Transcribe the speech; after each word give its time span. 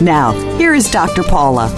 Now, 0.00 0.32
here 0.56 0.74
is 0.74 0.90
Dr. 0.90 1.22
Paula. 1.22 1.68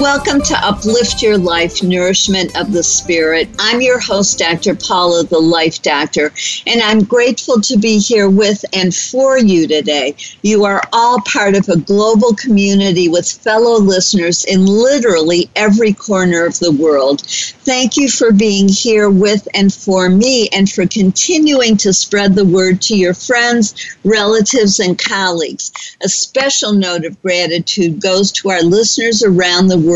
Welcome 0.00 0.42
to 0.42 0.54
Uplift 0.64 1.22
Your 1.22 1.36
Life 1.36 1.82
Nourishment 1.82 2.56
of 2.56 2.70
the 2.70 2.84
Spirit. 2.84 3.48
I'm 3.58 3.80
your 3.80 3.98
host, 3.98 4.38
Dr. 4.38 4.76
Paula, 4.76 5.24
the 5.24 5.40
Life 5.40 5.82
Doctor, 5.82 6.32
and 6.68 6.80
I'm 6.80 7.02
grateful 7.02 7.60
to 7.62 7.76
be 7.76 7.98
here 7.98 8.30
with 8.30 8.64
and 8.72 8.94
for 8.94 9.38
you 9.38 9.66
today. 9.66 10.14
You 10.42 10.64
are 10.64 10.84
all 10.92 11.20
part 11.22 11.56
of 11.56 11.68
a 11.68 11.78
global 11.78 12.32
community 12.36 13.08
with 13.08 13.28
fellow 13.28 13.80
listeners 13.80 14.44
in 14.44 14.66
literally 14.66 15.50
every 15.56 15.94
corner 15.94 16.46
of 16.46 16.60
the 16.60 16.72
world. 16.72 17.22
Thank 17.22 17.96
you 17.96 18.08
for 18.08 18.30
being 18.30 18.68
here 18.68 19.10
with 19.10 19.48
and 19.52 19.74
for 19.74 20.08
me 20.08 20.48
and 20.52 20.70
for 20.70 20.86
continuing 20.86 21.76
to 21.78 21.92
spread 21.92 22.36
the 22.36 22.44
word 22.44 22.80
to 22.82 22.96
your 22.96 23.14
friends, 23.14 23.74
relatives, 24.04 24.78
and 24.78 24.96
colleagues. 24.96 25.72
A 26.04 26.08
special 26.08 26.72
note 26.72 27.04
of 27.04 27.20
gratitude 27.20 28.00
goes 28.00 28.30
to 28.32 28.50
our 28.50 28.62
listeners 28.62 29.24
around 29.24 29.66
the 29.66 29.76
world 29.76 29.87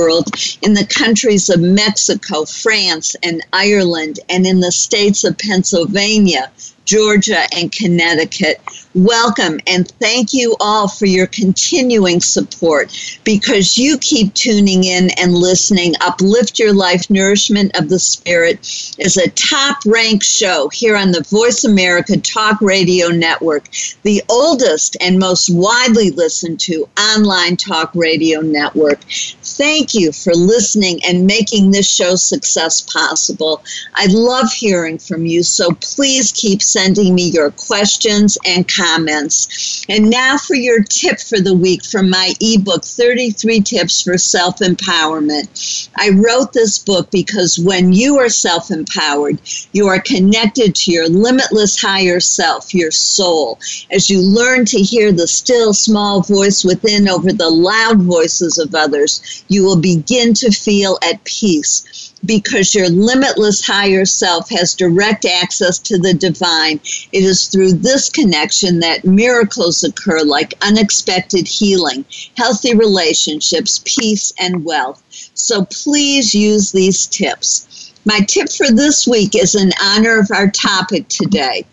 in 0.63 0.75
the 0.75 0.87
countries 0.87 1.51
of 1.51 1.61
Mexico, 1.61 2.45
France, 2.45 3.15
and 3.23 3.45
Ireland, 3.53 4.21
and 4.29 4.47
in 4.47 4.61
the 4.61 4.73
states 4.73 5.25
of 5.25 5.37
Pennsylvania, 5.39 6.51
Georgia, 6.85 7.45
and 7.57 7.71
Connecticut. 7.73 8.61
Welcome 8.95 9.59
and 9.67 9.89
thank 10.01 10.35
you 10.35 10.55
all 10.61 10.87
for 10.87 11.07
your 11.07 11.27
continuing 11.27 12.21
support 12.21 12.93
because 13.25 13.79
you 13.79 13.97
keep 13.97 14.35
tuning 14.35 14.85
in 14.85 15.09
and 15.19 15.33
listening. 15.35 15.95
Uplift 16.03 16.59
Your 16.59 16.75
Life 16.75 17.09
Nourishment 17.09 17.75
of 17.79 17.89
the 17.89 17.99
Spirit 17.99 18.59
is 18.99 19.17
a 19.17 19.31
top 19.31 19.79
ranked 19.87 20.27
show 20.27 20.69
here 20.75 20.95
on 20.95 21.13
the 21.13 21.23
Voice 21.31 21.65
America 21.65 22.19
Talk 22.19 22.61
Radio 22.61 23.09
Network, 23.09 23.65
the 24.03 24.23
oldest 24.29 24.97
and 25.01 25.19
most 25.19 25.49
widely 25.49 26.11
listened 26.11 26.61
to 26.61 26.87
online 26.99 27.57
talk 27.57 27.91
radio 27.95 28.41
network. 28.41 29.01
Thank 29.43 29.95
you 29.95 30.13
for 30.13 30.35
listening 30.35 31.01
and 31.05 31.27
making 31.27 31.71
this 31.71 31.91
show 31.91 32.15
success 32.15 32.81
possible. 32.83 33.63
I 33.95 34.07
love 34.11 34.53
hearing 34.53 34.99
from 34.99 35.25
you, 35.25 35.43
so 35.43 35.71
please 35.81 36.33
keep 36.33 36.63
sending 36.73 37.15
me 37.15 37.29
your 37.29 37.51
questions 37.51 38.39
and 38.47 38.67
comments. 38.67 39.85
And 39.89 40.09
now 40.09 40.39
for 40.39 40.55
your 40.55 40.83
tip 40.83 41.21
for 41.21 41.39
the 41.39 41.55
week 41.55 41.85
from 41.85 42.09
my 42.09 42.33
ebook, 42.41 42.85
33 42.85 43.61
Tips 43.61 44.03
for 44.03 44.17
Self 44.17 44.59
Empowerment. 44.61 45.91
I 45.97 46.11
wrote 46.11 46.53
this 46.53 46.79
book 46.79 47.11
because 47.11 47.59
when 47.59 47.93
you 47.93 48.19
are 48.19 48.31
self 48.31 48.71
empowered, 48.71 49.39
you 49.73 49.87
are 49.89 50.01
connected 50.01 50.75
to 50.77 50.93
your 50.93 51.09
limitless 51.09 51.81
higher 51.81 52.21
self, 52.21 52.75
your 52.75 52.91
soul. 52.91 53.59
As 53.91 54.09
you 54.09 54.21
learn 54.23 54.65
to 54.67 54.79
hear 54.79 55.13
the 55.13 55.29
still 55.29 55.75
small 55.75 56.23
voice 56.23 56.65
within 56.65 57.09
over 57.09 57.33
the 57.33 57.51
loud 57.51 58.01
voices 58.01 58.59
of 58.59 58.75
others, 58.75 59.45
you 59.49 59.65
will 59.65 59.81
begin 59.81 60.33
to 60.35 60.51
feel 60.51 60.99
at 61.03 61.23
peace 61.25 61.85
because 62.25 62.75
your 62.75 62.89
limitless 62.89 63.67
higher 63.67 64.05
self 64.05 64.49
has 64.51 64.75
direct 64.75 65.25
access 65.25 65.79
to 65.81 65.99
the 65.99 66.15
divine. 66.15 66.81
It 67.13 67.25
is 67.25 67.49
through 67.49 67.73
this 67.75 68.09
connection 68.09 68.81
that 68.81 69.05
miracles 69.05 69.83
occur, 69.83 70.23
like 70.23 70.55
unexpected 70.63 71.49
healing, 71.49 72.05
healthy 72.37 72.75
relationships, 72.75 73.83
peace, 73.85 74.33
and 74.39 74.65
wealth. 74.65 75.03
So 75.35 75.65
please 75.67 76.35
use 76.35 76.73
these 76.73 77.07
tips. 77.07 77.93
My 78.05 78.21
tip 78.21 78.51
for 78.51 78.71
this 78.71 79.07
week 79.07 79.35
is 79.35 79.55
in 79.55 79.73
honor 79.81 80.19
of 80.19 80.31
our 80.33 80.51
topic 80.51 81.09
today. 81.09 81.67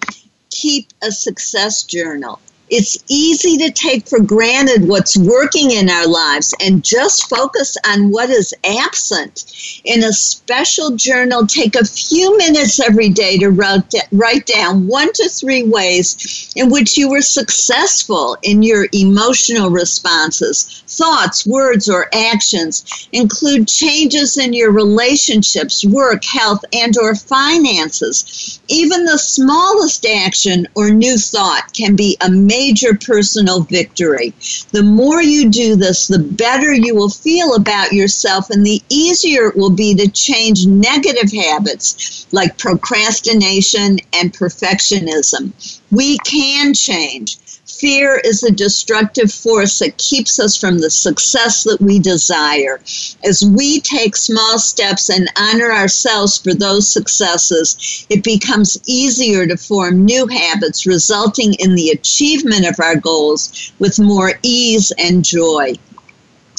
Keep 0.52 0.90
a 1.04 1.12
success 1.12 1.84
journal. 1.84 2.40
It's 2.70 3.04
easy 3.08 3.58
to 3.58 3.72
take 3.72 4.08
for 4.08 4.20
granted 4.20 4.88
what's 4.88 5.18
working 5.18 5.72
in 5.72 5.90
our 5.90 6.08
lives 6.08 6.54
and 6.62 6.84
just 6.84 7.28
focus 7.28 7.76
on 7.88 8.12
what 8.12 8.30
is 8.30 8.54
absent. 8.64 9.82
In 9.86 10.04
a 10.04 10.14
special 10.14 10.92
journal, 10.92 11.48
take 11.48 11.76
a 11.76 11.84
few 11.86 12.38
minutes 12.38 12.80
every 12.80 13.10
day 13.10 13.38
to 13.40 13.50
write 13.50 14.46
down 14.46 14.88
one 14.88 15.12
to 15.14 15.30
three 15.30 15.64
ways 15.64 16.54
in 16.56 16.70
which 16.70 16.96
you 16.96 17.10
were 17.10 17.22
successful 17.22 18.38
in 18.44 18.62
your 18.62 18.88
emotional 18.94 19.72
responses, 19.72 20.84
thoughts, 20.88 21.48
words, 21.48 21.90
or 21.90 22.08
actions. 22.14 23.08
Include 23.12 23.68
changes 23.68 24.38
in 24.38 24.54
your 24.54 24.72
relationships, 24.72 25.84
work, 25.84 26.24
health, 26.24 26.64
and 26.72 26.96
or 27.00 27.16
finances. 27.16 28.60
Even 28.68 29.06
the 29.06 29.18
smallest 29.18 30.06
action 30.06 30.68
or 30.76 30.92
new 30.92 31.18
thought 31.18 31.74
can 31.74 31.96
be 31.96 32.16
amazing 32.22 32.59
major 32.60 32.94
personal 32.94 33.62
victory. 33.62 34.34
The 34.72 34.84
more 34.84 35.22
you 35.22 35.50
do 35.50 35.78
this, 35.78 36.08
the 36.08 36.20
better 36.20 36.74
you 36.74 36.94
will 36.94 37.10
feel 37.10 37.56
about 37.56 37.94
yourself, 37.94 38.50
and 38.50 38.66
the 38.66 38.82
easier 38.90 39.48
it 39.48 39.56
will 39.56 39.70
be 39.70 39.96
to 39.96 40.08
change 40.10 40.66
negative 40.66 41.32
habits 41.32 42.28
like 42.32 42.58
procrastination 42.58 44.00
and 44.14 44.34
perfectionism. 44.34 45.44
We 45.90 46.18
can 46.20 46.74
change. 46.74 47.38
Fear 47.80 48.18
is 48.26 48.44
a 48.44 48.52
destructive 48.52 49.32
force 49.32 49.80
that 49.80 49.98
keeps 49.98 50.38
us 50.38 50.58
from 50.58 50.80
the 50.80 50.90
success 50.90 51.64
that 51.64 51.80
we 51.80 51.98
desire. 51.98 52.82
As 53.24 53.42
we 53.42 53.80
take 53.80 54.18
small 54.18 54.60
steps 54.60 55.10
and 55.10 55.32
honor 55.38 55.72
ourselves 55.72 56.38
for 56.38 56.54
those 56.54 56.90
successes, 56.90 58.06
it 58.10 58.22
becomes 58.22 58.78
easier 58.86 59.48
to 59.48 59.56
form 59.56 60.04
new 60.04 60.28
habits, 60.28 60.86
resulting 60.86 61.54
in 61.54 61.76
the 61.76 61.92
achievement 61.92 62.68
of 62.68 62.76
our 62.82 62.98
goals 62.98 63.72
with 63.80 63.98
more 63.98 64.34
ease 64.44 64.92
and 64.98 65.24
joy. 65.24 65.74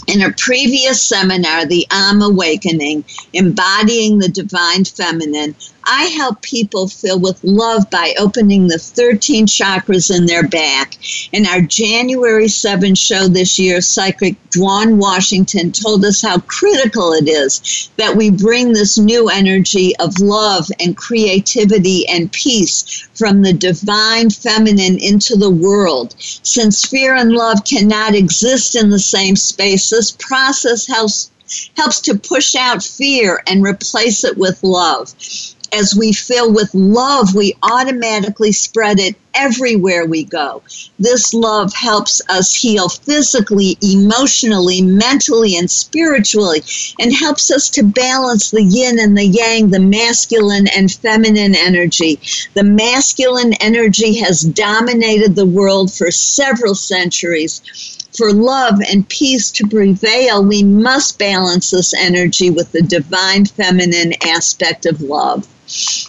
In 0.07 0.23
a 0.23 0.33
previous 0.33 1.03
seminar, 1.03 1.67
The 1.67 1.87
Am 1.91 2.23
Awakening, 2.23 3.05
Embodying 3.35 4.19
the 4.19 4.31
Divine 4.31 4.87
Feminine, 4.87 5.55
I 5.93 6.05
help 6.05 6.41
people 6.43 6.87
fill 6.87 7.19
with 7.19 7.43
love 7.43 7.91
by 7.91 8.15
opening 8.17 8.69
the 8.69 8.79
13 8.79 9.49
chakras 9.49 10.17
in 10.17 10.27
their 10.27 10.47
back. 10.47 10.95
In 11.33 11.47
our 11.47 11.63
January 11.63 12.47
7 12.47 12.95
show 12.95 13.27
this 13.27 13.59
year, 13.59 13.81
psychic 13.81 14.37
Dwan 14.51 14.99
Washington 14.99 15.73
told 15.73 16.05
us 16.05 16.23
how 16.23 16.39
critical 16.39 17.13
it 17.13 17.29
is 17.29 17.91
that 17.97 18.15
we 18.15 18.31
bring 18.31 18.73
this 18.73 18.99
new 18.99 19.29
energy 19.31 19.97
of 19.97 20.21
love 20.21 20.71
and 20.79 20.97
creativity 20.97 22.07
and 22.07 22.31
peace 22.31 23.09
from 23.15 23.43
the 23.43 23.53
divine 23.53 24.31
feminine 24.31 24.97
into 24.97 25.35
the 25.35 25.51
world. 25.51 26.15
Since 26.21 26.87
fear 26.87 27.17
and 27.17 27.33
love 27.33 27.65
cannot 27.65 28.15
exist 28.15 28.77
in 28.77 28.91
the 28.91 29.01
same 29.01 29.35
space, 29.35 29.91
this 29.91 30.13
process 30.13 30.87
helps 30.87 31.33
helps 31.77 32.01
to 32.03 32.15
push 32.15 32.55
out 32.55 32.81
fear 32.81 33.43
and 33.49 33.65
replace 33.65 34.23
it 34.23 34.39
with 34.39 34.63
love. 34.63 35.13
As 35.73 35.95
we 35.95 36.13
fill 36.13 36.53
with 36.53 36.75
love, 36.75 37.35
we 37.35 37.55
automatically 37.63 38.51
spread 38.51 38.99
it 38.99 39.15
everywhere 39.35 40.05
we 40.05 40.25
go. 40.25 40.63
This 40.99 41.33
love 41.33 41.73
helps 41.73 42.21
us 42.29 42.55
heal 42.55 42.89
physically, 42.89 43.79
emotionally, 43.81 44.83
mentally, 44.83 45.57
and 45.57 45.71
spiritually, 45.71 46.63
and 46.99 47.15
helps 47.15 47.51
us 47.51 47.71
to 47.71 47.85
balance 47.85 48.51
the 48.51 48.63
yin 48.63 48.99
and 48.99 49.17
the 49.17 49.27
yang, 49.27 49.71
the 49.71 49.79
masculine 49.79 50.67
and 50.77 50.91
feminine 50.93 51.55
energy. 51.55 52.21
The 52.55 52.65
masculine 52.65 53.53
energy 53.61 54.19
has 54.19 54.43
dominated 54.43 55.37
the 55.37 55.47
world 55.47 55.93
for 55.93 56.11
several 56.11 56.75
centuries 56.75 57.63
for 58.17 58.33
love 58.33 58.81
and 58.91 59.09
peace 59.09 59.51
to 59.53 59.67
prevail, 59.67 60.45
we 60.45 60.63
must 60.63 61.19
balance 61.19 61.71
this 61.71 61.95
energy 61.95 62.51
with 62.51 62.73
the 62.73 62.83
divine 62.83 63.47
feminine 63.47 64.13
aspect 64.27 64.85
of 64.85 65.01
love. 65.01 65.47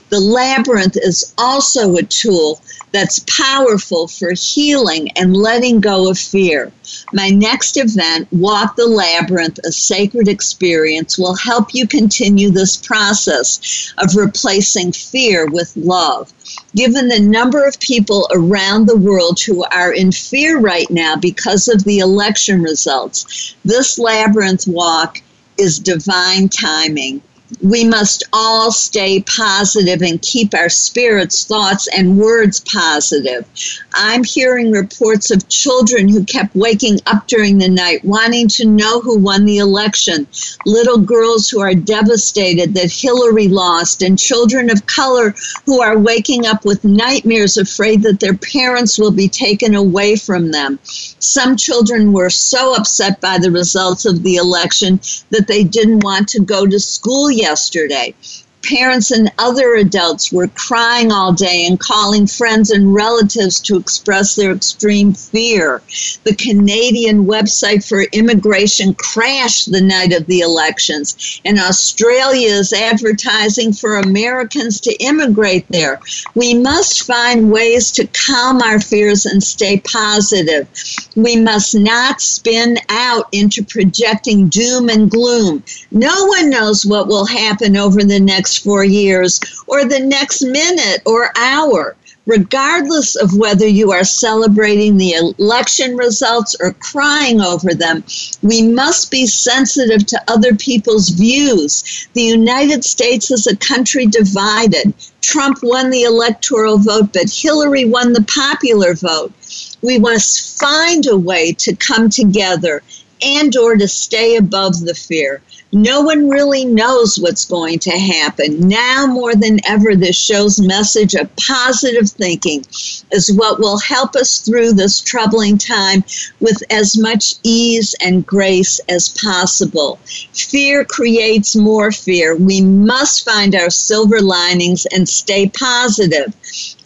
The 0.10 0.20
labyrinth 0.20 0.98
is 0.98 1.34
also 1.38 1.96
a 1.96 2.04
tool 2.04 2.62
that's 2.92 3.24
powerful 3.28 4.08
for 4.08 4.34
healing 4.34 5.12
and 5.12 5.38
letting 5.38 5.80
go 5.80 6.10
of 6.10 6.18
fear. 6.18 6.72
My 7.14 7.30
next 7.30 7.78
event, 7.78 8.28
Walk 8.32 8.76
the 8.76 8.88
Labyrinth, 8.88 9.60
a 9.64 9.72
sacred 9.72 10.28
experience, 10.28 11.18
will 11.18 11.36
help 11.36 11.74
you 11.74 11.88
continue 11.88 12.50
this 12.50 12.76
process 12.76 13.94
of 14.00 14.16
replacing 14.16 14.94
fear 14.94 15.46
with 15.46 15.78
love. 15.78 16.34
Given 16.76 17.08
the 17.08 17.20
number 17.20 17.64
of 17.64 17.80
people 17.80 18.28
around 18.32 18.88
the 18.88 18.98
world 18.98 19.40
who 19.40 19.64
are 19.66 19.94
in 19.94 20.12
fear 20.12 20.60
right 20.60 20.90
now 20.90 21.16
because 21.16 21.68
of 21.68 21.84
the 21.84 22.00
election 22.00 22.62
results, 22.64 23.56
this 23.64 24.00
labyrinth 24.00 24.68
walk 24.68 25.22
is 25.58 25.80
divine 25.80 26.50
timing 26.50 27.22
we 27.64 27.84
must 27.84 28.24
all 28.34 28.72
stay 28.72 29.22
positive 29.22 30.02
and 30.02 30.22
keep 30.22 30.54
our 30.54 30.70
spirits, 30.70 31.46
thoughts, 31.46 31.88
and 31.96 32.18
words 32.18 32.60
positive. 32.62 33.46
I'm 33.94 34.24
hearing 34.24 34.72
reports 34.72 35.32
of 35.32 35.48
children 35.48 36.08
who 36.08 36.24
kept 36.24 36.56
waking 36.56 37.00
up 37.06 37.28
during 37.28 37.58
the 37.58 37.70
night 37.70 38.04
wanting 38.04 38.48
to 38.50 38.66
know 38.66 39.00
who 39.02 39.18
won 39.18 39.46
the 39.46 39.58
election, 39.58 40.28
little 40.66 40.98
girls 40.98 41.50
who 41.50 41.60
are 41.60 41.76
devastated 41.76 42.74
that 42.74 42.92
Hillary 42.92 43.48
lost, 43.48 44.02
and 44.02 44.18
children 44.18 44.70
of 44.72 44.86
color 44.88 45.36
who 45.66 45.82
are 45.82 46.00
waking 46.00 46.46
up 46.46 46.66
with 46.66 46.84
nightmares 46.84 47.58
afraid 47.58 48.02
that 48.04 48.20
their 48.20 48.36
parents 48.36 48.98
will 48.98 49.12
be 49.12 49.28
taken 49.28 49.76
away 49.76 50.16
from 50.16 50.52
them. 50.52 50.80
Some 50.84 51.56
children 51.56 52.12
were 52.14 52.30
so 52.30 52.76
upset 52.76 53.22
by 53.22 53.38
the 53.38 53.52
results 53.52 54.06
of 54.06 54.24
the 54.24 54.36
election 54.36 55.00
that 55.30 55.48
they 55.48 55.64
didn't 55.64 56.04
want 56.04 56.28
to 56.30 56.42
go 56.42 56.66
to 56.66 56.80
school 56.80 57.30
yesterday 57.52 58.16
parents 58.64 59.12
and 59.12 59.32
other 59.38 59.76
adults 59.76 60.32
were 60.32 60.48
crying 60.48 61.12
all 61.12 61.34
day 61.34 61.66
and 61.68 61.80
calling 61.80 62.28
friends 62.28 62.70
and 62.72 62.94
relatives 62.94 63.60
to 63.62 63.78
express 63.78 64.36
their 64.36 64.52
extreme 64.52 65.14
fear. 65.14 65.82
The 66.24 66.36
Canadian 66.36 67.26
website 67.26 67.88
for 67.88 68.04
immigration 68.12 68.94
crashed 68.94 69.72
the 69.72 69.82
night 69.82 70.14
of 70.14 70.26
the 70.28 70.40
elections, 70.40 71.42
and 71.46 71.60
Australia 71.60 72.50
is 72.50 72.74
advertising 72.74 73.74
for 73.74 73.98
Americans 73.98 74.80
to 74.82 74.96
immigrate 74.98 75.66
there. 75.70 76.00
We 76.36 76.54
must 76.54 77.04
find 77.04 77.52
ways 77.52 77.92
to 77.94 78.08
calm 78.08 78.62
our 78.62 78.80
fears 78.80 79.26
and 79.26 79.44
stay 79.44 79.80
positive. 79.80 80.68
We 81.16 81.36
must 81.36 81.76
not 81.76 82.22
spin 82.22 82.78
out 82.90 83.28
into 83.32 83.64
projecting 83.64 84.50
doom 84.50 84.90
and 84.90 85.10
gloom. 85.10 85.64
No 85.92 86.26
one 86.26 86.50
knows 86.50 86.86
what 86.86 87.08
will 87.08 87.26
happen 87.26 87.76
over 87.76 88.04
the 88.04 88.20
next 88.20 88.51
four 88.60 88.84
years 88.84 89.40
or 89.68 89.86
the 89.86 90.00
next 90.00 90.42
minute 90.44 91.02
or 91.06 91.32
hour, 91.38 91.96
regardless 92.26 93.16
of 93.16 93.36
whether 93.36 93.68
you 93.68 93.92
are 93.92 94.04
celebrating 94.04 94.98
the 94.98 95.14
election 95.14 95.98
results 95.98 96.56
or 96.60 96.74
crying 96.74 97.42
over 97.42 97.74
them. 97.74 98.04
We 98.44 98.62
must 98.62 99.12
be 99.12 99.26
sensitive 99.26 100.06
to 100.08 100.22
other 100.28 100.56
people's 100.56 101.10
views. 101.10 102.08
The 102.14 102.22
United 102.22 102.86
States 102.86 103.32
is 103.32 103.48
a 103.48 103.58
country 103.58 104.06
divided. 104.06 104.94
Trump 105.22 105.60
won 105.64 105.90
the 105.90 106.04
electoral 106.04 106.78
vote, 106.78 107.10
but 107.14 107.30
Hillary 107.30 107.86
won 107.86 108.14
the 108.14 108.24
popular 108.24 108.94
vote. 108.94 109.34
We 109.82 109.98
must 109.98 110.60
find 110.60 111.06
a 111.08 111.18
way 111.18 111.54
to 111.54 111.76
come 111.76 112.10
together 112.10 112.84
and 113.22 113.56
or 113.56 113.76
to 113.76 113.88
stay 113.88 114.36
above 114.36 114.82
the 114.82 114.96
fear. 114.96 115.42
No 115.74 116.02
one 116.02 116.30
really 116.30 116.66
knows 116.66 117.18
what's 117.18 117.46
going 117.46 117.80
to 117.80 117.92
happen. 117.92 118.68
Now 118.68 119.08
more 119.08 119.36
than 119.36 119.60
ever, 119.66 119.96
this 119.96 120.18
show's 120.18 120.60
message 120.60 121.14
of 121.14 121.34
positive 121.38 122.10
thinking 122.10 122.66
is 123.12 123.32
what 123.34 123.60
will 123.60 123.80
help 123.80 124.16
us 124.16 124.40
through 124.40 124.74
this 124.74 125.00
troubling 125.00 125.58
time 125.58 126.04
with 126.42 126.62
as 126.70 126.98
much 126.98 127.36
ease 127.44 127.96
and 128.04 128.26
grace 128.26 128.80
as 128.90 129.10
possible. 129.10 129.98
Fear 130.34 130.86
creates 130.86 131.56
more 131.56 131.92
fear. 131.92 132.36
We 132.36 132.62
must 132.62 133.24
find 133.24 133.56
our 133.56 133.70
silver 133.70 134.20
linings 134.22 134.86
and 134.88 135.08
stay 135.08 135.50
positive. 135.50 136.34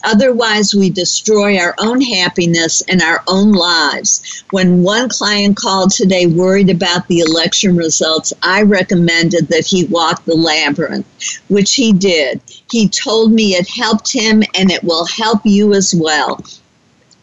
Otherwise, 0.06 0.74
we 0.74 0.88
destroy 0.88 1.58
our 1.58 1.74
own 1.78 2.00
happiness 2.00 2.80
and 2.88 3.02
our 3.02 3.22
own 3.26 3.52
lives. 3.52 4.44
When 4.52 4.82
one 4.82 5.08
client 5.08 5.56
called 5.56 5.90
today 5.90 6.26
worried 6.26 6.70
about 6.70 7.08
the 7.08 7.18
election 7.18 7.76
results, 7.76 8.32
I 8.42 8.62
recommended 8.62 9.48
that 9.48 9.66
he 9.66 9.84
walk 9.86 10.24
the 10.24 10.36
labyrinth, 10.36 11.06
which 11.48 11.74
he 11.74 11.92
did. 11.92 12.40
He 12.70 12.88
told 12.88 13.32
me 13.32 13.54
it 13.54 13.68
helped 13.68 14.12
him 14.12 14.42
and 14.54 14.70
it 14.70 14.84
will 14.84 15.06
help 15.06 15.40
you 15.44 15.74
as 15.74 15.94
well 15.94 16.42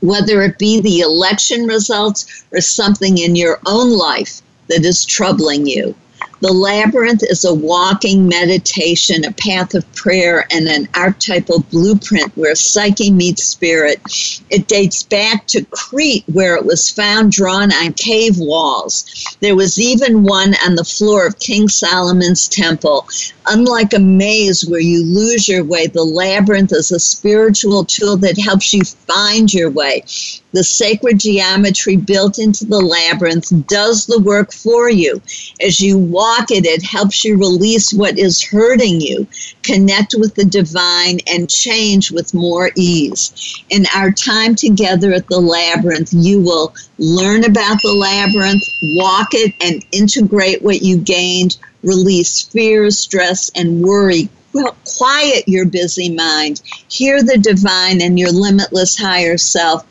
whether 0.02 0.42
it 0.42 0.60
be 0.60 0.82
the 0.82 1.00
election 1.00 1.66
results 1.66 2.44
or 2.52 2.60
something 2.60 3.18
in 3.18 3.38
your 3.38 3.58
own 3.66 3.90
life 3.90 4.42
that 4.68 4.84
is 4.84 5.06
troubling 5.06 5.66
you. 5.66 5.96
The 6.44 6.52
labyrinth 6.52 7.24
is 7.24 7.46
a 7.46 7.54
walking 7.54 8.28
meditation, 8.28 9.24
a 9.24 9.32
path 9.32 9.74
of 9.76 9.90
prayer, 9.96 10.46
and 10.52 10.68
an 10.68 10.90
archetypal 10.94 11.62
blueprint 11.72 12.36
where 12.36 12.54
psyche 12.54 13.12
meets 13.12 13.46
spirit. 13.46 14.02
It 14.50 14.68
dates 14.68 15.04
back 15.04 15.48
to 15.48 15.64
Crete, 15.72 16.26
where 16.34 16.58
it 16.58 16.66
was 16.66 16.90
found 16.90 17.32
drawn 17.32 17.72
on 17.72 17.94
cave 17.94 18.38
walls. 18.40 19.06
There 19.40 19.56
was 19.56 19.80
even 19.80 20.24
one 20.24 20.54
on 20.66 20.76
the 20.76 20.84
floor 20.84 21.26
of 21.26 21.40
King 21.40 21.70
Solomon's 21.70 22.50
temple. 22.50 23.08
Unlike 23.48 23.94
a 23.94 24.00
maze 24.00 24.66
where 24.66 24.82
you 24.82 25.02
lose 25.02 25.48
your 25.48 25.64
way, 25.64 25.88
the 25.88 26.04
labyrinth 26.04 26.74
is 26.74 26.92
a 26.92 27.00
spiritual 27.00 27.86
tool 27.86 28.18
that 28.18 28.38
helps 28.38 28.74
you 28.74 28.84
find 28.84 29.54
your 29.54 29.70
way. 29.70 30.04
The 30.54 30.64
sacred 30.64 31.20
geometry 31.20 31.96
built 31.96 32.38
into 32.38 32.66
the 32.66 32.80
labyrinth 32.80 33.52
does 33.68 34.06
the 34.06 34.20
work 34.20 34.54
for 34.54 34.88
you. 34.88 35.20
As 35.60 35.80
you 35.80 35.98
walk 35.98 36.52
it, 36.52 36.66
it 36.66 36.84
helps 36.84 37.26
you 37.26 37.38
release 37.38 37.92
what 37.92 38.20
is 38.20 38.42
hurting 38.42 39.02
you, 39.02 39.26
connect 39.64 40.14
with 40.16 40.36
the 40.36 40.46
divine, 40.46 41.20
and 41.26 41.50
change 41.50 42.12
with 42.12 42.36
more 42.36 42.70
ease. 42.76 43.64
In 43.72 43.88
our 43.96 44.12
time 44.12 44.54
together 44.54 45.12
at 45.12 45.28
the 45.28 45.40
labyrinth, 45.42 46.14
you 46.14 46.40
will 46.40 46.76
learn 47.00 47.44
about 47.44 47.82
the 47.82 47.92
labyrinth, 47.92 48.64
walk 48.96 49.30
it, 49.34 49.56
and 49.60 49.84
integrate 49.92 50.62
what 50.62 50.84
you 50.84 50.98
gained, 50.98 51.58
release 51.82 52.44
fear, 52.44 52.92
stress, 52.92 53.50
and 53.56 53.82
worry 53.82 54.30
well, 54.54 54.78
quiet 54.98 55.48
your 55.48 55.66
busy 55.66 56.14
mind, 56.14 56.62
hear 56.88 57.24
the 57.24 57.40
divine 57.40 58.02
and 58.02 58.20
your 58.20 58.32
limitless 58.32 58.96
higher 58.96 59.36
self, 59.36 59.84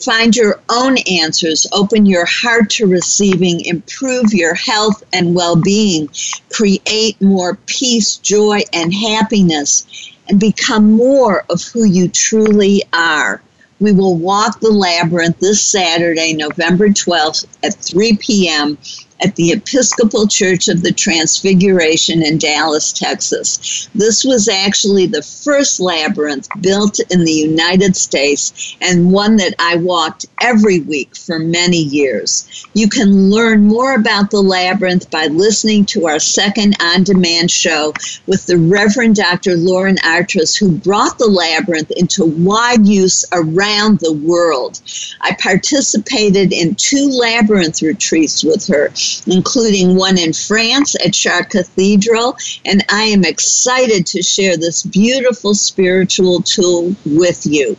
Find 0.00 0.36
your 0.36 0.60
own 0.68 0.98
answers, 1.10 1.66
open 1.72 2.06
your 2.06 2.24
heart 2.24 2.70
to 2.70 2.86
receiving, 2.86 3.64
improve 3.64 4.32
your 4.32 4.54
health 4.54 5.02
and 5.12 5.34
well 5.34 5.56
being, 5.56 6.08
create 6.50 7.20
more 7.20 7.56
peace, 7.66 8.16
joy, 8.16 8.60
and 8.72 8.94
happiness, 8.94 9.86
and 10.28 10.38
become 10.38 10.92
more 10.92 11.44
of 11.50 11.62
who 11.62 11.84
you 11.84 12.08
truly 12.08 12.82
are. 12.92 13.42
We 13.80 13.92
will 13.92 14.16
walk 14.16 14.60
the 14.60 14.70
labyrinth 14.70 15.38
this 15.40 15.62
Saturday, 15.62 16.32
November 16.32 16.88
12th 16.88 17.46
at 17.62 17.74
3 17.74 18.16
p.m 18.16 18.78
at 19.20 19.34
the 19.36 19.52
Episcopal 19.52 20.26
Church 20.28 20.68
of 20.68 20.82
the 20.82 20.92
Transfiguration 20.92 22.22
in 22.22 22.38
Dallas, 22.38 22.92
Texas. 22.92 23.88
This 23.94 24.24
was 24.24 24.48
actually 24.48 25.06
the 25.06 25.22
first 25.22 25.80
labyrinth 25.80 26.48
built 26.60 27.00
in 27.10 27.24
the 27.24 27.32
United 27.32 27.96
States 27.96 28.76
and 28.80 29.12
one 29.12 29.36
that 29.36 29.54
I 29.58 29.76
walked 29.76 30.26
every 30.40 30.80
week 30.80 31.16
for 31.16 31.38
many 31.38 31.78
years. 31.78 32.66
You 32.74 32.88
can 32.88 33.30
learn 33.30 33.64
more 33.64 33.94
about 33.94 34.30
the 34.30 34.42
labyrinth 34.42 35.10
by 35.10 35.26
listening 35.26 35.84
to 35.86 36.06
our 36.06 36.20
second 36.20 36.76
on 36.80 37.02
demand 37.02 37.50
show 37.50 37.92
with 38.26 38.46
the 38.46 38.58
Reverend 38.58 39.16
Dr. 39.16 39.56
Lauren 39.56 39.98
Artress, 40.04 40.54
who 40.54 40.70
brought 40.70 41.18
the 41.18 41.26
labyrinth 41.26 41.90
into 41.92 42.24
wide 42.24 42.86
use 42.86 43.24
around 43.32 43.98
the 43.98 44.12
world. 44.12 44.80
I 45.20 45.36
participated 45.40 46.52
in 46.52 46.74
two 46.76 47.08
labyrinth 47.08 47.82
retreats 47.82 48.44
with 48.44 48.66
her 48.68 48.90
including 49.26 49.96
one 49.96 50.18
in 50.18 50.32
France 50.32 50.94
at 51.04 51.14
Chartres 51.14 51.48
Cathedral. 51.48 52.36
And 52.64 52.84
I 52.90 53.04
am 53.04 53.24
excited 53.24 54.06
to 54.06 54.22
share 54.22 54.56
this 54.56 54.82
beautiful 54.82 55.54
spiritual 55.54 56.42
tool 56.42 56.94
with 57.04 57.44
you. 57.46 57.76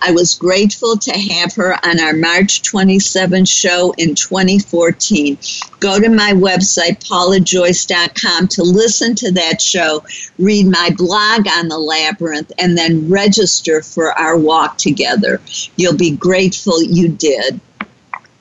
I 0.00 0.12
was 0.12 0.34
grateful 0.34 0.96
to 0.96 1.12
have 1.12 1.54
her 1.54 1.74
on 1.84 2.00
our 2.00 2.14
March 2.14 2.62
27 2.62 3.44
show 3.44 3.92
in 3.98 4.14
2014. 4.14 5.38
Go 5.80 6.00
to 6.00 6.08
my 6.08 6.32
website, 6.32 7.04
paulajoyce.com, 7.04 8.48
to 8.48 8.62
listen 8.62 9.14
to 9.16 9.32
that 9.32 9.60
show, 9.60 10.04
read 10.38 10.66
my 10.66 10.90
blog 10.96 11.46
on 11.48 11.68
the 11.68 11.78
labyrinth, 11.78 12.52
and 12.58 12.76
then 12.76 13.08
register 13.10 13.82
for 13.82 14.12
our 14.12 14.36
walk 14.36 14.78
together. 14.78 15.40
You'll 15.76 15.96
be 15.96 16.16
grateful 16.16 16.82
you 16.82 17.08
did. 17.08 17.60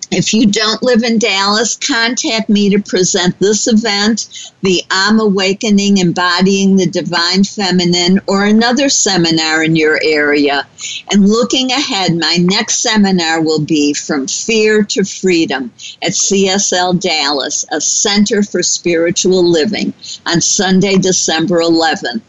If 0.10 0.34
you 0.34 0.46
don't 0.46 0.82
live 0.82 1.04
in 1.04 1.20
Dallas, 1.20 1.76
contact 1.76 2.48
me 2.48 2.70
to 2.70 2.80
present 2.80 3.38
this 3.40 3.68
event, 3.68 4.52
the 4.62 4.82
I'm 4.90 5.20
Awakening 5.20 5.98
Embodying 5.98 6.78
the 6.78 6.86
Divine 6.86 7.44
Feminine, 7.44 8.22
or 8.26 8.46
another 8.46 8.88
seminar 8.88 9.64
in 9.64 9.76
your 9.76 10.00
area. 10.02 10.66
And 11.12 11.28
looking 11.28 11.72
ahead, 11.72 12.16
my 12.16 12.38
next 12.40 12.80
seminar 12.80 13.42
will 13.42 13.60
be 13.60 13.94
From 13.94 14.28
Fear 14.28 14.84
to 14.84 15.04
Freedom 15.04 15.74
at 16.02 16.14
CSL 16.14 17.02
Dallas, 17.02 17.66
a 17.72 17.82
Center 17.82 18.44
for 18.44 18.64
Spiritual 18.64 19.44
Living, 19.44 19.94
on 20.26 20.40
Sunday, 20.40 20.96
December 20.96 21.60
11th. 21.60 22.22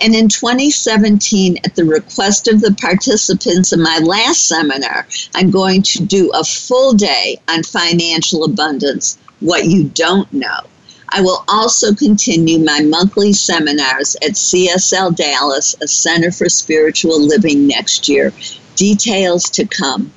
And 0.00 0.14
in 0.14 0.28
2017, 0.28 1.58
at 1.64 1.74
the 1.74 1.84
request 1.84 2.48
of 2.48 2.60
the 2.60 2.74
participants 2.80 3.72
in 3.72 3.82
my 3.82 3.98
last 3.98 4.46
seminar, 4.46 5.06
I'm 5.34 5.50
going 5.50 5.82
to 5.82 6.04
do 6.04 6.30
a 6.34 6.44
full 6.44 6.92
day 6.92 7.38
on 7.48 7.62
financial 7.62 8.44
abundance, 8.44 9.18
what 9.40 9.66
you 9.66 9.84
don't 9.84 10.32
know. 10.32 10.60
I 11.08 11.20
will 11.20 11.44
also 11.48 11.94
continue 11.94 12.58
my 12.58 12.80
monthly 12.80 13.34
seminars 13.34 14.16
at 14.16 14.32
CSL 14.32 15.14
Dallas, 15.14 15.74
a 15.82 15.88
Center 15.88 16.32
for 16.32 16.48
Spiritual 16.48 17.20
Living 17.20 17.66
next 17.66 18.08
year. 18.08 18.32
Details 18.76 19.50
to 19.50 19.66
come 19.66 20.10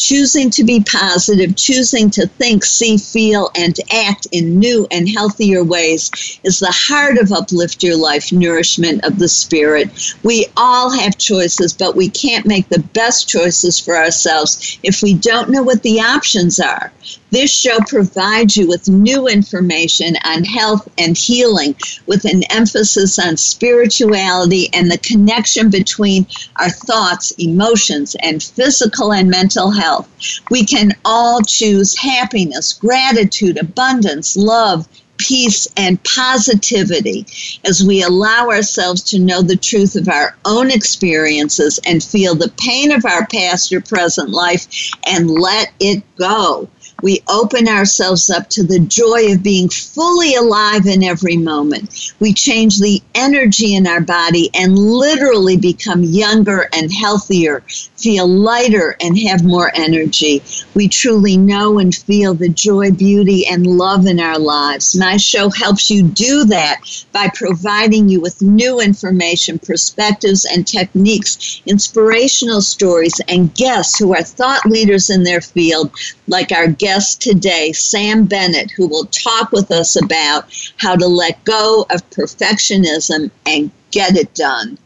choosing 0.00 0.50
to 0.50 0.64
be 0.64 0.82
positive, 0.84 1.56
choosing 1.56 2.10
to 2.10 2.26
think, 2.26 2.64
see, 2.64 2.96
feel, 2.96 3.50
and 3.56 3.76
act 3.92 4.26
in 4.32 4.58
new 4.58 4.86
and 4.90 5.08
healthier 5.08 5.62
ways 5.62 6.10
is 6.44 6.58
the 6.58 6.72
heart 6.72 7.18
of 7.18 7.32
Uplift 7.32 7.82
Your 7.82 7.96
Life, 7.96 8.32
nourishment 8.32 9.04
of 9.04 9.18
the 9.18 9.28
spirit. 9.28 9.90
We 10.22 10.46
all 10.56 10.90
have 10.90 11.18
choices, 11.18 11.72
but 11.72 11.96
we 11.96 12.08
can't 12.08 12.46
make 12.46 12.68
the 12.68 12.82
best 12.94 13.28
choices 13.28 13.78
for 13.78 13.96
ourselves 13.96 14.78
if 14.82 15.02
we 15.02 15.14
don't 15.14 15.50
know 15.50 15.62
what 15.62 15.82
the 15.82 16.00
options 16.00 16.58
are. 16.60 16.92
This 17.30 17.50
show 17.50 17.78
provides 17.86 18.56
you 18.56 18.66
with 18.66 18.88
new 18.88 19.28
information 19.28 20.16
on 20.24 20.42
health 20.42 20.88
and 20.98 21.16
healing 21.16 21.76
with 22.06 22.24
an 22.24 22.42
emphasis 22.50 23.20
on 23.20 23.36
spirituality 23.36 24.68
and 24.72 24.90
the 24.90 24.98
connection 24.98 25.70
between 25.70 26.26
our 26.56 26.70
thoughts, 26.70 27.30
emotions, 27.38 28.16
and 28.20 28.42
physical 28.42 29.12
and 29.12 29.30
mental 29.30 29.70
health. 29.70 30.08
We 30.50 30.64
can 30.64 30.92
all 31.04 31.40
choose 31.42 31.96
happiness, 31.96 32.72
gratitude, 32.72 33.58
abundance, 33.58 34.36
love, 34.36 34.88
peace, 35.18 35.68
and 35.76 36.02
positivity 36.02 37.26
as 37.64 37.84
we 37.84 38.02
allow 38.02 38.48
ourselves 38.48 39.02
to 39.02 39.18
know 39.20 39.42
the 39.42 39.56
truth 39.56 39.94
of 39.94 40.08
our 40.08 40.34
own 40.46 40.70
experiences 40.70 41.78
and 41.86 42.02
feel 42.02 42.34
the 42.34 42.52
pain 42.58 42.90
of 42.90 43.04
our 43.04 43.26
past 43.26 43.72
or 43.72 43.80
present 43.82 44.30
life 44.30 44.66
and 45.06 45.30
let 45.30 45.72
it 45.78 46.02
go 46.16 46.68
we 47.02 47.22
open 47.28 47.68
ourselves 47.68 48.28
up 48.30 48.48
to 48.50 48.62
the 48.62 48.80
joy 48.80 49.32
of 49.32 49.42
being 49.42 49.68
fully 49.68 50.34
alive 50.34 50.86
in 50.86 51.02
every 51.02 51.36
moment. 51.36 52.12
We 52.20 52.32
change 52.32 52.78
the 52.78 53.02
energy 53.14 53.74
in 53.74 53.86
our 53.86 54.00
body 54.00 54.50
and 54.54 54.78
literally 54.78 55.56
become 55.56 56.02
younger 56.02 56.68
and 56.72 56.92
healthier, 56.92 57.60
feel 57.96 58.26
lighter, 58.26 58.96
and 59.00 59.18
have 59.18 59.44
more 59.44 59.72
energy. 59.74 60.42
We 60.74 60.88
truly 60.88 61.36
know 61.36 61.78
and 61.78 61.94
feel 61.94 62.34
the 62.34 62.48
joy, 62.48 62.90
beauty, 62.92 63.46
and 63.46 63.66
love 63.66 64.06
in 64.06 64.20
our 64.20 64.38
lives. 64.38 64.96
My 64.96 65.16
show 65.16 65.48
helps 65.50 65.90
you 65.90 66.02
do 66.02 66.44
that 66.46 66.80
by 67.12 67.30
providing 67.34 68.08
you 68.08 68.20
with 68.20 68.42
new 68.42 68.80
information, 68.80 69.58
perspectives, 69.58 70.44
and 70.44 70.66
techniques, 70.66 71.62
inspirational 71.66 72.60
stories, 72.60 73.20
and 73.28 73.54
guests 73.54 73.98
who 73.98 74.14
are 74.14 74.22
thought 74.22 74.66
leaders 74.66 75.10
in 75.10 75.24
their 75.24 75.40
field, 75.40 75.90
like 76.26 76.52
our 76.52 76.68
guest 76.68 76.89
guest 76.90 77.22
today, 77.22 77.70
Sam 77.70 78.24
Bennett, 78.24 78.72
who 78.72 78.88
will 78.88 79.04
talk 79.04 79.52
with 79.52 79.70
us 79.70 79.94
about 79.94 80.46
how 80.76 80.96
to 80.96 81.06
let 81.06 81.44
go 81.44 81.86
of 81.88 82.10
perfectionism 82.10 83.30
and 83.46 83.70
get 83.92 84.16
it 84.16 84.34
done. 84.34 84.76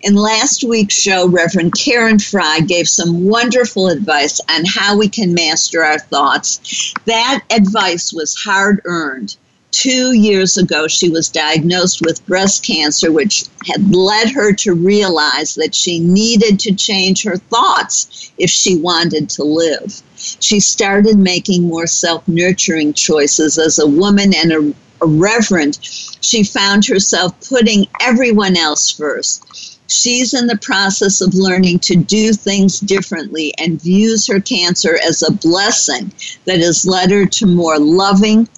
In 0.00 0.16
last 0.16 0.64
week's 0.64 0.96
show, 0.96 1.28
Reverend 1.28 1.78
Karen 1.78 2.18
Fry 2.18 2.58
gave 2.66 2.88
some 2.88 3.28
wonderful 3.28 3.86
advice 3.86 4.40
on 4.50 4.64
how 4.64 4.98
we 4.98 5.08
can 5.08 5.34
master 5.34 5.84
our 5.84 6.00
thoughts. 6.00 6.94
That 7.04 7.44
advice 7.48 8.12
was 8.12 8.34
hard 8.34 8.80
earned. 8.84 9.36
Two 9.70 10.14
years 10.14 10.58
ago, 10.58 10.88
she 10.88 11.10
was 11.10 11.28
diagnosed 11.28 12.02
with 12.04 12.26
breast 12.26 12.66
cancer, 12.66 13.12
which 13.12 13.44
had 13.68 13.94
led 13.94 14.30
her 14.30 14.52
to 14.52 14.74
realize 14.74 15.54
that 15.54 15.76
she 15.76 16.00
needed 16.00 16.58
to 16.58 16.74
change 16.74 17.22
her 17.22 17.36
thoughts 17.36 18.32
if 18.36 18.50
she 18.50 18.74
wanted 18.74 19.30
to 19.30 19.44
live. 19.44 20.02
She 20.40 20.60
started 20.60 21.18
making 21.18 21.62
more 21.68 21.86
self 21.86 22.26
nurturing 22.28 22.92
choices 22.92 23.58
as 23.58 23.78
a 23.78 23.86
woman 23.86 24.32
and 24.34 24.52
a, 24.52 24.74
a 25.02 25.06
reverend. 25.06 25.78
She 25.82 26.44
found 26.44 26.86
herself 26.86 27.32
putting 27.48 27.86
everyone 28.00 28.56
else 28.56 28.90
first. 28.90 29.80
She's 29.88 30.32
in 30.32 30.46
the 30.46 30.56
process 30.56 31.20
of 31.20 31.34
learning 31.34 31.80
to 31.80 31.96
do 31.96 32.32
things 32.32 32.80
differently 32.80 33.52
and 33.58 33.82
views 33.82 34.26
her 34.26 34.40
cancer 34.40 34.98
as 35.04 35.22
a 35.22 35.32
blessing 35.32 36.12
that 36.46 36.60
has 36.60 36.86
led 36.86 37.10
her 37.10 37.26
to 37.26 37.46
more 37.46 37.78
loving, 37.78 38.48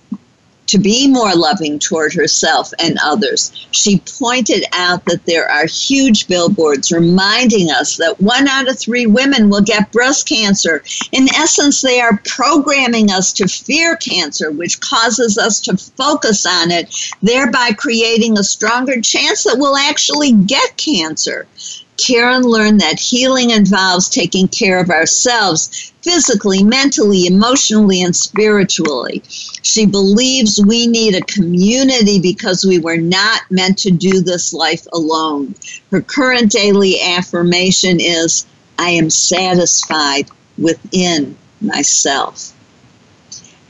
to 0.74 0.80
be 0.80 1.06
more 1.06 1.36
loving 1.36 1.78
toward 1.78 2.12
herself 2.12 2.72
and 2.80 2.98
others. 3.04 3.52
She 3.70 4.02
pointed 4.18 4.64
out 4.72 5.04
that 5.04 5.24
there 5.24 5.48
are 5.48 5.66
huge 5.66 6.26
billboards 6.26 6.90
reminding 6.90 7.70
us 7.70 7.96
that 7.98 8.20
one 8.20 8.48
out 8.48 8.68
of 8.68 8.76
three 8.76 9.06
women 9.06 9.50
will 9.50 9.60
get 9.60 9.92
breast 9.92 10.28
cancer. 10.28 10.82
In 11.12 11.28
essence, 11.32 11.80
they 11.80 12.00
are 12.00 12.20
programming 12.24 13.12
us 13.12 13.32
to 13.34 13.46
fear 13.46 13.94
cancer, 13.94 14.50
which 14.50 14.80
causes 14.80 15.38
us 15.38 15.60
to 15.60 15.76
focus 15.76 16.44
on 16.44 16.72
it, 16.72 16.92
thereby 17.22 17.70
creating 17.78 18.36
a 18.36 18.42
stronger 18.42 19.00
chance 19.00 19.44
that 19.44 19.58
we'll 19.58 19.76
actually 19.76 20.32
get 20.32 20.76
cancer. 20.76 21.46
Karen 21.96 22.42
learned 22.42 22.80
that 22.80 22.98
healing 22.98 23.50
involves 23.50 24.08
taking 24.08 24.48
care 24.48 24.80
of 24.80 24.90
ourselves 24.90 25.92
physically, 26.02 26.62
mentally, 26.64 27.26
emotionally, 27.26 28.02
and 28.02 28.16
spiritually. 28.16 29.22
She 29.62 29.86
believes 29.86 30.60
we 30.60 30.88
need 30.88 31.14
a 31.14 31.22
community 31.22 32.18
because 32.18 32.64
we 32.64 32.78
were 32.78 32.96
not 32.96 33.42
meant 33.50 33.78
to 33.78 33.90
do 33.92 34.20
this 34.20 34.52
life 34.52 34.86
alone. 34.92 35.54
Her 35.92 36.00
current 36.00 36.50
daily 36.50 37.00
affirmation 37.00 38.00
is 38.00 38.44
I 38.78 38.90
am 38.90 39.08
satisfied 39.08 40.28
within 40.58 41.36
myself. 41.60 42.52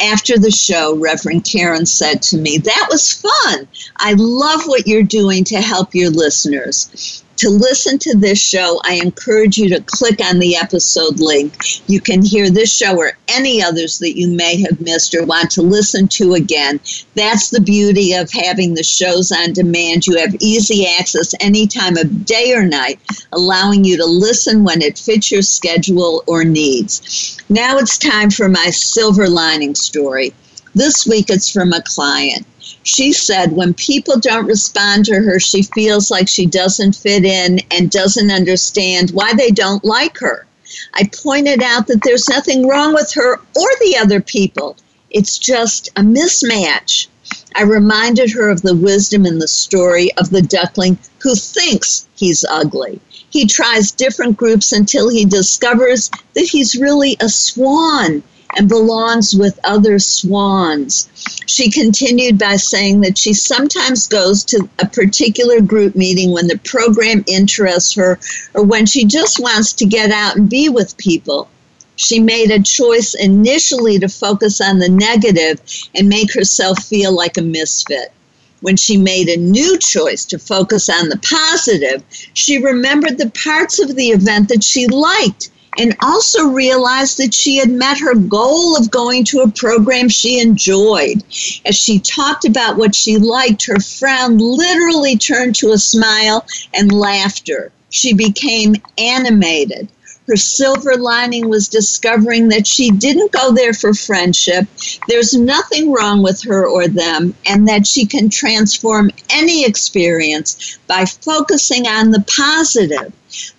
After 0.00 0.38
the 0.38 0.50
show, 0.50 0.96
Reverend 0.96 1.44
Karen 1.44 1.86
said 1.86 2.22
to 2.22 2.38
me, 2.38 2.58
That 2.58 2.88
was 2.90 3.12
fun. 3.12 3.68
I 3.98 4.14
love 4.14 4.64
what 4.66 4.86
you're 4.86 5.02
doing 5.02 5.44
to 5.44 5.60
help 5.60 5.94
your 5.94 6.10
listeners 6.10 7.22
to 7.44 7.50
listen 7.50 7.98
to 7.98 8.16
this 8.16 8.40
show, 8.40 8.80
I 8.84 8.94
encourage 8.94 9.58
you 9.58 9.68
to 9.68 9.82
click 9.82 10.18
on 10.24 10.38
the 10.38 10.56
episode 10.56 11.20
link. 11.20 11.54
You 11.86 12.00
can 12.00 12.24
hear 12.24 12.48
this 12.48 12.74
show 12.74 12.96
or 12.96 13.18
any 13.28 13.62
others 13.62 13.98
that 13.98 14.16
you 14.16 14.28
may 14.28 14.62
have 14.62 14.80
missed 14.80 15.14
or 15.14 15.26
want 15.26 15.50
to 15.50 15.60
listen 15.60 16.08
to 16.08 16.32
again. 16.32 16.80
That's 17.14 17.50
the 17.50 17.60
beauty 17.60 18.14
of 18.14 18.30
having 18.32 18.72
the 18.72 18.82
shows 18.82 19.30
on 19.30 19.52
demand. 19.52 20.06
You 20.06 20.16
have 20.20 20.34
easy 20.40 20.86
access 20.86 21.34
any 21.38 21.66
time 21.66 21.98
of 21.98 22.24
day 22.24 22.54
or 22.54 22.64
night, 22.64 22.98
allowing 23.32 23.84
you 23.84 23.98
to 23.98 24.06
listen 24.06 24.64
when 24.64 24.80
it 24.80 24.98
fits 24.98 25.30
your 25.30 25.42
schedule 25.42 26.24
or 26.26 26.44
needs. 26.44 27.42
Now 27.50 27.76
it's 27.76 27.98
time 27.98 28.30
for 28.30 28.48
my 28.48 28.70
silver 28.70 29.28
lining 29.28 29.74
story. 29.74 30.32
This 30.74 31.06
week 31.06 31.26
it's 31.28 31.50
from 31.50 31.74
a 31.74 31.82
client. 31.82 32.46
She 32.82 33.12
said 33.12 33.52
when 33.52 33.74
people 33.74 34.18
don't 34.18 34.46
respond 34.46 35.04
to 35.06 35.14
her, 35.14 35.38
she 35.40 35.62
feels 35.62 36.10
like 36.10 36.28
she 36.28 36.46
doesn't 36.46 36.96
fit 36.96 37.24
in 37.24 37.60
and 37.70 37.90
doesn't 37.90 38.30
understand 38.30 39.10
why 39.10 39.32
they 39.34 39.50
don't 39.50 39.84
like 39.84 40.18
her. 40.18 40.46
I 40.94 41.10
pointed 41.22 41.62
out 41.62 41.86
that 41.86 42.02
there's 42.02 42.28
nothing 42.28 42.66
wrong 42.66 42.94
with 42.94 43.12
her 43.12 43.34
or 43.34 43.68
the 43.80 43.96
other 44.00 44.20
people. 44.20 44.76
It's 45.10 45.38
just 45.38 45.88
a 45.96 46.00
mismatch. 46.00 47.06
I 47.54 47.62
reminded 47.62 48.30
her 48.32 48.50
of 48.50 48.62
the 48.62 48.74
wisdom 48.74 49.26
in 49.26 49.38
the 49.38 49.48
story 49.48 50.10
of 50.16 50.30
the 50.30 50.42
duckling 50.42 50.98
who 51.20 51.34
thinks 51.34 52.06
he's 52.16 52.44
ugly. 52.44 53.00
He 53.30 53.46
tries 53.46 53.92
different 53.92 54.36
groups 54.36 54.72
until 54.72 55.08
he 55.08 55.24
discovers 55.24 56.10
that 56.34 56.44
he's 56.44 56.76
really 56.76 57.16
a 57.20 57.28
swan 57.28 58.22
and 58.56 58.68
belongs 58.68 59.34
with 59.34 59.58
other 59.64 59.98
swans. 59.98 61.08
She 61.46 61.70
continued 61.70 62.38
by 62.38 62.56
saying 62.56 63.00
that 63.02 63.18
she 63.18 63.32
sometimes 63.32 64.06
goes 64.06 64.44
to 64.44 64.68
a 64.78 64.86
particular 64.86 65.60
group 65.60 65.94
meeting 65.94 66.32
when 66.32 66.46
the 66.46 66.58
program 66.58 67.24
interests 67.26 67.94
her 67.94 68.18
or 68.54 68.62
when 68.62 68.86
she 68.86 69.04
just 69.04 69.40
wants 69.40 69.72
to 69.74 69.86
get 69.86 70.10
out 70.10 70.36
and 70.36 70.48
be 70.48 70.68
with 70.68 70.96
people. 70.96 71.48
She 71.96 72.18
made 72.18 72.50
a 72.50 72.62
choice 72.62 73.14
initially 73.14 73.98
to 74.00 74.08
focus 74.08 74.60
on 74.60 74.78
the 74.78 74.88
negative 74.88 75.60
and 75.94 76.08
make 76.08 76.32
herself 76.32 76.82
feel 76.82 77.12
like 77.12 77.36
a 77.36 77.42
misfit. 77.42 78.12
When 78.60 78.76
she 78.76 78.96
made 78.96 79.28
a 79.28 79.36
new 79.36 79.78
choice 79.78 80.24
to 80.26 80.38
focus 80.38 80.88
on 80.88 81.08
the 81.08 81.18
positive, 81.18 82.02
she 82.32 82.58
remembered 82.58 83.18
the 83.18 83.30
parts 83.30 83.78
of 83.78 83.94
the 83.94 84.08
event 84.08 84.48
that 84.48 84.64
she 84.64 84.86
liked 84.86 85.50
and 85.78 85.96
also 86.02 86.48
realized 86.48 87.18
that 87.18 87.34
she 87.34 87.56
had 87.56 87.70
met 87.70 87.98
her 87.98 88.14
goal 88.14 88.76
of 88.76 88.90
going 88.90 89.24
to 89.24 89.40
a 89.40 89.50
program 89.50 90.08
she 90.08 90.40
enjoyed. 90.40 91.22
As 91.64 91.76
she 91.76 91.98
talked 91.98 92.44
about 92.44 92.76
what 92.76 92.94
she 92.94 93.18
liked, 93.18 93.66
her 93.66 93.80
frown 93.80 94.38
literally 94.38 95.16
turned 95.16 95.56
to 95.56 95.72
a 95.72 95.78
smile 95.78 96.46
and 96.74 96.92
laughter. 96.92 97.72
She 97.90 98.12
became 98.12 98.76
animated. 98.98 99.88
Her 100.26 100.36
silver 100.36 100.96
lining 100.96 101.50
was 101.50 101.68
discovering 101.68 102.48
that 102.48 102.66
she 102.66 102.90
didn't 102.90 103.32
go 103.32 103.52
there 103.52 103.74
for 103.74 103.92
friendship. 103.92 104.66
There's 105.06 105.34
nothing 105.34 105.92
wrong 105.92 106.22
with 106.22 106.42
her 106.44 106.66
or 106.66 106.88
them, 106.88 107.34
and 107.46 107.68
that 107.68 107.86
she 107.86 108.06
can 108.06 108.30
transform 108.30 109.10
any 109.28 109.66
experience 109.66 110.78
by 110.86 111.04
focusing 111.04 111.86
on 111.86 112.10
the 112.10 112.24
positive. 112.26 113.12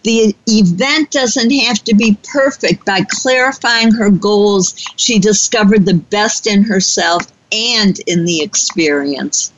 The 0.04 0.36
event 0.48 1.12
doesn't 1.12 1.52
have 1.52 1.84
to 1.84 1.96
be 1.96 2.18
perfect. 2.24 2.86
By 2.86 3.06
clarifying 3.10 3.92
her 3.92 4.10
goals, 4.10 4.76
she 4.96 5.20
discovered 5.20 5.86
the 5.86 5.96
best 5.96 6.48
in 6.48 6.64
herself 6.64 7.24
and 7.52 8.00
in 8.08 8.26
the 8.26 8.42
experience. 8.42 9.52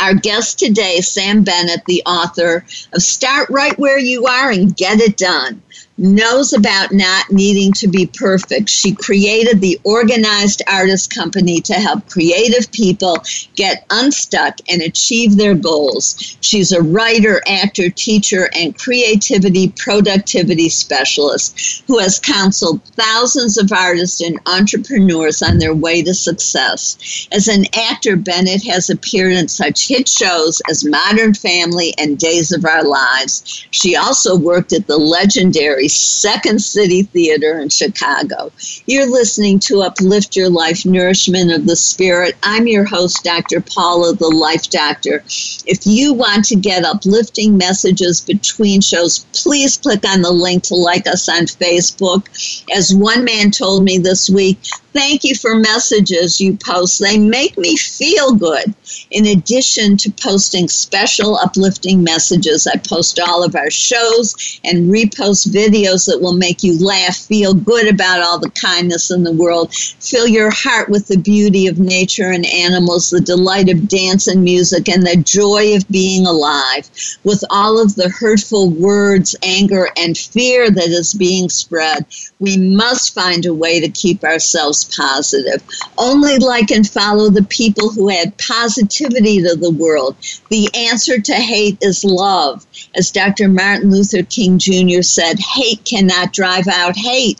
Our 0.00 0.14
guest 0.14 0.58
today, 0.58 1.00
Sam 1.00 1.42
Bennett, 1.42 1.84
the 1.86 2.02
author 2.06 2.64
of 2.92 3.02
Start 3.02 3.50
Right 3.50 3.76
Where 3.78 3.98
You 3.98 4.26
Are 4.26 4.50
and 4.50 4.76
Get 4.76 5.00
It 5.00 5.16
Done 5.16 5.60
knows 5.98 6.52
about 6.52 6.92
not 6.92 7.30
needing 7.30 7.72
to 7.72 7.88
be 7.88 8.06
perfect. 8.06 8.68
She 8.68 8.94
created 8.94 9.60
the 9.60 9.80
Organized 9.84 10.62
Artist 10.68 11.12
Company 11.12 11.60
to 11.62 11.74
help 11.74 12.08
creative 12.08 12.70
people 12.72 13.18
get 13.56 13.84
unstuck 13.90 14.58
and 14.70 14.80
achieve 14.80 15.36
their 15.36 15.54
goals. 15.54 16.36
She's 16.40 16.72
a 16.72 16.82
writer, 16.82 17.42
actor, 17.48 17.90
teacher, 17.90 18.48
and 18.54 18.78
creativity 18.78 19.72
productivity 19.76 20.68
specialist 20.68 21.82
who 21.86 21.98
has 21.98 22.20
counseled 22.20 22.82
thousands 22.94 23.58
of 23.58 23.72
artists 23.72 24.20
and 24.20 24.38
entrepreneurs 24.46 25.42
on 25.42 25.58
their 25.58 25.74
way 25.74 26.02
to 26.02 26.14
success. 26.14 27.28
As 27.32 27.48
an 27.48 27.64
actor, 27.74 28.16
Bennett 28.16 28.64
has 28.64 28.88
appeared 28.88 29.32
in 29.32 29.48
such 29.48 29.88
hit 29.88 30.08
shows 30.08 30.62
as 30.70 30.84
Modern 30.84 31.34
Family 31.34 31.94
and 31.98 32.18
Days 32.18 32.52
of 32.52 32.64
Our 32.64 32.84
Lives. 32.84 33.66
She 33.70 33.96
also 33.96 34.36
worked 34.36 34.72
at 34.72 34.86
the 34.86 34.98
legendary 34.98 35.87
Second 35.88 36.60
City 36.60 37.02
Theater 37.02 37.58
in 37.58 37.68
Chicago. 37.68 38.52
You're 38.86 39.10
listening 39.10 39.58
to 39.60 39.82
Uplift 39.82 40.36
Your 40.36 40.50
Life 40.50 40.84
Nourishment 40.84 41.52
of 41.52 41.66
the 41.66 41.76
Spirit. 41.76 42.36
I'm 42.42 42.66
your 42.66 42.84
host, 42.84 43.24
Dr. 43.24 43.60
Paula, 43.60 44.14
the 44.14 44.28
Life 44.28 44.70
Doctor. 44.70 45.22
If 45.66 45.86
you 45.86 46.12
want 46.12 46.44
to 46.46 46.56
get 46.56 46.84
uplifting 46.84 47.56
messages 47.56 48.20
between 48.20 48.80
shows, 48.80 49.26
please 49.32 49.76
click 49.76 50.06
on 50.06 50.22
the 50.22 50.30
link 50.30 50.64
to 50.64 50.74
like 50.74 51.06
us 51.06 51.28
on 51.28 51.46
Facebook. 51.46 52.26
As 52.74 52.94
one 52.94 53.24
man 53.24 53.50
told 53.50 53.84
me 53.84 53.98
this 53.98 54.28
week, 54.30 54.58
Thank 54.94 55.22
you 55.22 55.34
for 55.34 55.54
messages 55.54 56.40
you 56.40 56.56
post. 56.56 56.98
They 56.98 57.18
make 57.18 57.58
me 57.58 57.76
feel 57.76 58.32
good. 58.34 58.74
In 59.10 59.26
addition 59.26 59.98
to 59.98 60.10
posting 60.10 60.66
special 60.68 61.36
uplifting 61.36 62.02
messages, 62.02 62.66
I 62.66 62.78
post 62.78 63.20
all 63.20 63.44
of 63.44 63.54
our 63.54 63.70
shows 63.70 64.60
and 64.64 64.90
repost 64.90 65.48
videos 65.48 66.06
that 66.06 66.20
will 66.22 66.32
make 66.32 66.62
you 66.62 66.82
laugh, 66.82 67.16
feel 67.16 67.52
good 67.52 67.86
about 67.86 68.22
all 68.22 68.38
the 68.38 68.50
kindness 68.50 69.10
in 69.10 69.24
the 69.24 69.32
world, 69.32 69.74
fill 69.74 70.26
your 70.26 70.50
heart 70.50 70.88
with 70.88 71.06
the 71.06 71.18
beauty 71.18 71.66
of 71.66 71.78
nature 71.78 72.30
and 72.30 72.46
animals, 72.46 73.10
the 73.10 73.20
delight 73.20 73.68
of 73.68 73.88
dance 73.88 74.26
and 74.26 74.42
music, 74.42 74.88
and 74.88 75.06
the 75.06 75.16
joy 75.16 75.76
of 75.76 75.86
being 75.90 76.26
alive. 76.26 76.88
With 77.24 77.44
all 77.50 77.80
of 77.80 77.94
the 77.94 78.08
hurtful 78.08 78.70
words, 78.70 79.36
anger, 79.42 79.88
and 79.98 80.16
fear 80.16 80.70
that 80.70 80.88
is 80.88 81.12
being 81.12 81.50
spread, 81.50 82.06
we 82.40 82.56
must 82.56 83.14
find 83.14 83.44
a 83.44 83.54
way 83.54 83.80
to 83.80 83.88
keep 83.88 84.24
ourselves 84.24 84.77
positive. 84.84 85.62
Only 85.96 86.38
like 86.38 86.70
and 86.70 86.88
follow 86.88 87.30
the 87.30 87.44
people 87.44 87.90
who 87.90 88.10
add 88.10 88.36
positivity 88.38 89.42
to 89.42 89.56
the 89.56 89.70
world. 89.70 90.16
The 90.50 90.68
answer 90.74 91.20
to 91.20 91.34
hate 91.34 91.78
is 91.80 92.04
love. 92.04 92.66
As 92.94 93.10
Dr. 93.10 93.48
Martin 93.48 93.90
Luther 93.90 94.22
King 94.22 94.58
Jr. 94.58 95.02
said, 95.02 95.38
hate 95.38 95.84
cannot 95.84 96.32
drive 96.32 96.68
out 96.68 96.96
hate. 96.96 97.38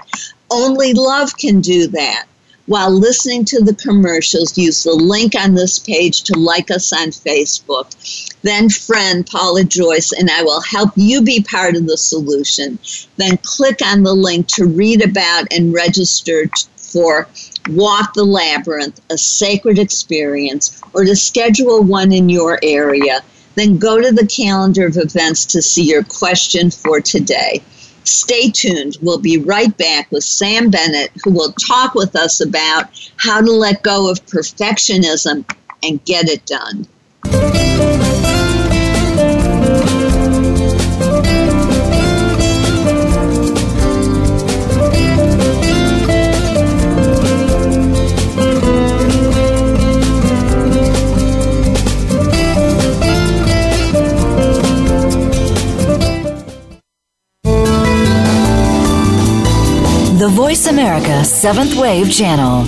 Only 0.51 0.95
love 0.95 1.37
can 1.37 1.61
do 1.61 1.87
that. 1.89 2.27
While 2.69 2.91
listening 2.91 3.47
to 3.47 3.65
the 3.65 3.75
commercials, 3.75 4.59
use 4.59 4.83
the 4.83 4.93
link 4.93 5.35
on 5.35 5.55
this 5.55 5.79
page 5.79 6.23
to 6.25 6.39
like 6.39 6.71
us 6.71 6.93
on 6.93 7.13
Facebook. 7.13 7.87
Then, 8.43 8.69
friend 8.69 9.27
Paula 9.27 9.65
Joyce 9.65 10.13
and 10.13 10.31
I 10.31 10.43
will 10.43 10.61
help 10.61 10.91
you 10.95 11.23
be 11.23 11.43
part 11.43 11.77
of 11.77 11.87
the 11.87 11.97
solution. 11.97 12.79
Then, 13.17 13.39
click 13.39 13.81
on 13.83 14.03
the 14.03 14.13
link 14.13 14.49
to 14.49 14.67
read 14.67 15.03
about 15.03 15.51
and 15.51 15.73
register 15.73 16.47
for 16.91 17.29
Walk 17.71 18.15
the 18.15 18.25
Labyrinth, 18.25 19.01
a 19.11 19.19
sacred 19.19 19.79
experience, 19.79 20.81
or 20.95 21.05
to 21.05 21.15
schedule 21.15 21.83
one 21.83 22.13
in 22.13 22.29
your 22.29 22.59
area, 22.63 23.21
then 23.55 23.79
go 23.79 24.01
to 24.01 24.13
the 24.13 24.27
calendar 24.27 24.87
of 24.87 24.97
events 24.97 25.45
to 25.47 25.61
see 25.61 25.83
your 25.83 26.05
question 26.05 26.71
for 26.71 27.01
today. 27.01 27.63
Stay 28.05 28.51
tuned. 28.51 28.97
We'll 29.03 29.19
be 29.19 29.39
right 29.39 29.77
back 29.77 30.11
with 30.11 30.25
Sam 30.25 30.71
Bennett, 30.71 31.11
who 31.23 31.31
will 31.31 31.53
talk 31.53 31.95
with 31.95 32.17
us 32.17 32.41
about 32.41 32.87
how 33.17 33.41
to 33.41 33.53
let 33.53 33.83
go 33.83 34.11
of 34.11 34.25
perfectionism 34.27 35.45
and 35.83 36.05
get 36.05 36.29
it 36.29 36.47
done. 36.47 36.87
The 60.19 60.29
Voice 60.31 60.67
America 60.67 61.25
Seventh 61.25 61.77
Wave 61.77 62.13
Channel. 62.13 62.65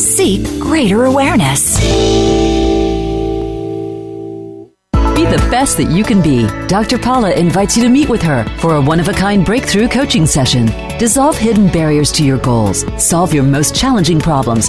Seek 0.00 0.42
greater 0.58 1.04
awareness. 1.04 1.78
Be 5.14 5.24
the 5.24 5.46
best 5.48 5.76
that 5.76 5.92
you 5.92 6.02
can 6.02 6.20
be. 6.20 6.48
Dr. 6.66 6.98
Paula 6.98 7.30
invites 7.34 7.76
you 7.76 7.84
to 7.84 7.88
meet 7.88 8.08
with 8.08 8.20
her 8.22 8.42
for 8.58 8.74
a 8.74 8.80
one 8.80 8.98
of 8.98 9.06
a 9.06 9.12
kind 9.12 9.46
breakthrough 9.46 9.86
coaching 9.86 10.26
session. 10.26 10.66
Dissolve 10.98 11.38
hidden 11.38 11.68
barriers 11.68 12.10
to 12.12 12.24
your 12.24 12.38
goals, 12.38 12.84
solve 13.00 13.32
your 13.32 13.44
most 13.44 13.76
challenging 13.76 14.18
problems, 14.18 14.68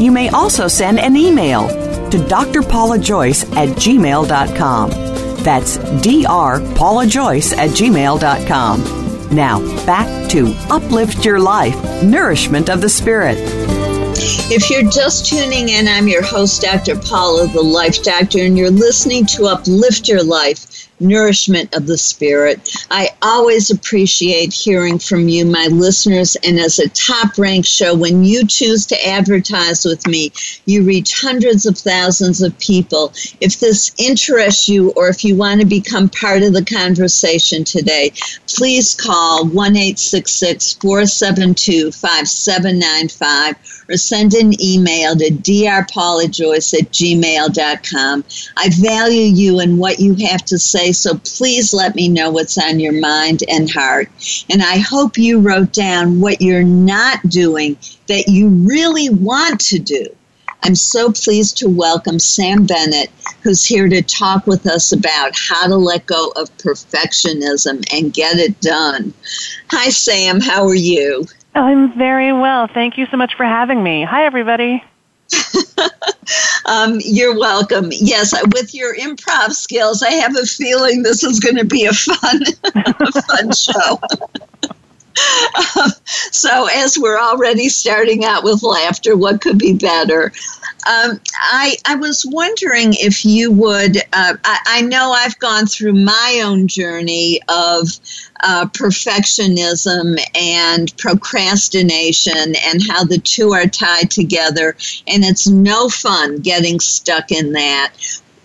you 0.00 0.12
may 0.12 0.28
also 0.30 0.68
send 0.68 0.98
an 0.98 1.16
email 1.16 1.68
to 2.10 2.18
drpaulajoyce 2.18 3.56
at 3.56 3.68
gmail.com. 3.76 4.90
That's 5.42 5.78
drpaulajoyce 5.78 7.56
at 7.56 7.70
gmail.com. 7.70 9.34
Now, 9.34 9.60
back 9.84 10.30
to 10.30 10.54
Uplift 10.70 11.24
Your 11.24 11.38
Life 11.38 12.02
Nourishment 12.02 12.70
of 12.70 12.80
the 12.80 12.88
Spirit. 12.88 13.38
If 14.50 14.70
you're 14.70 14.90
just 14.90 15.26
tuning 15.26 15.68
in, 15.68 15.86
I'm 15.86 16.08
your 16.08 16.22
host, 16.22 16.62
Dr. 16.62 16.96
Paula, 16.96 17.46
the 17.46 17.62
Life 17.62 18.02
Doctor, 18.02 18.40
and 18.40 18.58
you're 18.58 18.70
listening 18.70 19.26
to 19.26 19.44
Uplift 19.44 20.08
Your 20.08 20.22
Life 20.22 20.77
nourishment 21.00 21.74
of 21.74 21.86
the 21.86 21.98
spirit. 21.98 22.76
I 22.90 23.10
always 23.22 23.70
appreciate 23.70 24.52
hearing 24.52 24.98
from 24.98 25.28
you, 25.28 25.46
my 25.46 25.66
listeners, 25.66 26.36
and 26.44 26.58
as 26.58 26.78
a 26.78 26.88
top 26.90 27.38
ranked 27.38 27.68
show, 27.68 27.94
when 27.94 28.24
you 28.24 28.46
choose 28.46 28.86
to 28.86 29.06
advertise 29.06 29.84
with 29.84 30.06
me, 30.06 30.32
you 30.66 30.84
reach 30.84 31.20
hundreds 31.20 31.66
of 31.66 31.78
thousands 31.78 32.42
of 32.42 32.58
people. 32.58 33.12
If 33.40 33.60
this 33.60 33.92
interests 33.98 34.68
you 34.68 34.90
or 34.92 35.08
if 35.08 35.24
you 35.24 35.36
want 35.36 35.60
to 35.60 35.66
become 35.66 36.08
part 36.08 36.42
of 36.42 36.52
the 36.52 36.64
conversation 36.64 37.64
today, 37.64 38.12
please 38.46 38.94
call 38.94 39.46
1 39.46 39.74
472 39.74 41.92
5795 41.92 43.56
or 43.88 43.96
send 43.96 44.34
an 44.34 44.60
email 44.62 45.16
to 45.16 45.30
drpaulajoyce 45.30 46.74
at 46.74 46.92
gmail.com. 46.92 48.24
I 48.56 48.68
value 48.70 49.22
you 49.22 49.60
and 49.60 49.78
what 49.78 49.98
you 49.98 50.14
have 50.26 50.44
to 50.46 50.58
say, 50.58 50.87
so 50.92 51.18
please 51.18 51.72
let 51.72 51.94
me 51.94 52.08
know 52.08 52.30
what's 52.30 52.58
on 52.58 52.80
your 52.80 52.98
mind 53.00 53.42
and 53.48 53.70
heart. 53.70 54.08
And 54.50 54.62
I 54.62 54.78
hope 54.78 55.18
you 55.18 55.40
wrote 55.40 55.72
down 55.72 56.20
what 56.20 56.40
you're 56.40 56.62
not 56.62 57.22
doing 57.28 57.76
that 58.06 58.28
you 58.28 58.48
really 58.48 59.10
want 59.10 59.60
to 59.60 59.78
do. 59.78 60.06
I'm 60.64 60.74
so 60.74 61.12
pleased 61.12 61.56
to 61.58 61.68
welcome 61.68 62.18
Sam 62.18 62.66
Bennett, 62.66 63.10
who's 63.42 63.64
here 63.64 63.88
to 63.88 64.02
talk 64.02 64.46
with 64.46 64.66
us 64.66 64.92
about 64.92 65.32
how 65.38 65.68
to 65.68 65.76
let 65.76 66.06
go 66.06 66.32
of 66.36 66.54
perfectionism 66.58 67.84
and 67.92 68.12
get 68.12 68.38
it 68.38 68.60
done. 68.60 69.14
Hi, 69.70 69.90
Sam. 69.90 70.40
How 70.40 70.66
are 70.66 70.74
you? 70.74 71.26
I'm 71.54 71.96
very 71.96 72.32
well. 72.32 72.66
Thank 72.66 72.98
you 72.98 73.06
so 73.06 73.16
much 73.16 73.34
for 73.36 73.44
having 73.44 73.82
me. 73.82 74.04
Hi, 74.04 74.24
everybody. 74.24 74.82
um, 76.66 76.98
you're 77.00 77.38
welcome. 77.38 77.88
Yes, 77.90 78.34
with 78.54 78.74
your 78.74 78.94
improv 78.96 79.52
skills, 79.52 80.02
I 80.02 80.12
have 80.12 80.36
a 80.36 80.46
feeling 80.46 81.02
this 81.02 81.22
is 81.22 81.40
going 81.40 81.56
to 81.56 81.64
be 81.64 81.86
a 81.86 81.92
fun, 81.92 82.42
a 82.74 83.22
fun 83.22 83.52
show. 83.52 84.00
so, 86.04 86.68
as 86.72 86.98
we're 86.98 87.18
already 87.18 87.68
starting 87.68 88.24
out 88.24 88.44
with 88.44 88.62
laughter, 88.62 89.16
what 89.16 89.40
could 89.40 89.58
be 89.58 89.74
better? 89.74 90.32
Um, 90.88 91.20
I, 91.34 91.76
I 91.84 91.96
was 91.96 92.24
wondering 92.26 92.94
if 92.94 93.24
you 93.24 93.50
would. 93.52 93.98
Uh, 94.12 94.36
I, 94.44 94.58
I, 94.66 94.80
know 94.82 95.12
I've 95.12 95.38
gone 95.38 95.66
through 95.66 95.92
my 95.94 96.42
own 96.44 96.68
journey 96.68 97.40
of 97.48 97.88
uh, 98.40 98.66
perfectionism 98.66 100.18
and 100.34 100.96
procrastination 100.96 102.54
and 102.66 102.82
how 102.88 103.04
the 103.04 103.18
two 103.18 103.52
are 103.52 103.66
tied 103.66 104.10
together, 104.10 104.76
and 105.06 105.24
it's 105.24 105.46
no 105.46 105.88
fun 105.88 106.38
getting 106.38 106.80
stuck 106.80 107.30
in 107.30 107.52
that. 107.52 107.92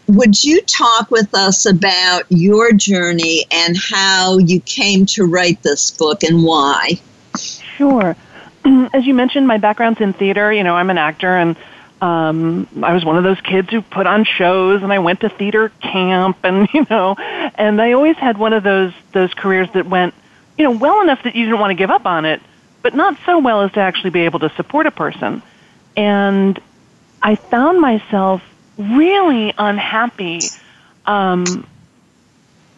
Would 0.08 0.44
you 0.44 0.62
talk 0.62 1.10
with 1.12 1.34
us 1.34 1.66
about 1.66 2.24
your 2.30 2.74
journey 2.74 3.46
and 3.52 3.78
how 3.78 4.38
you 4.38 4.60
came 4.62 5.06
to 5.08 5.26
write 5.26 5.64
this 5.64 5.92
book 5.92 6.24
and 6.24 6.44
why? 6.44 7.00
Sure. 7.38 8.16
As 8.94 9.06
you 9.06 9.14
mentioned, 9.14 9.48
my 9.48 9.58
background's 9.58 10.02
in 10.02 10.14
theater. 10.14 10.52
You 10.52 10.64
know, 10.64 10.76
I'm 10.76 10.90
an 10.90 10.98
actor 10.98 11.38
and 11.38 11.56
um, 12.04 12.68
I 12.84 12.94
was 12.94 13.06
one 13.06 13.16
of 13.16 13.24
those 13.24 13.40
kids 13.40 13.70
who 13.70 13.82
put 13.82 14.08
on 14.08 14.26
shows 14.26 14.84
and 14.84 14.92
I 14.92 15.00
went 15.00 15.22
to 15.22 15.30
theater 15.30 15.70
camp 15.82 16.38
and, 16.44 16.68
you 16.74 16.86
know, 16.90 17.16
and 17.18 17.82
I 17.82 17.94
always 17.94 18.18
had 18.18 18.38
one 18.38 18.52
of 18.52 18.62
those, 18.62 18.92
those 19.14 19.34
careers 19.34 19.70
that 19.74 19.86
went, 19.86 20.14
you 20.58 20.66
know, 20.66 20.72
well 20.72 21.02
enough 21.02 21.24
that 21.24 21.34
you 21.34 21.46
didn't 21.46 21.62
want 21.62 21.72
to 21.72 21.76
give 21.76 21.90
up 21.90 22.06
on 22.06 22.26
it, 22.26 22.42
but 22.82 22.94
not 22.94 23.18
so 23.26 23.40
well 23.40 23.62
as 23.62 23.72
to 23.72 23.80
actually 23.80 24.10
be 24.10 24.22
able 24.22 24.40
to 24.40 24.50
support 24.50 24.86
a 24.86 24.92
person. 24.92 25.42
And 25.96 26.60
I 27.22 27.36
found 27.36 27.80
myself 27.80 28.44
really 28.78 29.54
unhappy, 29.58 30.42
um, 31.06 31.66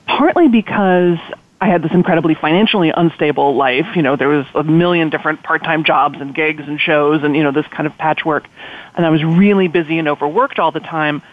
partly 0.05 0.49
because 0.49 1.17
I 1.65 1.69
had 1.69 1.81
this 1.81 1.93
incredibly 1.93 2.35
financially 2.35 2.91
unstable 2.95 3.55
life. 3.55 3.95
You 3.95 4.03
know, 4.03 4.15
there 4.15 4.27
was 4.27 4.45
a 4.53 4.63
million 4.63 5.09
different 5.09 5.41
part-time 5.41 5.83
jobs 5.83 6.21
and 6.21 6.35
gigs 6.35 6.61
and 6.67 6.79
shows 6.79 7.23
and, 7.23 7.35
you 7.35 7.41
know, 7.41 7.51
this 7.51 7.65
kind 7.65 7.87
of 7.87 7.97
patchwork. 7.97 8.47
And 8.93 9.03
I 9.03 9.09
was 9.09 9.23
really 9.23 9.67
busy 9.67 9.97
and 9.97 10.07
overworked 10.07 10.59
all 10.59 10.71
the 10.71 10.79
time. 10.79 11.23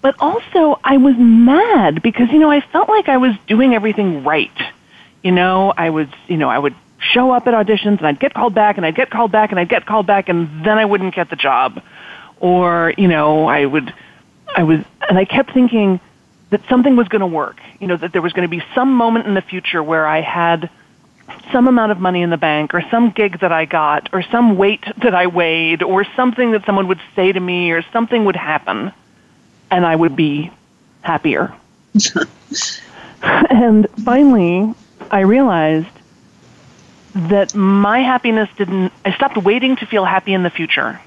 But 0.00 0.14
also 0.20 0.80
I 0.82 0.96
was 0.96 1.16
mad 1.18 2.00
because, 2.00 2.30
you 2.30 2.38
know, 2.38 2.50
I 2.50 2.62
felt 2.62 2.88
like 2.88 3.10
I 3.10 3.18
was 3.18 3.34
doing 3.46 3.74
everything 3.74 4.24
right. 4.24 4.56
You 5.22 5.32
know, 5.32 5.74
I 5.76 5.90
was, 5.90 6.08
you 6.28 6.38
know, 6.38 6.48
I 6.48 6.58
would 6.58 6.74
show 6.98 7.30
up 7.30 7.46
at 7.46 7.52
auditions 7.52 7.98
and 7.98 8.06
I'd 8.06 8.18
get 8.18 8.32
called 8.32 8.54
back 8.54 8.78
and 8.78 8.86
I'd 8.86 8.96
get 8.96 9.10
called 9.10 9.32
back 9.32 9.50
and 9.50 9.60
I'd 9.60 9.68
get 9.68 9.84
called 9.84 10.06
back 10.06 10.30
and 10.30 10.64
then 10.64 10.78
I 10.78 10.86
wouldn't 10.86 11.14
get 11.14 11.28
the 11.28 11.36
job. 11.36 11.82
Or, 12.40 12.94
you 12.96 13.08
know, 13.08 13.44
I 13.44 13.66
would, 13.66 13.92
I 14.56 14.62
was, 14.62 14.80
and 15.06 15.18
I 15.18 15.26
kept 15.26 15.52
thinking, 15.52 16.00
that 16.50 16.62
something 16.68 16.96
was 16.96 17.08
going 17.08 17.20
to 17.20 17.26
work. 17.26 17.60
You 17.80 17.86
know, 17.86 17.96
that 17.96 18.12
there 18.12 18.22
was 18.22 18.32
going 18.32 18.48
to 18.48 18.56
be 18.56 18.62
some 18.74 18.94
moment 18.94 19.26
in 19.26 19.34
the 19.34 19.42
future 19.42 19.82
where 19.82 20.06
I 20.06 20.20
had 20.20 20.70
some 21.52 21.68
amount 21.68 21.92
of 21.92 21.98
money 21.98 22.22
in 22.22 22.30
the 22.30 22.36
bank 22.36 22.74
or 22.74 22.82
some 22.90 23.10
gig 23.10 23.40
that 23.40 23.52
I 23.52 23.64
got 23.64 24.10
or 24.12 24.22
some 24.22 24.56
weight 24.56 24.84
that 25.02 25.14
I 25.14 25.26
weighed 25.26 25.82
or 25.82 26.04
something 26.16 26.52
that 26.52 26.66
someone 26.66 26.88
would 26.88 27.00
say 27.16 27.32
to 27.32 27.40
me 27.40 27.70
or 27.70 27.82
something 27.92 28.24
would 28.26 28.36
happen 28.36 28.92
and 29.70 29.86
I 29.86 29.96
would 29.96 30.16
be 30.16 30.50
happier. 31.00 31.54
and 33.22 33.88
finally, 34.04 34.74
I 35.10 35.20
realized 35.20 35.88
that 37.14 37.54
my 37.54 38.00
happiness 38.00 38.48
didn't, 38.56 38.92
I 39.04 39.14
stopped 39.14 39.36
waiting 39.36 39.76
to 39.76 39.86
feel 39.86 40.04
happy 40.04 40.34
in 40.34 40.42
the 40.42 40.50
future 40.50 41.00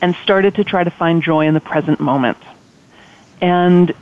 and 0.00 0.16
started 0.22 0.56
to 0.56 0.64
try 0.64 0.82
to 0.82 0.90
find 0.90 1.22
joy 1.22 1.46
in 1.46 1.54
the 1.54 1.60
present 1.60 2.00
moment. 2.00 2.38
And 3.40 3.94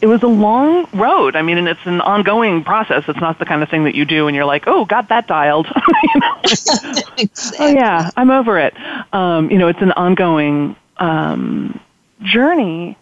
it 0.00 0.06
was 0.06 0.22
a 0.22 0.28
long 0.28 0.86
road. 0.92 1.36
I 1.36 1.42
mean, 1.42 1.58
and 1.58 1.68
it's 1.68 1.84
an 1.84 2.00
ongoing 2.00 2.64
process. 2.64 3.04
It's 3.08 3.20
not 3.20 3.38
the 3.38 3.44
kind 3.44 3.62
of 3.62 3.68
thing 3.68 3.84
that 3.84 3.94
you 3.94 4.04
do 4.04 4.26
and 4.26 4.36
you're 4.36 4.44
like, 4.44 4.64
oh, 4.66 4.84
got 4.84 5.08
that 5.08 5.26
dialed. 5.26 5.66
exactly. 7.18 7.28
Oh, 7.58 7.68
yeah, 7.68 8.10
I'm 8.16 8.30
over 8.30 8.58
it. 8.58 8.74
Um, 9.12 9.50
you 9.50 9.58
know, 9.58 9.68
it's 9.68 9.80
an 9.80 9.92
ongoing 9.92 10.76
um, 10.98 11.80
journey. 12.22 12.96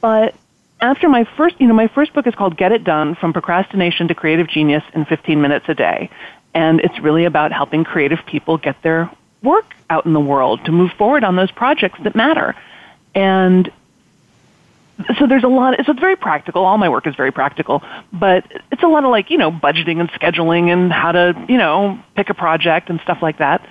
But 0.00 0.34
after 0.80 1.08
my 1.08 1.24
first, 1.24 1.60
you 1.60 1.66
know, 1.66 1.74
my 1.74 1.88
first 1.88 2.12
book 2.12 2.26
is 2.26 2.34
called 2.34 2.56
Get 2.56 2.72
It 2.72 2.84
Done 2.84 3.14
From 3.14 3.32
Procrastination 3.32 4.08
to 4.08 4.14
Creative 4.14 4.48
Genius 4.48 4.84
in 4.94 5.04
15 5.04 5.40
Minutes 5.40 5.68
a 5.68 5.74
Day. 5.74 6.10
And 6.54 6.80
it's 6.80 6.98
really 7.00 7.24
about 7.24 7.52
helping 7.52 7.84
creative 7.84 8.18
people 8.26 8.58
get 8.58 8.80
their 8.82 9.10
work 9.42 9.74
out 9.90 10.06
in 10.06 10.12
the 10.12 10.20
world 10.20 10.64
to 10.66 10.72
move 10.72 10.92
forward 10.92 11.24
on 11.24 11.36
those 11.36 11.50
projects 11.50 11.98
that 12.02 12.14
matter. 12.14 12.54
And 13.14 13.70
so 15.18 15.26
there's 15.26 15.44
a 15.44 15.48
lot 15.48 15.74
so 15.84 15.92
it's 15.92 16.00
very 16.00 16.16
practical. 16.16 16.64
All 16.64 16.78
my 16.78 16.88
work 16.88 17.06
is 17.06 17.14
very 17.14 17.32
practical. 17.32 17.82
But 18.12 18.44
it's 18.70 18.82
a 18.82 18.88
lot 18.88 19.04
of 19.04 19.10
like 19.10 19.30
you 19.30 19.38
know 19.38 19.50
budgeting 19.50 20.00
and 20.00 20.10
scheduling 20.10 20.72
and 20.72 20.92
how 20.92 21.12
to 21.12 21.44
you 21.48 21.58
know 21.58 21.98
pick 22.14 22.30
a 22.30 22.34
project 22.34 22.90
and 22.90 23.00
stuff 23.00 23.18
like 23.22 23.38
that. 23.38 23.66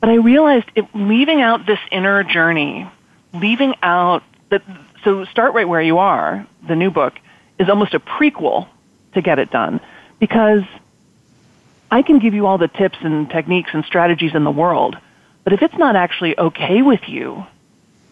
But 0.00 0.10
i 0.10 0.14
realized 0.16 0.66
it 0.74 0.84
leaving 0.94 1.40
out 1.40 1.66
this 1.66 1.78
inner 1.90 2.22
journey 2.22 2.88
leaving 3.32 3.74
out 3.82 4.22
that 4.50 4.62
so 5.04 5.24
start 5.26 5.54
right 5.54 5.68
where 5.68 5.80
you 5.82 5.98
are 5.98 6.46
the 6.66 6.76
new 6.76 6.90
book 6.90 7.14
is 7.58 7.68
almost 7.68 7.94
a 7.94 8.00
prequel 8.00 8.68
to 9.14 9.22
get 9.22 9.38
it 9.38 9.50
done. 9.50 9.80
Because 10.18 10.62
i 11.90 12.02
can 12.02 12.18
give 12.18 12.34
you 12.34 12.46
all 12.46 12.58
the 12.58 12.68
tips 12.68 12.98
and 13.00 13.30
techniques 13.30 13.70
and 13.72 13.84
strategies 13.84 14.34
in 14.34 14.44
the 14.44 14.50
world 14.50 14.96
but 15.44 15.52
if 15.52 15.62
it's 15.62 15.76
not 15.78 15.94
actually 15.94 16.36
okay 16.38 16.82
with 16.82 17.08
you 17.08 17.46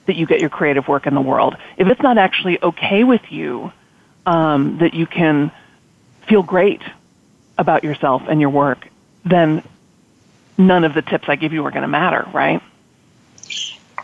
that 0.06 0.16
you 0.16 0.26
get 0.26 0.40
your 0.40 0.50
creative 0.50 0.88
work 0.88 1.06
in 1.06 1.14
the 1.14 1.20
world. 1.20 1.56
If 1.76 1.88
it's 1.88 2.02
not 2.02 2.18
actually 2.18 2.62
okay 2.62 3.04
with 3.04 3.22
you 3.30 3.72
um, 4.26 4.78
that 4.78 4.94
you 4.94 5.06
can 5.06 5.50
feel 6.26 6.42
great 6.42 6.82
about 7.58 7.84
yourself 7.84 8.22
and 8.28 8.40
your 8.40 8.50
work, 8.50 8.88
then 9.24 9.62
none 10.58 10.84
of 10.84 10.94
the 10.94 11.02
tips 11.02 11.28
I 11.28 11.36
give 11.36 11.52
you 11.52 11.64
are 11.66 11.70
going 11.70 11.82
to 11.82 11.88
matter, 11.88 12.28
right? 12.32 12.62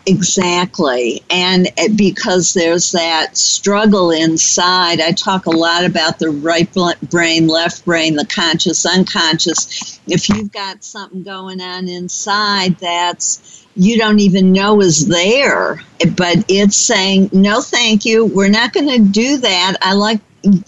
Exactly. 0.07 1.21
And 1.29 1.67
because 1.95 2.53
there's 2.53 2.91
that 2.91 3.37
struggle 3.37 4.09
inside, 4.09 4.99
I 4.99 5.11
talk 5.11 5.45
a 5.45 5.51
lot 5.51 5.85
about 5.85 6.17
the 6.17 6.29
right 6.29 6.67
brain, 7.09 7.47
left 7.47 7.85
brain, 7.85 8.15
the 8.15 8.25
conscious, 8.25 8.85
unconscious. 8.85 9.99
If 10.07 10.27
you've 10.29 10.51
got 10.51 10.83
something 10.83 11.21
going 11.21 11.61
on 11.61 11.87
inside 11.87 12.77
that's 12.79 13.60
you 13.75 13.97
don't 13.97 14.19
even 14.19 14.51
know 14.51 14.81
is 14.81 15.07
there, 15.07 15.81
but 16.17 16.43
it's 16.49 16.75
saying, 16.75 17.29
no, 17.31 17.61
thank 17.61 18.05
you, 18.05 18.25
we're 18.25 18.49
not 18.49 18.73
going 18.73 18.89
to 18.89 18.99
do 19.11 19.37
that. 19.37 19.77
I 19.81 19.93
like 19.93 20.19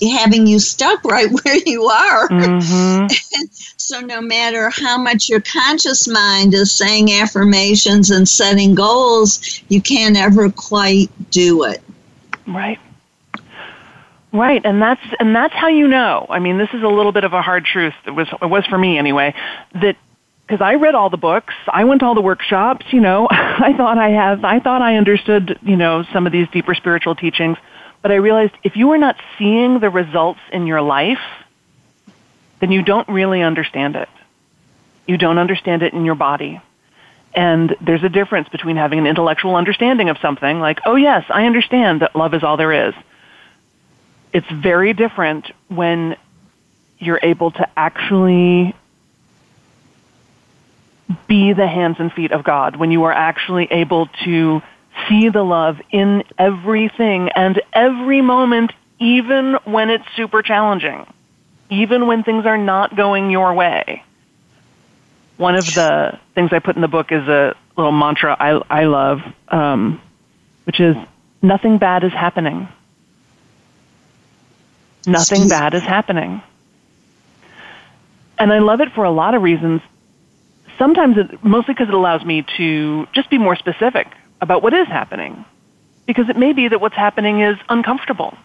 having 0.01 0.47
you 0.47 0.59
stuck 0.59 1.03
right 1.03 1.29
where 1.43 1.57
you 1.65 1.85
are. 1.85 2.29
Mm-hmm. 2.29 3.07
so, 3.77 3.99
no 4.01 4.21
matter 4.21 4.69
how 4.69 4.97
much 4.97 5.29
your 5.29 5.41
conscious 5.41 6.07
mind 6.07 6.53
is 6.53 6.71
saying 6.71 7.11
affirmations 7.11 8.11
and 8.11 8.27
setting 8.27 8.75
goals, 8.75 9.61
you 9.69 9.81
can't 9.81 10.17
ever 10.17 10.49
quite 10.49 11.09
do 11.31 11.63
it. 11.65 11.81
Right. 12.47 12.79
Right, 14.31 14.65
and 14.65 14.81
that's 14.81 15.01
and 15.19 15.35
that's 15.35 15.53
how 15.53 15.67
you 15.67 15.87
know. 15.87 16.25
I 16.27 16.39
mean, 16.39 16.57
this 16.57 16.69
is 16.73 16.81
a 16.81 16.87
little 16.87 17.11
bit 17.11 17.23
of 17.23 17.33
a 17.33 17.41
hard 17.43 17.65
truth. 17.65 17.93
It 18.07 18.11
was 18.11 18.27
it 18.41 18.49
was 18.49 18.65
for 18.65 18.79
me 18.79 18.97
anyway. 18.97 19.35
That 19.75 19.95
because 20.53 20.63
I 20.63 20.75
read 20.75 20.95
all 20.95 21.09
the 21.09 21.17
books, 21.17 21.53
I 21.67 21.83
went 21.83 22.01
to 22.01 22.05
all 22.05 22.15
the 22.15 22.21
workshops. 22.21 22.85
You 22.91 23.01
know, 23.01 23.27
I 23.31 23.73
thought 23.75 23.97
I 23.97 24.09
have, 24.09 24.45
I 24.45 24.59
thought 24.59 24.81
I 24.81 24.97
understood. 24.97 25.59
You 25.61 25.75
know, 25.75 26.03
some 26.13 26.25
of 26.25 26.31
these 26.31 26.47
deeper 26.49 26.73
spiritual 26.75 27.15
teachings 27.15 27.57
but 28.03 28.11
I 28.11 28.15
realized 28.15 28.53
if 28.63 28.75
you 28.75 28.91
are 28.91 28.97
not 28.97 29.15
seeing 29.39 29.79
the 29.79 29.89
results 29.89 30.41
in 30.51 30.67
your 30.67 30.81
life, 30.81 31.21
then 32.59 32.71
you 32.71 32.83
don't 32.83 33.07
really 33.07 33.41
understand 33.41 33.95
it. 33.95 34.09
You 35.07 35.17
don't 35.17 35.39
understand 35.39 35.83
it 35.83 35.93
in 35.93 36.03
your 36.03 36.15
body. 36.15 36.61
And 37.33 37.75
there's 37.81 38.03
a 38.03 38.09
difference 38.09 38.49
between 38.49 38.75
having 38.75 38.99
an 38.99 39.07
intellectual 39.07 39.55
understanding 39.55 40.09
of 40.09 40.17
something, 40.21 40.59
like, 40.59 40.81
oh 40.85 40.95
yes, 40.95 41.23
I 41.29 41.45
understand 41.45 42.01
that 42.01 42.13
love 42.13 42.33
is 42.33 42.43
all 42.43 42.57
there 42.57 42.89
is. 42.89 42.93
It's 44.33 44.51
very 44.51 44.93
different 44.93 45.49
when 45.69 46.17
you're 46.99 47.21
able 47.23 47.51
to 47.51 47.69
actually 47.77 48.75
be 51.27 51.53
the 51.53 51.67
hands 51.67 51.97
and 51.99 52.11
feet 52.11 52.31
of 52.31 52.43
God, 52.43 52.75
when 52.75 52.91
you 52.91 53.03
are 53.03 53.11
actually 53.11 53.67
able 53.71 54.07
to 54.23 54.61
see 55.07 55.29
the 55.29 55.43
love 55.43 55.77
in 55.91 56.23
everything 56.37 57.29
and 57.29 57.61
every 57.73 58.21
moment, 58.21 58.71
even 58.99 59.57
when 59.65 59.89
it's 59.89 60.05
super 60.15 60.41
challenging, 60.41 61.05
even 61.69 62.07
when 62.07 62.23
things 62.23 62.45
are 62.45 62.57
not 62.57 62.95
going 62.95 63.29
your 63.31 63.53
way. 63.53 64.03
One 65.37 65.55
of 65.55 65.65
the 65.65 66.19
things 66.35 66.51
I 66.53 66.59
put 66.59 66.75
in 66.75 66.81
the 66.81 66.87
book 66.87 67.11
is 67.11 67.27
a 67.27 67.55
little 67.75 67.91
mantra 67.91 68.35
I, 68.39 68.61
I 68.69 68.85
love, 68.85 69.21
um, 69.47 69.99
which 70.65 70.79
is 70.79 70.95
nothing 71.41 71.79
bad 71.79 72.03
is 72.03 72.13
happening. 72.13 72.67
Nothing 75.05 75.49
bad 75.49 75.73
is 75.73 75.83
happening. 75.83 76.41
And 78.37 78.53
I 78.53 78.59
love 78.59 78.79
it 78.79 78.93
for 78.93 79.03
a 79.03 79.11
lot 79.11 79.33
of 79.35 79.41
reasons. 79.41 79.81
Sometimes, 80.77 81.17
it, 81.17 81.43
mostly 81.43 81.73
because 81.73 81.89
it 81.89 81.93
allows 81.93 82.23
me 82.23 82.45
to 82.57 83.07
just 83.13 83.29
be 83.29 83.37
more 83.37 83.55
specific 83.55 84.07
about 84.41 84.63
what 84.63 84.73
is 84.73 84.87
happening. 84.87 85.45
Because 86.05 86.29
it 86.29 86.37
may 86.37 86.53
be 86.53 86.67
that 86.67 86.81
what's 86.81 86.95
happening 86.95 87.41
is 87.41 87.57
uncomfortable. 87.69 88.37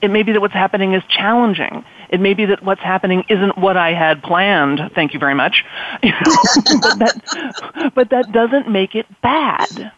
It 0.00 0.10
may 0.10 0.22
be 0.22 0.32
that 0.32 0.40
what's 0.40 0.54
happening 0.54 0.94
is 0.94 1.02
challenging. 1.08 1.84
It 2.08 2.20
may 2.20 2.34
be 2.34 2.46
that 2.46 2.62
what's 2.62 2.80
happening 2.80 3.24
isn't 3.28 3.58
what 3.58 3.76
I 3.76 3.92
had 3.94 4.22
planned. 4.22 4.80
Thank 4.94 5.12
you 5.12 5.18
very 5.18 5.34
much. 5.34 5.64
but, 6.02 6.98
that, 6.98 7.92
but 7.94 8.10
that 8.10 8.30
doesn't 8.32 8.70
make 8.70 8.94
it 8.94 9.06
bad, 9.20 9.92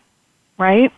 right? 0.59 0.93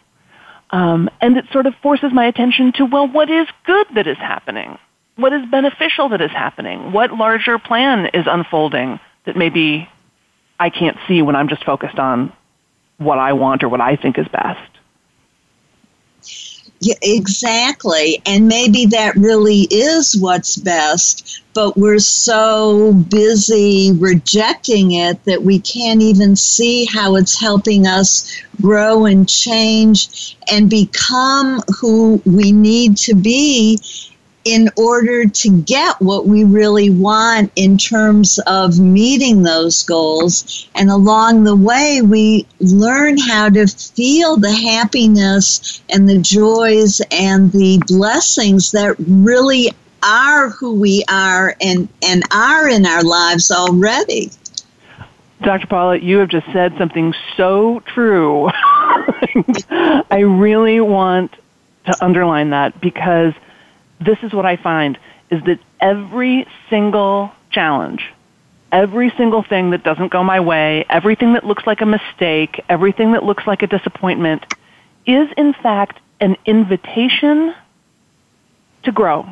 Um, 0.71 1.11
and 1.21 1.37
it 1.37 1.47
sort 1.53 1.67
of 1.67 1.75
forces 1.83 2.13
my 2.13 2.27
attention 2.27 2.73
to, 2.75 2.87
well, 2.87 3.09
what 3.09 3.29
is 3.29 3.47
good 3.65 3.87
that 3.95 4.07
is 4.07 4.17
happening? 4.19 4.79
What 5.17 5.33
is 5.33 5.45
beneficial 5.51 6.09
that 6.11 6.23
is 6.23 6.31
happening? 6.31 6.93
What 6.93 7.13
larger 7.13 7.59
plan 7.59 8.07
is 8.15 8.27
unfolding 8.27 9.01
that 9.27 9.37
maybe 9.37 9.89
I 10.59 10.71
can't 10.71 10.97
see 11.09 11.23
when 11.23 11.37
I'm 11.37 11.49
just 11.49 11.65
focused 11.65 11.99
on 11.99 12.33
what 12.99 13.19
I 13.19 13.33
want 13.33 13.63
or 13.63 13.69
what 13.69 13.81
I 13.81 13.97
think 13.97 14.19
is 14.19 14.29
best. 14.29 14.61
Yeah, 16.85 16.97
exactly. 17.01 18.21
And 18.27 18.49
maybe 18.49 18.87
that 18.87 19.15
really 19.15 19.69
is 19.71 20.17
what's 20.21 20.57
best, 20.57 21.43
but 21.55 21.77
we're 21.77 22.01
so 22.01 22.93
busy 22.93 23.93
rejecting 23.93 24.91
it 24.91 25.25
that 25.25 25.43
we 25.45 25.61
can't 25.61 26.03
even 26.03 26.35
see 26.35 26.87
how 26.87 27.15
it's 27.15 27.41
helping 27.41 27.87
us 27.87 28.29
grow 28.61 29.05
and 29.05 29.29
change 29.29 30.37
and 30.51 30.69
become 30.69 31.61
who 31.81 32.21
we 32.27 32.51
need 32.51 32.97
to 32.97 33.15
be 33.15 33.79
in 34.45 34.69
order 34.77 35.27
to 35.27 35.61
get 35.63 36.01
what 36.01 36.27
we 36.27 36.45
really 36.45 36.91
want 36.91 37.53
in 37.57 37.79
terms 37.79 38.39
of 38.47 38.79
meeting 38.79 39.43
those 39.43 39.83
goals. 39.85 40.69
And 40.75 40.91
along 40.91 41.45
the 41.45 41.57
way, 41.57 42.01
we 42.03 42.47
learn 42.61 43.19
how 43.19 43.49
to 43.51 43.67
feel 43.67 44.37
the 44.37 44.53
happiness 44.53 45.83
and 45.91 46.09
the 46.09 46.19
joys 46.19 47.01
and 47.11 47.53
the 47.53 47.81
blessings 47.87 48.73
that 48.73 48.97
really 48.99 49.71
are 50.03 50.51
who 50.51 50.75
we 50.75 51.05
are 51.09 51.55
and, 51.61 51.89
and 52.03 52.25
are 52.33 52.69
in 52.69 52.85
our 52.85 53.05
lives 53.05 53.53
already. 53.53 54.31
Dr. 55.43 55.67
Paula, 55.67 55.99
you 55.99 56.19
have 56.19 56.29
just 56.29 56.47
said 56.53 56.77
something 56.79 57.15
so 57.37 57.81
true. 57.81 58.49
I 60.11 60.21
really 60.21 60.81
want 60.81 61.33
to 61.87 62.05
underline 62.05 62.51
that 62.51 62.81
because– 62.81 63.35
this 64.05 64.19
is 64.23 64.33
what 64.33 64.47
I 64.47 64.57
find 64.57 64.99
is 65.31 65.43
that 65.45 65.59
every 65.81 66.47
single 66.69 67.33
challenge, 67.51 68.03
every 68.71 69.13
single 69.17 69.43
thing 69.43 69.71
that 69.71 69.83
doesn't 69.83 70.13
go 70.13 70.23
my 70.23 70.41
way, 70.41 70.85
everything 70.89 71.35
that 71.35 71.45
looks 71.45 71.67
like 71.67 71.81
a 71.81 71.87
mistake, 71.87 72.63
everything 72.69 73.13
that 73.13 73.25
looks 73.25 73.47
like 73.47 73.63
a 73.63 73.67
disappointment 73.67 74.45
is 75.07 75.29
in 75.37 75.53
fact 75.53 76.01
an 76.21 76.37
invitation 76.47 77.55
to 78.85 78.93
grow. 78.93 79.27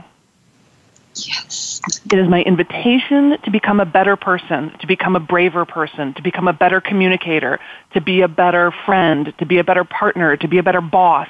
Yes. 1.14 1.80
It 2.10 2.18
is 2.18 2.28
my 2.28 2.42
invitation 2.42 3.36
to 3.44 3.50
become 3.50 3.80
a 3.80 3.84
better 3.84 4.16
person, 4.16 4.72
to 4.80 4.86
become 4.86 5.16
a 5.16 5.20
braver 5.20 5.64
person, 5.64 6.14
to 6.14 6.22
become 6.22 6.46
a 6.48 6.52
better 6.52 6.80
communicator, 6.80 7.58
to 7.94 8.00
be 8.00 8.20
a 8.20 8.28
better 8.28 8.72
friend, 8.86 9.32
to 9.38 9.46
be 9.46 9.58
a 9.58 9.64
better 9.64 9.84
partner, 9.84 10.36
to 10.36 10.48
be 10.48 10.58
a 10.58 10.62
better 10.62 10.80
boss. 10.80 11.28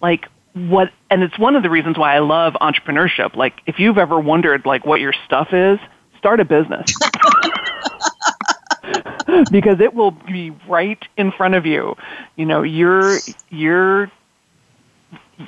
Like 0.00 0.28
what 0.56 0.90
and 1.10 1.22
it's 1.22 1.38
one 1.38 1.54
of 1.54 1.62
the 1.62 1.68
reasons 1.68 1.98
why 1.98 2.16
I 2.16 2.20
love 2.20 2.54
entrepreneurship. 2.54 3.36
Like 3.36 3.60
if 3.66 3.78
you've 3.78 3.98
ever 3.98 4.18
wondered 4.18 4.64
like 4.64 4.86
what 4.86 5.00
your 5.00 5.12
stuff 5.26 5.48
is, 5.52 5.78
start 6.18 6.40
a 6.40 6.46
business. 6.46 6.90
because 9.50 9.80
it 9.80 9.92
will 9.92 10.12
be 10.12 10.50
right 10.66 11.02
in 11.18 11.30
front 11.30 11.54
of 11.54 11.66
you. 11.66 11.94
You 12.36 12.46
know, 12.46 12.62
you're 12.62 13.18
you're 13.50 14.10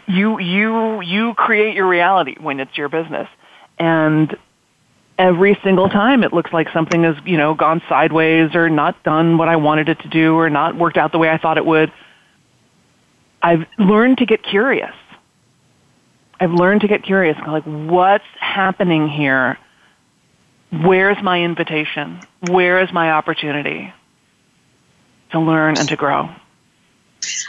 you 0.06 0.38
you 0.38 1.00
you 1.00 1.32
create 1.34 1.74
your 1.74 1.88
reality 1.88 2.36
when 2.38 2.60
it's 2.60 2.76
your 2.76 2.90
business. 2.90 3.28
And 3.78 4.36
every 5.18 5.58
single 5.64 5.88
time 5.88 6.22
it 6.22 6.34
looks 6.34 6.52
like 6.52 6.68
something 6.74 7.04
has, 7.04 7.16
you 7.24 7.38
know, 7.38 7.54
gone 7.54 7.80
sideways 7.88 8.54
or 8.54 8.68
not 8.68 9.02
done 9.04 9.38
what 9.38 9.48
I 9.48 9.56
wanted 9.56 9.88
it 9.88 10.00
to 10.00 10.08
do 10.08 10.34
or 10.34 10.50
not 10.50 10.76
worked 10.76 10.98
out 10.98 11.12
the 11.12 11.18
way 11.18 11.30
I 11.30 11.38
thought 11.38 11.56
it 11.56 11.64
would 11.64 11.90
I've 13.48 13.66
learned 13.78 14.18
to 14.18 14.26
get 14.26 14.42
curious. 14.42 14.94
I've 16.38 16.52
learned 16.52 16.82
to 16.82 16.87
get 16.87 17.02
curious. 17.02 17.38
Like, 17.46 17.64
what's 17.64 18.26
happening 18.38 19.08
here? 19.08 19.56
Where's 20.70 21.16
my 21.22 21.40
invitation? 21.40 22.20
Where 22.50 22.82
is 22.82 22.92
my 22.92 23.11
opportunity 23.11 23.90
to 25.30 25.40
learn 25.40 25.78
and 25.78 25.88
to 25.88 25.96
grow? 25.96 26.28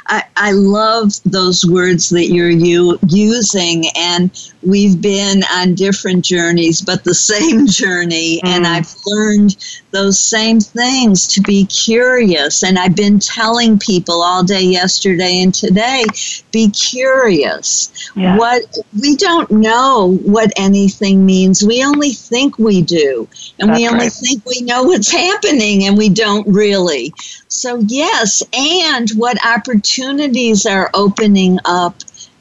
I, 0.08 0.24
I 0.38 0.52
love 0.54 1.12
those 1.26 1.66
words 1.66 2.08
that 2.12 2.28
you're 2.28 2.50
u- 2.50 2.98
using, 3.10 3.84
and 3.98 4.32
we've 4.62 5.02
been 5.02 5.44
on 5.52 5.76
different 5.76 6.26
journeys, 6.26 6.82
but 6.82 7.04
the 7.04 7.14
same 7.14 7.68
journey. 7.68 8.42
Mm. 8.44 8.48
And 8.48 8.68
I've 8.68 8.94
learned 9.06 9.56
those 9.92 10.20
same 10.20 10.60
things 10.60 11.28
to 11.28 11.42
be 11.42 11.66
curious. 11.66 12.64
And 12.64 12.78
I've 12.78 12.96
been 12.96 13.20
telling 13.20 13.80
people 13.80 14.22
all 14.22 14.44
day 14.44 14.62
yesterday 14.62 15.42
and 15.42 15.54
today 15.54 16.06
be 16.52 16.70
curious. 16.70 18.12
Yeah. 18.16 18.38
What 18.38 18.64
we 19.00 19.16
don't 19.16 19.50
know 19.52 20.18
what 20.24 20.52
anything 20.58 21.26
means. 21.26 21.64
We 21.64 21.84
only 21.84 22.12
think 22.12 22.58
we 22.58 22.82
do. 22.82 23.28
And 23.60 23.70
That's 23.70 23.80
we 23.80 23.88
only 23.88 24.06
right. 24.06 24.14
think 24.14 24.46
we 24.46 24.62
know 24.62 24.84
what's 24.84 25.12
happening 25.12 25.86
and 25.86 25.98
we 25.98 26.10
don't 26.10 26.48
really. 26.48 27.14
So 27.48 27.78
yes, 27.88 28.44
and 28.54 29.10
what 29.12 29.44
opportunities 29.46 30.66
are 30.66 30.90
opening 30.94 31.60
up 31.66 31.96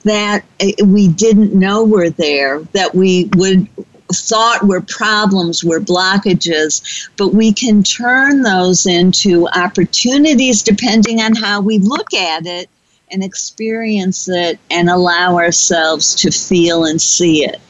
that 0.04 0.44
uh, 0.60 0.84
we 0.84 1.08
didn't 1.08 1.54
know 1.54 1.84
were 1.84 2.10
there 2.10 2.60
that 2.72 2.94
we 2.94 3.28
would 3.36 3.68
thought 4.12 4.66
were 4.66 4.80
problems, 4.80 5.62
were 5.62 5.80
blockages, 5.80 7.10
but 7.16 7.34
we 7.34 7.52
can 7.52 7.82
turn 7.82 8.42
those 8.42 8.86
into 8.86 9.46
opportunities 9.48 10.62
depending 10.62 11.20
on 11.20 11.34
how 11.34 11.60
we 11.60 11.78
look 11.78 12.14
at 12.14 12.46
it 12.46 12.70
and 13.10 13.22
experience 13.22 14.28
it 14.28 14.58
and 14.70 14.88
allow 14.88 15.36
ourselves 15.36 16.14
to 16.14 16.30
feel 16.30 16.84
and 16.84 17.00
see 17.00 17.44
it. 17.44 17.60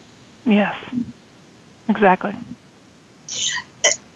Yes, 0.45 0.77
exactly 1.88 2.35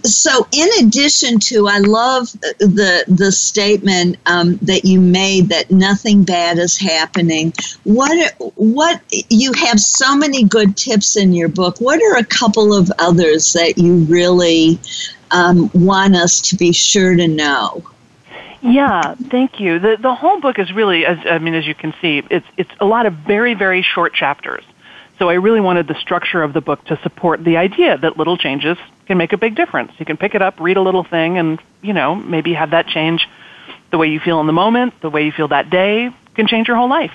so 0.05 0.47
in 0.53 0.69
addition 0.81 1.39
to 1.39 1.69
i 1.69 1.79
love 1.79 2.33
the 2.59 3.05
the 3.09 3.33
statement 3.33 4.17
um, 4.27 4.57
that 4.63 4.85
you 4.85 5.01
made 5.01 5.49
that 5.49 5.71
nothing 5.71 6.25
bad 6.25 6.59
is 6.59 6.77
happening 6.77 7.53
what 7.85 8.35
what 8.57 9.01
you 9.31 9.53
have 9.53 9.81
so 9.81 10.17
many 10.17 10.45
good 10.45 10.77
tips 10.77 11.17
in 11.17 11.33
your 11.33 11.49
book 11.49 11.81
what 11.81 12.01
are 12.03 12.17
a 12.17 12.25
couple 12.25 12.75
of 12.75 12.91
others 12.99 13.53
that 13.53 13.79
you 13.79 13.99
really 14.05 14.79
um, 15.31 15.71
want 15.73 16.15
us 16.15 16.41
to 16.41 16.57
be 16.57 16.73
sure 16.73 17.15
to 17.17 17.29
know 17.29 17.83
yeah, 18.63 19.17
thank 19.17 19.59
you. 19.59 19.81
The 19.81 19.97
the 20.01 20.15
whole 20.15 20.41
book 20.41 20.61
is 20.61 20.73
really, 20.73 21.05
as 21.05 21.19
I 21.27 21.39
mean, 21.39 21.55
as 21.55 21.67
you 21.67 21.75
can 21.75 21.93
see, 22.01 22.23
it's 22.31 22.47
it's 22.57 22.71
a 22.79 22.87
lot 22.87 23.07
of 23.07 23.15
very 23.15 23.55
very 23.55 23.83
short 23.83 24.15
chapters. 24.15 24.63
So 25.23 25.29
I 25.29 25.35
really 25.35 25.61
wanted 25.61 25.87
the 25.87 25.95
structure 25.95 26.43
of 26.43 26.53
the 26.53 26.61
book 26.61 26.85
to 26.87 26.99
support 27.05 27.45
the 27.45 27.57
idea 27.57 27.97
that 27.97 28.19
little 28.19 28.37
changes 28.37 28.77
can 29.07 29.19
make 29.19 29.33
a 29.33 29.37
big 29.37 29.55
difference. 29.55 29.93
You 29.99 30.05
can 30.05 30.17
pick 30.17 30.35
it 30.35 30.43
up, 30.43 30.59
read 30.59 30.77
a 30.77 30.81
little 30.81 31.05
thing, 31.05 31.39
and, 31.39 31.61
you 31.81 31.93
know, 31.93 32.17
maybe 32.17 32.55
have 32.55 32.71
that 32.71 32.89
change 32.89 33.29
the 33.93 33.99
way 33.99 34.09
you 34.09 34.19
feel 34.19 34.41
in 34.41 34.49
the 34.49 34.53
moment, 34.53 35.01
the 35.01 35.11
way 35.11 35.25
you 35.25 35.31
feel 35.31 35.47
that 35.47 35.71
day, 35.71 36.11
can 36.35 36.49
change 36.49 36.67
your 36.67 36.77
whole 36.77 36.89
life. 36.89 37.13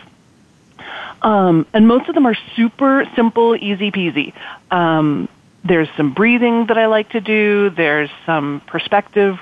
Um, 1.21 1.67
and 1.73 1.85
most 1.85 2.07
of 2.07 2.15
them 2.15 2.25
are 2.25 2.37
super 2.55 3.03
simple, 3.13 3.57
easy 3.57 3.91
peasy. 3.91 4.33
Um, 4.71 5.27
there's 5.65 5.89
some 5.97 6.13
breathing 6.13 6.67
that 6.67 6.77
I 6.77 6.85
like 6.85 7.09
to 7.09 7.19
do. 7.19 7.71
There's 7.71 8.09
some 8.25 8.61
perspective 8.67 9.37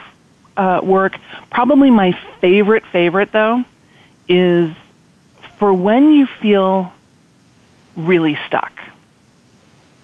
uh, 0.58 0.80
work. 0.82 1.20
Probably 1.52 1.92
my 1.92 2.20
favorite, 2.42 2.84
favorite 2.92 3.32
though, 3.32 3.64
is 4.28 4.76
for 5.60 5.72
when 5.72 6.14
you 6.14 6.26
feel 6.26 6.92
really 7.96 8.38
stuck. 8.48 8.72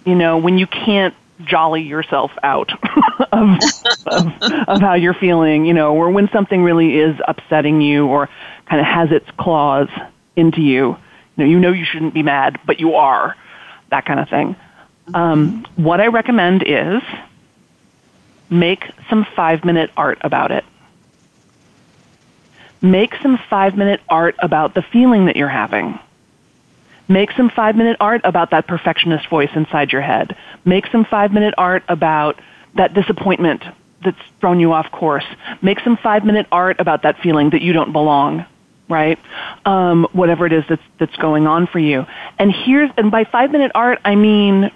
You 0.06 0.16
know, 0.16 0.38
when 0.38 0.58
you 0.58 0.68
can't 0.68 1.14
jolly 1.46 1.82
yourself 1.82 2.32
out 2.44 2.72
of, 3.32 3.60
of, 4.06 4.42
of 4.68 4.82
how 4.82 4.94
you're 4.94 5.14
feeling, 5.14 5.66
you 5.66 5.74
know, 5.74 5.96
or 5.96 6.10
when 6.12 6.30
something 6.30 6.64
really 6.64 6.98
is 6.98 7.16
upsetting 7.28 7.82
you 7.82 8.08
or 8.08 8.30
kind 8.66 8.80
of 8.80 8.88
has 8.88 9.12
its 9.12 9.30
claws 9.38 9.90
into 10.36 10.62
you. 10.62 10.98
You 11.36 11.44
know, 11.44 11.46
you 11.46 11.60
know 11.60 11.72
you 11.72 11.86
shouldn't 11.86 12.14
be 12.14 12.24
mad, 12.24 12.60
but 12.66 12.80
you 12.80 12.96
are. 12.96 13.36
That 13.90 14.06
kind 14.06 14.20
of 14.20 14.30
thing. 14.30 14.56
Um, 15.14 15.66
what 15.76 16.00
I 16.00 16.08
recommend 16.08 16.64
is 16.66 17.02
make 18.50 18.86
some 19.10 19.26
five 19.36 19.66
minute 19.66 19.92
art 19.98 20.20
about 20.22 20.52
it. 20.52 20.64
Make 22.82 23.16
some 23.22 23.38
five 23.50 23.76
minute 23.78 24.02
art 24.10 24.36
about 24.40 24.74
the 24.74 24.82
feeling 24.82 25.26
that 25.26 25.36
you're 25.36 25.48
having. 25.48 26.00
Make 27.12 27.32
some 27.34 27.50
five 27.50 27.76
minute 27.76 27.98
art 28.00 28.22
about 28.24 28.52
that 28.52 28.68
perfectionist 28.68 29.28
voice 29.30 29.50
inside 29.54 29.92
your 29.92 30.02
head. 30.02 30.38
Make 30.64 30.88
some 30.88 31.04
five 31.04 31.34
minute 31.34 31.54
art 31.58 31.84
about 31.90 32.40
that 32.76 32.94
disappointment 32.94 33.66
that's 34.02 34.22
thrown 34.40 34.62
you 34.62 34.72
off 34.72 34.90
course. 34.92 35.26
Make 35.62 35.82
some 35.82 35.98
five 35.98 36.24
minute 36.24 36.48
art 36.54 36.80
about 36.80 37.04
that 37.04 37.20
feeling 37.20 37.50
that 37.50 37.62
you 37.62 37.74
don't 37.74 37.92
belong, 37.92 38.46
right? 38.88 39.20
Um, 39.66 40.08
whatever 40.14 40.46
it 40.46 40.54
is 40.54 40.64
that's, 40.70 40.82
that's 41.00 41.18
going 41.18 41.48
on 41.48 41.68
for 41.68 41.80
you. 41.80 42.06
And 42.40 42.50
here's, 42.50 42.90
and 42.96 43.12
by 43.12 43.26
five 43.26 43.52
minute 43.52 43.74
art, 43.76 44.00
I 44.06 44.16
mean 44.16 44.72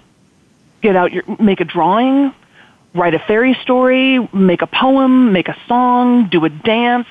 get 0.82 0.94
out 0.94 1.12
your, 1.12 1.24
make 1.40 1.60
a 1.60 1.64
drawing, 1.64 2.34
write 2.94 3.14
a 3.14 3.18
fairy 3.18 3.54
story, 3.62 4.18
make 4.34 4.60
a 4.60 4.66
poem, 4.66 5.32
make 5.32 5.48
a 5.48 5.56
song, 5.68 6.28
do 6.28 6.44
a 6.44 6.50
dance, 6.50 7.08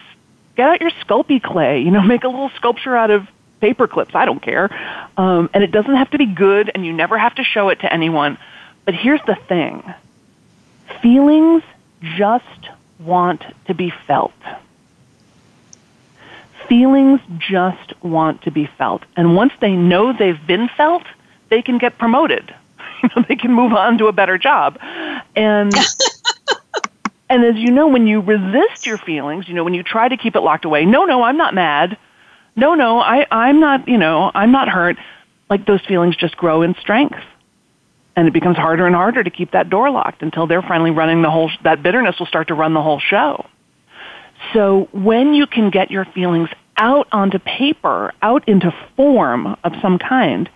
get 0.56 0.70
out 0.70 0.82
your 0.82 0.92
Sculpey 1.04 1.42
clay, 1.42 1.82
you 1.82 1.90
know, 1.90 2.02
make 2.14 2.24
a 2.24 2.28
little 2.28 2.52
sculpture 2.58 2.96
out 2.96 3.10
of 3.10 3.28
paper 3.60 3.88
clips. 3.88 4.16
I 4.16 4.26
don't 4.26 4.42
care. 4.42 4.70
Um, 5.18 5.50
and 5.54 5.64
it 5.64 5.72
doesn't 5.72 5.96
have 5.96 6.12
to 6.12 6.18
be 6.18 6.26
good, 6.26 6.72
and 6.74 6.86
you 6.86 6.94
never 6.94 7.18
have 7.18 7.36
to 7.36 7.44
show 7.44 7.70
it 7.70 7.80
to 7.82 7.92
anyone. 7.92 8.38
But 8.86 8.94
here's 8.94 9.22
the 9.26 9.36
thing 9.48 9.84
feelings 11.02 11.64
just 12.02 12.70
want 13.00 13.44
to 13.68 13.74
be 13.74 13.92
felt. 14.08 14.34
Feelings 16.68 17.20
just 17.38 17.94
want 18.04 18.44
to 18.44 18.52
be 18.52 18.68
felt. 18.78 19.04
And 19.16 19.36
once 19.36 19.54
they 19.60 19.74
know 19.74 20.14
they've 20.14 20.48
been 20.48 20.70
felt, 20.76 21.04
they 21.50 21.62
can 21.62 21.78
get 21.78 21.98
promoted. 21.98 22.54
You 23.04 23.10
know, 23.16 23.26
they 23.28 23.36
can 23.36 23.52
move 23.52 23.74
on 23.74 24.00
to 24.00 24.08
a 24.08 24.14
better 24.14 24.38
job. 24.38 24.80
And 25.36 25.72
and 27.30 27.44
as 27.44 27.56
you 27.56 27.70
know, 27.70 27.88
when 27.88 28.08
you 28.08 28.22
resist 28.22 28.88
your 28.88 28.98
feelings, 28.98 29.48
you 29.48 29.54
know, 29.54 29.64
when 29.64 29.76
you 29.76 29.84
try 29.84 30.08
to 30.08 30.18
keep 30.18 30.36
it 30.36 30.40
locked 30.40 30.66
away, 30.66 30.86
no, 30.86 31.04
no, 31.06 31.22
I'm 31.22 31.38
not 31.38 31.54
mad 31.54 31.98
no, 32.56 32.76
no, 32.76 33.00
I, 33.00 33.26
I'm 33.32 33.60
not, 33.60 33.88
you 33.88 33.98
know, 33.98 34.32
I'm 34.34 34.52
not 34.52 34.70
hurt. 34.70 34.98
Like 35.50 35.66
those 35.66 35.82
feelings 35.86 36.16
just 36.16 36.38
grow 36.38 36.62
in 36.62 36.76
strength. 36.80 37.20
And 38.16 38.28
it 38.28 38.34
becomes 38.34 38.56
harder 38.56 38.86
and 38.88 38.96
harder 38.96 39.24
to 39.24 39.30
keep 39.30 39.52
that 39.52 39.70
door 39.70 39.90
locked 39.90 40.22
until 40.22 40.48
they're 40.48 40.62
finally 40.62 40.92
running 40.92 41.22
the 41.22 41.30
whole, 41.30 41.52
that 41.64 41.84
bitterness 41.84 42.16
will 42.18 42.28
start 42.28 42.48
to 42.48 42.54
run 42.54 42.74
the 42.74 42.82
whole 42.82 43.00
show. 43.00 43.46
So 44.54 44.88
when 44.94 45.34
you 45.34 45.48
can 45.48 45.70
get 45.70 45.92
your 45.92 46.06
feelings 46.06 46.50
out 46.78 47.08
onto 47.12 47.40
paper, 47.40 48.14
out 48.22 48.48
into 48.48 48.74
form 48.96 49.58
of 49.64 49.74
some 49.82 49.98
kind, 49.98 50.50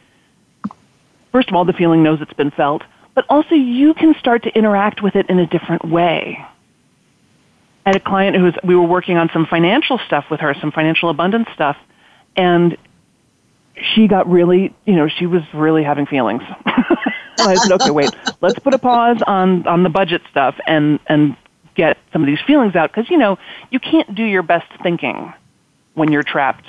first 1.31 1.49
of 1.49 1.55
all, 1.55 1.65
the 1.65 1.73
feeling 1.73 2.01
knows 2.01 2.21
it's 2.21 2.33
been 2.33 2.51
felt, 2.51 2.83
but 3.13 3.25
also 3.29 3.55
you 3.55 3.93
can 3.93 4.15
start 4.19 4.43
to 4.43 4.49
interact 4.57 5.01
with 5.03 5.15
it 5.15 5.29
in 5.29 5.39
a 5.39 5.47
different 5.47 5.83
way. 5.85 6.37
I 7.85 7.89
had 7.89 7.95
a 7.95 7.99
client 7.99 8.35
who 8.37 8.43
was, 8.43 8.53
we 8.63 8.75
were 8.75 8.87
working 8.87 9.17
on 9.17 9.29
some 9.33 9.45
financial 9.45 9.99
stuff 10.05 10.25
with 10.29 10.39
her, 10.39 10.55
some 10.61 10.71
financial 10.71 11.09
abundance 11.09 11.47
stuff, 11.53 11.75
and 12.39 12.77
she 13.93 14.07
got 14.07 14.29
really, 14.29 14.73
you 14.85 14.95
know, 14.95 15.07
she 15.07 15.25
was 15.25 15.41
really 15.53 15.83
having 15.83 16.05
feelings. 16.05 16.41
I 17.37 17.55
said, 17.55 17.71
okay, 17.81 17.91
wait, 17.91 18.09
let's 18.41 18.59
put 18.59 18.73
a 18.73 18.77
pause 18.77 19.21
on 19.25 19.67
on 19.67 19.83
the 19.83 19.89
budget 19.89 20.21
stuff 20.31 20.55
and 20.65 20.99
and 21.07 21.35
get 21.75 21.97
some 22.11 22.21
of 22.21 22.27
these 22.27 22.39
feelings 22.45 22.75
out 22.75 22.91
because 22.91 23.09
you 23.09 23.17
know 23.17 23.37
you 23.69 23.79
can't 23.79 24.13
do 24.13 24.23
your 24.23 24.43
best 24.43 24.67
thinking 24.83 25.33
when 25.93 26.11
you're 26.11 26.23
trapped 26.23 26.65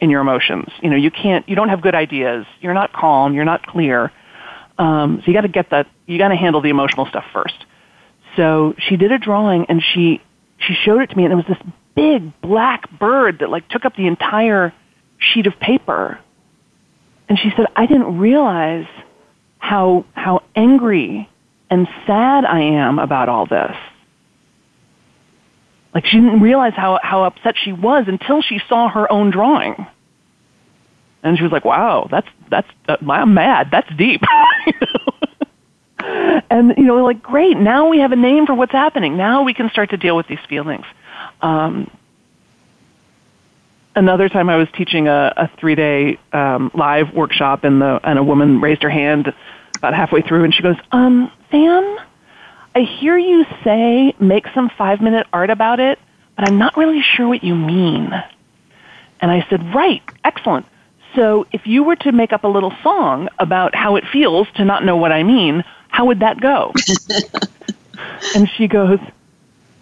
in 0.00 0.10
your 0.10 0.20
emotions. 0.20 0.68
You 0.82 0.90
know, 0.90 0.96
you 0.96 1.10
can't, 1.10 1.48
you 1.48 1.54
don't 1.54 1.68
have 1.68 1.80
good 1.80 1.94
ideas. 1.94 2.44
You're 2.60 2.74
not 2.74 2.92
calm. 2.92 3.34
You're 3.34 3.44
not 3.44 3.64
clear. 3.64 4.10
Um, 4.76 5.20
so 5.20 5.30
you 5.30 5.32
got 5.32 5.42
to 5.42 5.48
get 5.48 5.70
that. 5.70 5.86
You 6.06 6.18
got 6.18 6.28
to 6.28 6.36
handle 6.36 6.60
the 6.60 6.70
emotional 6.70 7.06
stuff 7.06 7.24
first. 7.32 7.54
So 8.36 8.74
she 8.78 8.96
did 8.96 9.12
a 9.12 9.18
drawing 9.18 9.66
and 9.68 9.82
she 9.82 10.20
she 10.58 10.74
showed 10.74 11.02
it 11.02 11.10
to 11.10 11.16
me 11.16 11.24
and 11.24 11.32
it 11.32 11.36
was 11.36 11.44
this 11.46 11.58
big 11.94 12.40
black 12.40 12.90
bird 12.98 13.38
that 13.40 13.50
like 13.50 13.68
took 13.68 13.84
up 13.84 13.96
the 13.96 14.06
entire 14.06 14.72
sheet 15.18 15.46
of 15.46 15.58
paper. 15.60 16.18
And 17.28 17.38
she 17.38 17.50
said, 17.56 17.66
I 17.76 17.86
didn't 17.86 18.18
realize 18.18 18.86
how 19.58 20.04
how 20.12 20.42
angry 20.56 21.28
and 21.70 21.88
sad 22.06 22.44
I 22.44 22.60
am 22.60 22.98
about 22.98 23.28
all 23.28 23.46
this. 23.46 23.76
Like 25.94 26.06
she 26.06 26.18
didn't 26.18 26.40
realize 26.40 26.72
how 26.74 26.98
how 27.02 27.24
upset 27.24 27.54
she 27.62 27.72
was 27.72 28.04
until 28.08 28.42
she 28.42 28.60
saw 28.68 28.88
her 28.88 29.10
own 29.10 29.30
drawing. 29.30 29.86
And 31.22 31.36
she 31.36 31.44
was 31.44 31.52
like, 31.52 31.64
"Wow, 31.64 32.08
that's 32.10 32.26
that's 32.50 32.68
uh, 32.88 32.96
I'm 33.08 33.34
mad. 33.34 33.68
That's 33.70 33.88
deep." 33.96 34.22
and 36.50 36.74
you 36.76 36.84
know, 36.84 37.04
like, 37.04 37.22
great. 37.22 37.56
Now 37.56 37.88
we 37.88 38.00
have 38.00 38.12
a 38.12 38.16
name 38.16 38.46
for 38.46 38.54
what's 38.54 38.72
happening. 38.72 39.16
Now 39.16 39.44
we 39.44 39.54
can 39.54 39.70
start 39.70 39.90
to 39.90 39.96
deal 39.96 40.16
with 40.16 40.26
these 40.26 40.40
feelings. 40.48 40.84
Um, 41.42 41.90
another 43.94 44.28
time 44.28 44.48
I 44.48 44.56
was 44.56 44.68
teaching 44.74 45.08
a, 45.08 45.32
a 45.36 45.50
three 45.58 45.74
day 45.74 46.18
um, 46.32 46.70
live 46.74 47.12
workshop 47.12 47.64
and 47.64 47.80
the 47.80 48.00
and 48.04 48.18
a 48.18 48.22
woman 48.22 48.60
raised 48.60 48.82
her 48.82 48.90
hand 48.90 49.32
about 49.76 49.94
halfway 49.94 50.22
through 50.22 50.44
and 50.44 50.54
she 50.54 50.62
goes, 50.62 50.76
um, 50.92 51.30
Sam, 51.50 51.98
I 52.74 52.80
hear 52.80 53.18
you 53.18 53.44
say 53.64 54.14
make 54.18 54.46
some 54.54 54.70
five 54.78 55.00
minute 55.00 55.26
art 55.32 55.50
about 55.50 55.80
it, 55.80 55.98
but 56.36 56.44
I'm 56.44 56.58
not 56.58 56.76
really 56.76 57.02
sure 57.02 57.28
what 57.28 57.44
you 57.44 57.54
mean. 57.54 58.10
And 59.20 59.30
I 59.30 59.46
said, 59.50 59.74
Right, 59.74 60.02
excellent. 60.24 60.66
So 61.14 61.46
if 61.52 61.66
you 61.66 61.84
were 61.84 61.96
to 61.96 62.12
make 62.12 62.32
up 62.32 62.44
a 62.44 62.48
little 62.48 62.72
song 62.82 63.28
about 63.38 63.74
how 63.74 63.96
it 63.96 64.04
feels 64.10 64.46
to 64.56 64.64
not 64.64 64.84
know 64.84 64.96
what 64.96 65.12
I 65.12 65.22
mean, 65.22 65.62
how 65.88 66.06
would 66.06 66.20
that 66.20 66.40
go? 66.40 66.72
and 68.34 68.48
she 68.56 68.66
goes, 68.66 68.98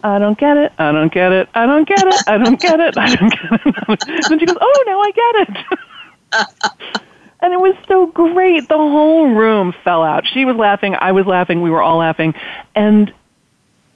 I 0.02 0.18
don't 0.18 0.38
get 0.38 0.56
it. 0.56 0.72
I 0.78 0.92
don't 0.92 1.12
get 1.12 1.32
it. 1.32 1.48
I 1.54 1.66
don't 1.66 1.88
get 1.88 2.06
it. 2.06 2.24
I 2.26 2.38
don't 2.38 2.60
get 2.60 2.80
it. 2.80 2.96
I 2.96 3.14
don't 3.14 3.30
get 3.30 3.66
it. 3.88 4.24
then 4.28 4.38
she 4.38 4.46
goes, 4.46 4.56
Oh, 4.60 4.84
now 4.86 5.00
I 5.00 5.10
get 5.10 5.48
it. 5.48 6.70
and 7.40 7.52
it 7.52 7.60
was 7.60 7.74
so 7.88 8.06
great. 8.06 8.68
The 8.68 8.76
whole 8.76 9.34
room 9.34 9.74
fell 9.84 10.02
out. 10.02 10.26
She 10.26 10.44
was 10.44 10.56
laughing. 10.56 10.94
I 10.98 11.12
was 11.12 11.26
laughing. 11.26 11.62
We 11.62 11.70
were 11.70 11.82
all 11.82 11.98
laughing. 11.98 12.34
And 12.74 13.12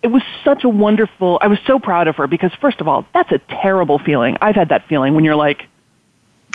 it 0.03 0.09
was 0.09 0.22
such 0.45 0.64
a 0.64 0.68
wonderful, 0.68 1.39
I 1.41 1.47
was 1.47 1.59
so 1.66 1.79
proud 1.79 2.09
of 2.09 2.16
her 2.16 2.26
because, 2.26 2.53
first 2.61 2.81
of 2.81 2.89
all, 2.89 3.07
that's 3.14 3.33
a 3.33 3.39
terrible 3.39 3.99
feeling. 3.99 4.37
I've 4.41 4.55
had 4.55 4.68
that 4.68 4.87
feeling 4.87 5.14
when 5.14 5.24
you're 5.24 5.37
like, 5.37 5.66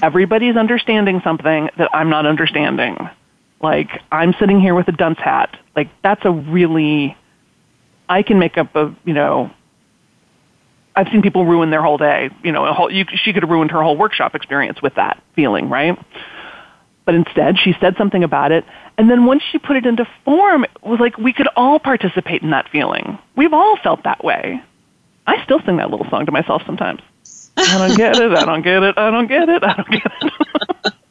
everybody's 0.03 0.55
understanding 0.55 1.21
something 1.23 1.69
that 1.77 1.89
I'm 1.93 2.09
not 2.09 2.25
understanding 2.25 2.97
Like, 3.61 3.89
I'm 4.11 4.33
sitting 4.39 4.59
here 4.59 4.75
with 4.75 4.87
a 4.87 4.91
dunce 4.91 5.17
hat. 5.17 5.57
Like, 5.75 5.89
that's 6.03 6.23
a 6.25 6.31
really, 6.31 7.17
I 8.09 8.23
can 8.23 8.39
make 8.39 8.57
up 8.57 8.75
a, 8.75 8.93
you 9.05 9.13
know, 9.13 9.51
I've 10.95 11.07
seen 11.09 11.21
people 11.21 11.45
ruin 11.45 11.69
their 11.69 11.83
whole 11.83 11.97
day. 11.97 12.29
You 12.43 12.51
know, 12.51 12.65
a 12.65 12.73
whole, 12.73 12.91
you, 12.91 13.05
she 13.23 13.31
could 13.31 13.43
have 13.43 13.49
ruined 13.49 13.71
her 13.71 13.81
whole 13.81 13.95
workshop 13.95 14.35
experience 14.35 14.81
with 14.81 14.95
that 14.95 15.23
feeling, 15.35 15.69
right? 15.69 15.97
But 17.05 17.15
instead, 17.15 17.57
she 17.57 17.73
said 17.79 17.95
something 17.97 18.23
about 18.23 18.51
it. 18.51 18.65
And 18.97 19.09
then 19.09 19.25
once 19.25 19.43
she 19.51 19.59
put 19.59 19.77
it 19.77 19.85
into 19.85 20.05
form, 20.25 20.65
it 20.65 20.71
was 20.83 20.99
like 20.99 21.17
we 21.17 21.31
could 21.31 21.47
all 21.55 21.79
participate 21.79 22.41
in 22.41 22.51
that 22.51 22.67
feeling. 22.69 23.17
We've 23.35 23.53
all 23.53 23.77
felt 23.81 24.03
that 24.03 24.23
way. 24.23 24.61
I 25.25 25.43
still 25.45 25.59
sing 25.65 25.77
that 25.77 25.89
little 25.89 26.09
song 26.09 26.25
to 26.25 26.31
myself 26.31 26.63
sometimes. 26.65 27.01
I 27.57 27.77
don't 27.77 27.95
get 27.97 28.17
it. 28.17 28.31
I 28.31 28.45
don't 28.45 28.61
get 28.61 28.83
it. 28.83 28.97
I 28.97 29.11
don't 29.11 29.27
get 29.27 29.47
it. 29.47 29.63
I 29.63 29.73
don't 29.73 29.89
get 29.89 30.11
it. 30.21 30.93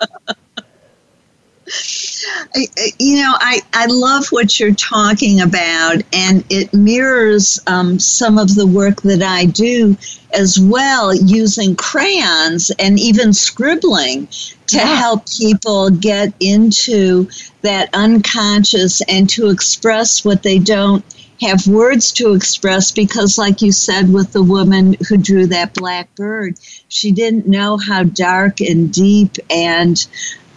you 2.99 3.17
know, 3.17 3.35
I, 3.39 3.61
I 3.73 3.87
love 3.87 4.29
what 4.29 4.59
you're 4.59 4.75
talking 4.75 5.41
about, 5.41 6.03
and 6.13 6.45
it 6.51 6.73
mirrors 6.73 7.61
um, 7.67 7.99
some 7.99 8.39
of 8.39 8.55
the 8.55 8.67
work 8.67 9.03
that 9.03 9.23
I 9.23 9.47
do 9.47 9.97
as 10.35 10.59
well, 10.59 11.15
using 11.15 11.77
crayons 11.77 12.71
and 12.79 12.99
even 12.99 13.33
scribbling 13.33 14.27
to 14.67 14.77
yeah. 14.77 14.97
help 14.97 15.29
people 15.31 15.91
get 15.91 16.33
into 16.41 17.29
that 17.63 17.89
unconscious 17.95 19.01
and 19.03 19.29
to 19.31 19.49
express 19.49 20.25
what 20.25 20.43
they 20.43 20.59
don't 20.59 21.05
have 21.41 21.67
words 21.67 22.13
to 22.13 22.35
express 22.35 22.91
because, 22.91 23.39
like 23.39 23.63
you 23.63 23.73
said, 23.73 24.13
with 24.13 24.33
the 24.33 24.43
woman 24.43 24.97
who 25.09 25.17
drew 25.17 25.47
that 25.47 25.75
black 25.75 26.13
bird, 26.17 26.59
she 26.89 27.13
didn't 27.13 27.47
know 27.47 27.77
how 27.77 28.03
dark 28.03 28.61
and 28.61 28.93
deep 28.93 29.37
and 29.49 30.07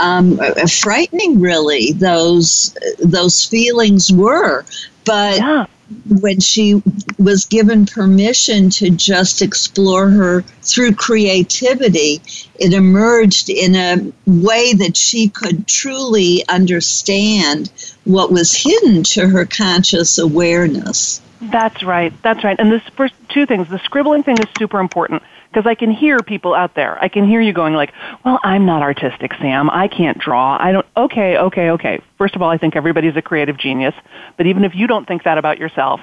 um, 0.01 0.39
frightening, 0.67 1.39
really, 1.39 1.93
those 1.93 2.77
those 2.99 3.45
feelings 3.45 4.11
were. 4.11 4.65
But 5.05 5.37
yeah 5.37 5.65
when 6.09 6.39
she 6.39 6.81
was 7.17 7.45
given 7.45 7.85
permission 7.85 8.69
to 8.69 8.89
just 8.89 9.41
explore 9.41 10.09
her 10.09 10.41
through 10.63 10.95
creativity, 10.95 12.21
it 12.59 12.73
emerged 12.73 13.49
in 13.49 13.75
a 13.75 14.11
way 14.25 14.73
that 14.73 14.95
she 14.95 15.29
could 15.29 15.67
truly 15.67 16.43
understand 16.47 17.71
what 18.05 18.31
was 18.31 18.55
hidden 18.55 19.03
to 19.03 19.27
her 19.27 19.45
conscious 19.45 20.17
awareness. 20.17 21.21
That's 21.41 21.83
right. 21.83 22.13
That's 22.21 22.43
right. 22.43 22.57
And 22.59 22.71
this 22.71 22.83
first 22.95 23.15
two 23.29 23.45
things, 23.45 23.67
the 23.67 23.79
scribbling 23.79 24.23
thing 24.23 24.37
is 24.37 24.47
super 24.57 24.79
important 24.79 25.23
because 25.51 25.67
I 25.67 25.75
can 25.75 25.91
hear 25.91 26.19
people 26.19 26.53
out 26.53 26.75
there. 26.75 26.97
I 27.03 27.09
can 27.09 27.27
hear 27.27 27.41
you 27.41 27.53
going 27.53 27.73
like, 27.73 27.91
"Well, 28.23 28.39
I'm 28.43 28.65
not 28.65 28.81
artistic, 28.81 29.33
Sam. 29.35 29.69
I 29.69 29.87
can't 29.87 30.17
draw. 30.17 30.57
I 30.59 30.71
don't." 30.71 30.85
Okay, 30.95 31.37
okay, 31.37 31.71
okay. 31.71 32.01
First 32.17 32.35
of 32.35 32.41
all, 32.41 32.49
I 32.49 32.57
think 32.57 32.75
everybody's 32.75 33.15
a 33.15 33.21
creative 33.21 33.57
genius, 33.57 33.95
but 34.37 34.45
even 34.45 34.63
if 34.63 34.75
you 34.75 34.87
don't 34.87 35.07
think 35.07 35.23
that 35.23 35.37
about 35.37 35.57
yourself, 35.57 36.01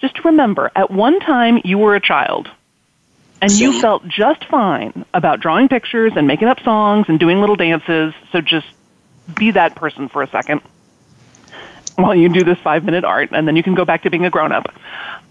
just 0.00 0.24
remember, 0.24 0.70
at 0.74 0.90
one 0.90 1.20
time 1.20 1.60
you 1.64 1.78
were 1.78 1.94
a 1.94 2.00
child. 2.00 2.48
And 3.42 3.52
you 3.52 3.80
felt 3.80 4.08
just 4.08 4.46
fine 4.46 5.04
about 5.12 5.40
drawing 5.40 5.68
pictures 5.68 6.12
and 6.16 6.26
making 6.26 6.48
up 6.48 6.58
songs 6.60 7.04
and 7.08 7.20
doing 7.20 7.40
little 7.40 7.54
dances. 7.54 8.14
So 8.32 8.40
just 8.40 8.66
be 9.34 9.50
that 9.50 9.74
person 9.74 10.08
for 10.08 10.22
a 10.22 10.26
second 10.26 10.62
while 11.96 12.14
you 12.14 12.28
do 12.28 12.44
this 12.44 12.58
five 12.58 12.84
minute 12.84 13.04
art, 13.04 13.30
and 13.32 13.46
then 13.46 13.56
you 13.56 13.62
can 13.62 13.74
go 13.74 13.84
back 13.84 14.02
to 14.02 14.10
being 14.10 14.24
a 14.24 14.30
grown 14.30 14.52
up. 14.52 14.72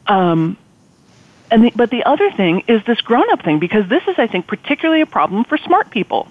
Um, 0.08 0.58
and 1.52 1.66
the, 1.66 1.72
but 1.76 1.90
the 1.90 2.04
other 2.04 2.32
thing 2.32 2.64
is 2.68 2.84
this 2.86 3.02
grown 3.02 3.30
up 3.32 3.44
thing 3.44 3.60
because 3.60 3.88
this 3.88 4.04
is, 4.08 4.16
I 4.18 4.28
think, 4.28 4.48
particularly 4.48 5.02
a 5.02 5.06
problem 5.06 5.44
for 5.44 5.58
smart 5.58 5.90
people. 5.90 6.28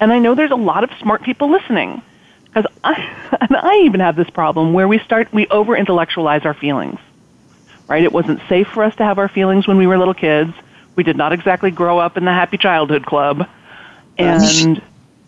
And 0.00 0.12
I 0.12 0.18
know 0.18 0.34
there's 0.34 0.50
a 0.50 0.56
lot 0.56 0.84
of 0.84 0.90
smart 1.00 1.22
people 1.22 1.50
listening 1.50 2.02
because 2.44 2.70
I, 2.82 3.36
and 3.40 3.56
I 3.56 3.82
even 3.84 4.00
have 4.00 4.16
this 4.16 4.30
problem 4.30 4.72
where 4.72 4.88
we 4.88 4.98
start 5.00 5.32
we 5.32 5.46
over 5.48 5.76
intellectualize 5.76 6.44
our 6.44 6.54
feelings. 6.54 6.98
Right? 7.88 8.04
It 8.04 8.12
wasn't 8.12 8.40
safe 8.48 8.68
for 8.68 8.84
us 8.84 8.94
to 8.96 9.04
have 9.04 9.18
our 9.18 9.28
feelings 9.28 9.66
when 9.66 9.76
we 9.76 9.86
were 9.86 9.98
little 9.98 10.14
kids. 10.14 10.54
We 10.94 11.02
did 11.02 11.16
not 11.16 11.32
exactly 11.32 11.70
grow 11.70 11.98
up 11.98 12.16
in 12.16 12.24
the 12.24 12.32
happy 12.32 12.56
childhood 12.56 13.04
club, 13.04 13.48
and 14.16 14.80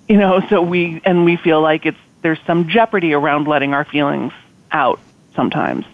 you 0.09 0.17
know, 0.17 0.41
so 0.49 0.63
we 0.63 1.01
and 1.05 1.25
we 1.25 1.37
feel 1.37 1.61
like 1.61 1.87
it's 1.87 1.99
there's 2.21 2.39
some 2.47 2.69
jeopardy 2.69 3.15
around 3.15 3.49
letting 3.49 3.75
our 3.75 3.85
feelings 3.85 4.33
out 4.71 5.01
sometimes, 5.35 5.87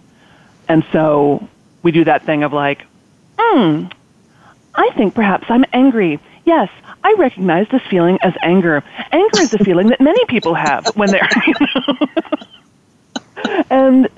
and 0.69 0.85
so 0.93 1.49
we 1.83 1.93
do 1.93 2.05
that 2.05 2.25
thing 2.25 2.43
of 2.43 2.53
like, 2.53 2.85
Hmm. 3.39 3.87
I 4.75 4.91
think 4.97 5.15
perhaps 5.15 5.47
I'm 5.49 5.65
angry. 5.73 6.21
Yes, 6.45 6.69
I 7.05 7.15
recognize 7.19 7.67
this 7.71 7.83
feeling 7.91 8.19
as 8.23 8.35
anger. 8.43 8.83
Anger 9.13 9.41
is 9.41 9.53
a 9.55 9.59
feeling 9.59 9.89
that 9.89 10.01
many 10.01 10.25
people 10.27 10.55
have 10.55 10.87
when 10.97 11.11
they're. 11.11 11.29
And 13.71 14.09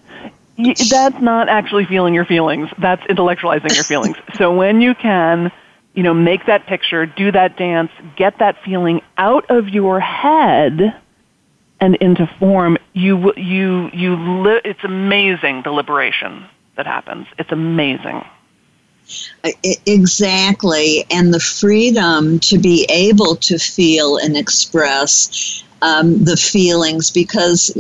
that's 0.57 1.21
not 1.21 1.49
actually 1.49 1.87
feeling 1.87 2.15
your 2.15 2.25
feelings. 2.25 2.69
That's 2.79 3.03
intellectualizing 3.05 3.75
your 3.75 3.85
feelings. 3.85 4.17
So 4.37 4.55
when 4.55 4.81
you 4.81 4.95
can, 4.95 5.51
you 5.95 6.03
know, 6.03 6.15
make 6.15 6.47
that 6.47 6.67
picture, 6.67 7.07
do 7.07 7.33
that 7.33 7.57
dance, 7.57 7.91
get 8.17 8.39
that 8.39 8.57
feeling 8.65 9.01
out 9.17 9.51
of 9.51 9.69
your 9.69 10.01
head 10.01 10.95
and 11.81 11.97
into 11.97 12.27
form, 12.39 12.77
you 12.93 13.33
you 13.37 13.91
you 13.93 14.17
li- 14.43 14.61
it's 14.65 14.85
amazing 14.85 15.63
the 15.63 15.71
liberation 15.71 16.47
that 16.77 16.87
happens. 16.87 17.27
It's 17.39 17.53
amazing. 17.53 18.23
Exactly. 19.87 21.05
And 21.11 21.33
the 21.33 21.41
freedom 21.41 22.39
to 22.41 22.59
be 22.59 22.87
able 22.89 23.37
to 23.37 23.59
feel 23.59 24.17
and 24.19 24.37
express 24.37 25.63
um, 25.83 26.25
the 26.25 26.37
feelings 26.37 27.11
because 27.11 27.73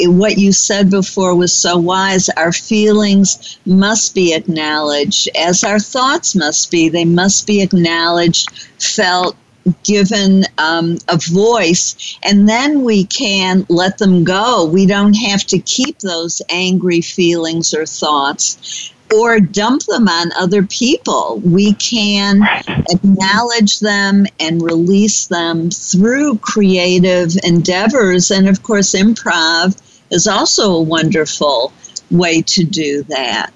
what 0.00 0.38
you 0.38 0.52
said 0.52 0.90
before 0.90 1.34
was 1.34 1.52
so 1.52 1.76
wise. 1.78 2.28
Our 2.30 2.52
feelings 2.52 3.58
must 3.64 4.14
be 4.14 4.34
acknowledged, 4.34 5.28
as 5.36 5.64
our 5.64 5.78
thoughts 5.78 6.34
must 6.34 6.70
be. 6.70 6.88
They 6.88 7.04
must 7.04 7.46
be 7.46 7.62
acknowledged, 7.62 8.50
felt, 8.78 9.36
given 9.82 10.44
um, 10.58 10.96
a 11.08 11.16
voice, 11.16 12.18
and 12.22 12.48
then 12.48 12.84
we 12.84 13.04
can 13.04 13.66
let 13.68 13.98
them 13.98 14.22
go. 14.22 14.64
We 14.64 14.86
don't 14.86 15.14
have 15.14 15.44
to 15.46 15.58
keep 15.58 15.98
those 15.98 16.40
angry 16.48 17.00
feelings 17.00 17.74
or 17.74 17.84
thoughts 17.86 18.92
or 19.14 19.40
dump 19.40 19.82
them 19.84 20.08
on 20.08 20.32
other 20.32 20.64
people. 20.64 21.40
We 21.44 21.74
can 21.74 22.42
acknowledge 22.90 23.80
them 23.80 24.26
and 24.40 24.62
release 24.62 25.26
them 25.26 25.70
through 25.70 26.38
creative 26.38 27.32
endeavors. 27.44 28.30
And 28.30 28.48
of 28.48 28.62
course, 28.62 28.94
improv 28.94 29.80
is 30.10 30.26
also 30.26 30.72
a 30.72 30.82
wonderful 30.82 31.72
way 32.10 32.42
to 32.42 32.64
do 32.64 33.02
that. 33.04 33.52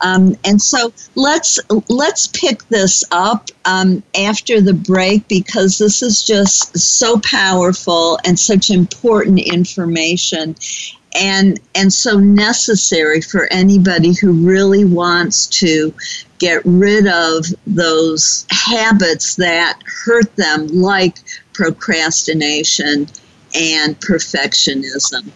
Um, 0.00 0.36
and 0.44 0.62
so 0.62 0.92
let's 1.16 1.58
let's 1.88 2.28
pick 2.28 2.62
this 2.68 3.02
up 3.10 3.48
um, 3.64 4.02
after 4.16 4.60
the 4.60 4.74
break 4.74 5.26
because 5.26 5.78
this 5.78 6.02
is 6.02 6.22
just 6.22 6.78
so 6.78 7.18
powerful 7.20 8.18
and 8.24 8.38
such 8.38 8.70
important 8.70 9.40
information 9.40 10.54
and 11.14 11.58
and 11.74 11.92
so 11.92 12.18
necessary 12.18 13.20
for 13.20 13.48
anybody 13.52 14.12
who 14.12 14.32
really 14.32 14.84
wants 14.84 15.46
to 15.46 15.94
get 16.38 16.62
rid 16.64 17.06
of 17.06 17.46
those 17.66 18.46
habits 18.50 19.36
that 19.36 19.78
hurt 20.04 20.34
them 20.36 20.66
like 20.68 21.16
procrastination 21.52 23.06
and 23.54 23.98
perfectionism. 24.00 25.30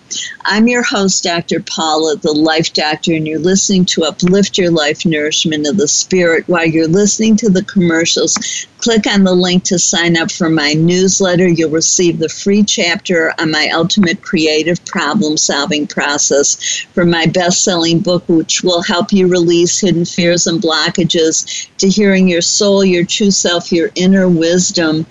I'm 0.45 0.69
your 0.69 0.83
host, 0.83 1.25
Dr. 1.25 1.61
Paula, 1.61 2.17
the 2.17 2.33
Life 2.33 2.73
Doctor, 2.73 3.15
and 3.15 3.27
you're 3.27 3.39
listening 3.39 3.85
to 3.87 4.05
Uplift 4.05 4.59
Your 4.59 4.71
Life 4.71 5.07
Nourishment 5.07 5.67
of 5.67 5.77
the 5.77 5.89
Spirit. 5.89 6.47
While 6.49 6.67
you're 6.67 6.89
listening 6.89 7.37
to 7.39 7.51
the 7.51 7.65
commercials, 7.65 8.67
click 8.79 9.07
on 9.07 9.25
the 9.25 9.35
link 9.35 9.65
to 9.65 9.79
sign 9.79 10.17
up 10.17 10.31
for 10.31 10.51
my 10.51 10.75
newsletter. 10.75 11.49
You'll 11.49 11.71
receive 11.71 12.19
the 12.19 12.29
free 12.29 12.65
chapter 12.65 13.33
on 13.39 13.51
my 13.51 13.71
ultimate 13.73 14.21
creative 14.21 14.85
problem 14.85 15.37
solving 15.37 15.87
process 15.87 16.81
from 16.93 17.11
my 17.11 17.27
best 17.27 17.65
selling 17.65 18.01
book, 18.01 18.25
which 18.29 18.63
will 18.63 18.83
help 18.83 19.13
you 19.13 19.29
release 19.29 19.81
hidden 19.81 20.05
fears 20.05 20.47
and 20.47 20.61
blockages 20.61 21.69
to 21.79 21.89
hearing 21.89 22.29
your 22.29 22.43
soul, 22.43 22.85
your 22.85 23.05
true 23.05 23.31
self, 23.31 23.73
your 23.73 23.91
inner 23.95 24.29
wisdom 24.29 25.07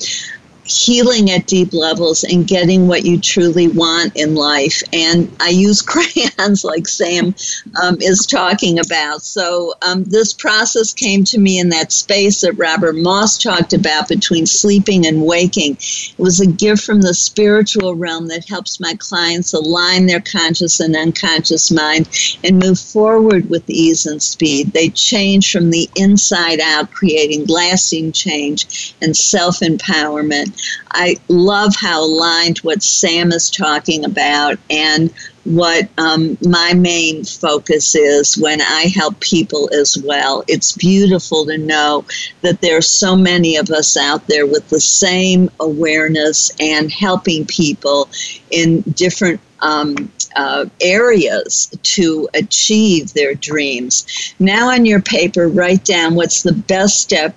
healing 0.77 1.31
at 1.31 1.47
deep 1.47 1.73
levels 1.73 2.23
and 2.23 2.47
getting 2.47 2.87
what 2.87 3.05
you 3.05 3.19
truly 3.19 3.67
want 3.67 4.15
in 4.15 4.35
life. 4.35 4.81
And 4.93 5.31
I 5.39 5.49
use 5.49 5.81
crayons 5.91 6.63
like 6.63 6.87
Sam 6.87 7.35
um, 7.81 7.97
is 8.01 8.25
talking 8.25 8.79
about. 8.79 9.21
So 9.21 9.73
um, 9.81 10.03
this 10.05 10.33
process 10.33 10.93
came 10.93 11.23
to 11.25 11.39
me 11.39 11.59
in 11.59 11.69
that 11.69 11.91
space 11.91 12.41
that 12.41 12.53
Robert 12.53 12.95
Moss 12.95 13.37
talked 13.37 13.73
about 13.73 14.07
between 14.07 14.45
sleeping 14.45 15.05
and 15.05 15.25
waking. 15.25 15.73
It 15.73 16.15
was 16.17 16.39
a 16.39 16.47
gift 16.47 16.83
from 16.83 17.01
the 17.01 17.13
spiritual 17.13 17.95
realm 17.95 18.27
that 18.27 18.47
helps 18.47 18.79
my 18.79 18.95
clients 18.99 19.53
align 19.53 20.05
their 20.05 20.21
conscious 20.21 20.79
and 20.79 20.95
unconscious 20.95 21.71
mind 21.71 22.09
and 22.43 22.59
move 22.59 22.79
forward 22.79 23.49
with 23.49 23.69
ease 23.69 24.05
and 24.05 24.21
speed. 24.21 24.73
They 24.73 24.89
change 24.89 25.51
from 25.51 25.71
the 25.71 25.89
inside 25.95 26.59
out, 26.59 26.91
creating 26.91 27.45
lasting 27.47 28.11
change 28.11 28.95
and 29.01 29.15
self 29.15 29.59
empowerment. 29.59 30.60
I 30.91 31.17
love 31.27 31.75
how 31.75 32.03
aligned 32.03 32.59
what 32.59 32.83
Sam 32.83 33.31
is 33.31 33.49
talking 33.49 34.05
about 34.05 34.57
and 34.69 35.13
what 35.43 35.89
um, 35.97 36.37
my 36.41 36.73
main 36.75 37.23
focus 37.23 37.95
is 37.95 38.37
when 38.37 38.61
I 38.61 38.91
help 38.93 39.19
people 39.19 39.69
as 39.73 39.97
well. 39.97 40.43
It's 40.47 40.73
beautiful 40.73 41.45
to 41.45 41.57
know 41.57 42.05
that 42.41 42.61
there 42.61 42.77
are 42.77 42.81
so 42.81 43.15
many 43.15 43.57
of 43.57 43.69
us 43.71 43.97
out 43.97 44.27
there 44.27 44.45
with 44.45 44.69
the 44.69 44.79
same 44.79 45.49
awareness 45.59 46.51
and 46.59 46.91
helping 46.91 47.45
people 47.45 48.09
in 48.51 48.81
different 48.81 49.41
um, 49.61 50.11
uh, 50.35 50.65
areas 50.79 51.71
to 51.83 52.29
achieve 52.33 53.13
their 53.13 53.35
dreams. 53.35 54.33
Now, 54.39 54.69
on 54.69 54.85
your 54.85 55.01
paper, 55.01 55.47
write 55.47 55.83
down 55.85 56.15
what's 56.15 56.43
the 56.43 56.53
best 56.53 56.99
step 56.99 57.35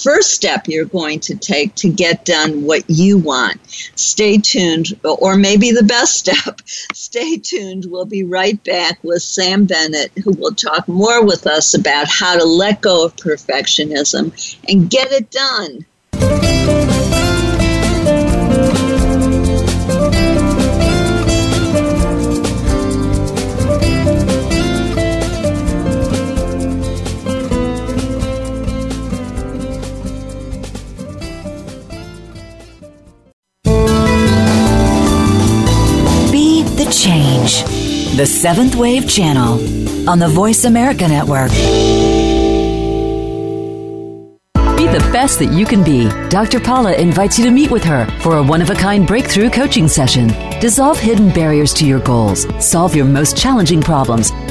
first 0.00 0.32
step 0.32 0.66
you're 0.66 0.84
going 0.84 1.20
to 1.20 1.36
take 1.36 1.74
to 1.76 1.88
get 1.88 2.24
done 2.24 2.64
what 2.64 2.84
you 2.88 3.18
want. 3.18 3.60
Stay 3.70 4.38
tuned, 4.38 4.98
or 5.04 5.36
maybe 5.36 5.72
the 5.72 5.82
best 5.82 6.16
step. 6.16 6.60
Stay 6.92 7.36
tuned. 7.38 7.86
We'll 7.88 8.04
be 8.04 8.24
right 8.24 8.62
back 8.64 8.98
with 9.02 9.22
Sam 9.22 9.66
Bennett, 9.66 10.12
who 10.24 10.32
will 10.32 10.54
talk 10.54 10.88
more 10.88 11.24
with 11.24 11.46
us 11.46 11.74
about 11.74 12.08
how 12.08 12.36
to 12.36 12.44
let 12.44 12.80
go 12.80 13.04
of 13.04 13.16
perfectionism 13.16 14.32
and 14.68 14.90
get 14.90 15.12
it 15.12 15.30
done. 15.30 17.05
Change. 36.92 37.64
The 38.16 38.26
Seventh 38.26 38.76
Wave 38.76 39.08
Channel 39.08 40.08
on 40.08 40.18
the 40.18 40.28
Voice 40.28 40.64
America 40.64 41.06
Network. 41.08 41.50
Be 44.76 44.86
the 44.86 45.08
best 45.10 45.38
that 45.38 45.52
you 45.52 45.64
can 45.64 45.82
be. 45.82 46.08
Dr. 46.28 46.60
Paula 46.60 46.94
invites 46.94 47.38
you 47.38 47.44
to 47.46 47.50
meet 47.50 47.70
with 47.70 47.82
her 47.84 48.06
for 48.20 48.36
a 48.36 48.42
one 48.42 48.60
of 48.60 48.70
a 48.70 48.74
kind 48.74 49.06
breakthrough 49.06 49.48
coaching 49.48 49.88
session. 49.88 50.28
Dissolve 50.60 50.98
hidden 50.98 51.30
barriers 51.30 51.72
to 51.74 51.86
your 51.86 52.00
goals, 52.00 52.46
solve 52.64 52.94
your 52.94 53.06
most 53.06 53.36
challenging 53.36 53.80
problems, 53.80 54.32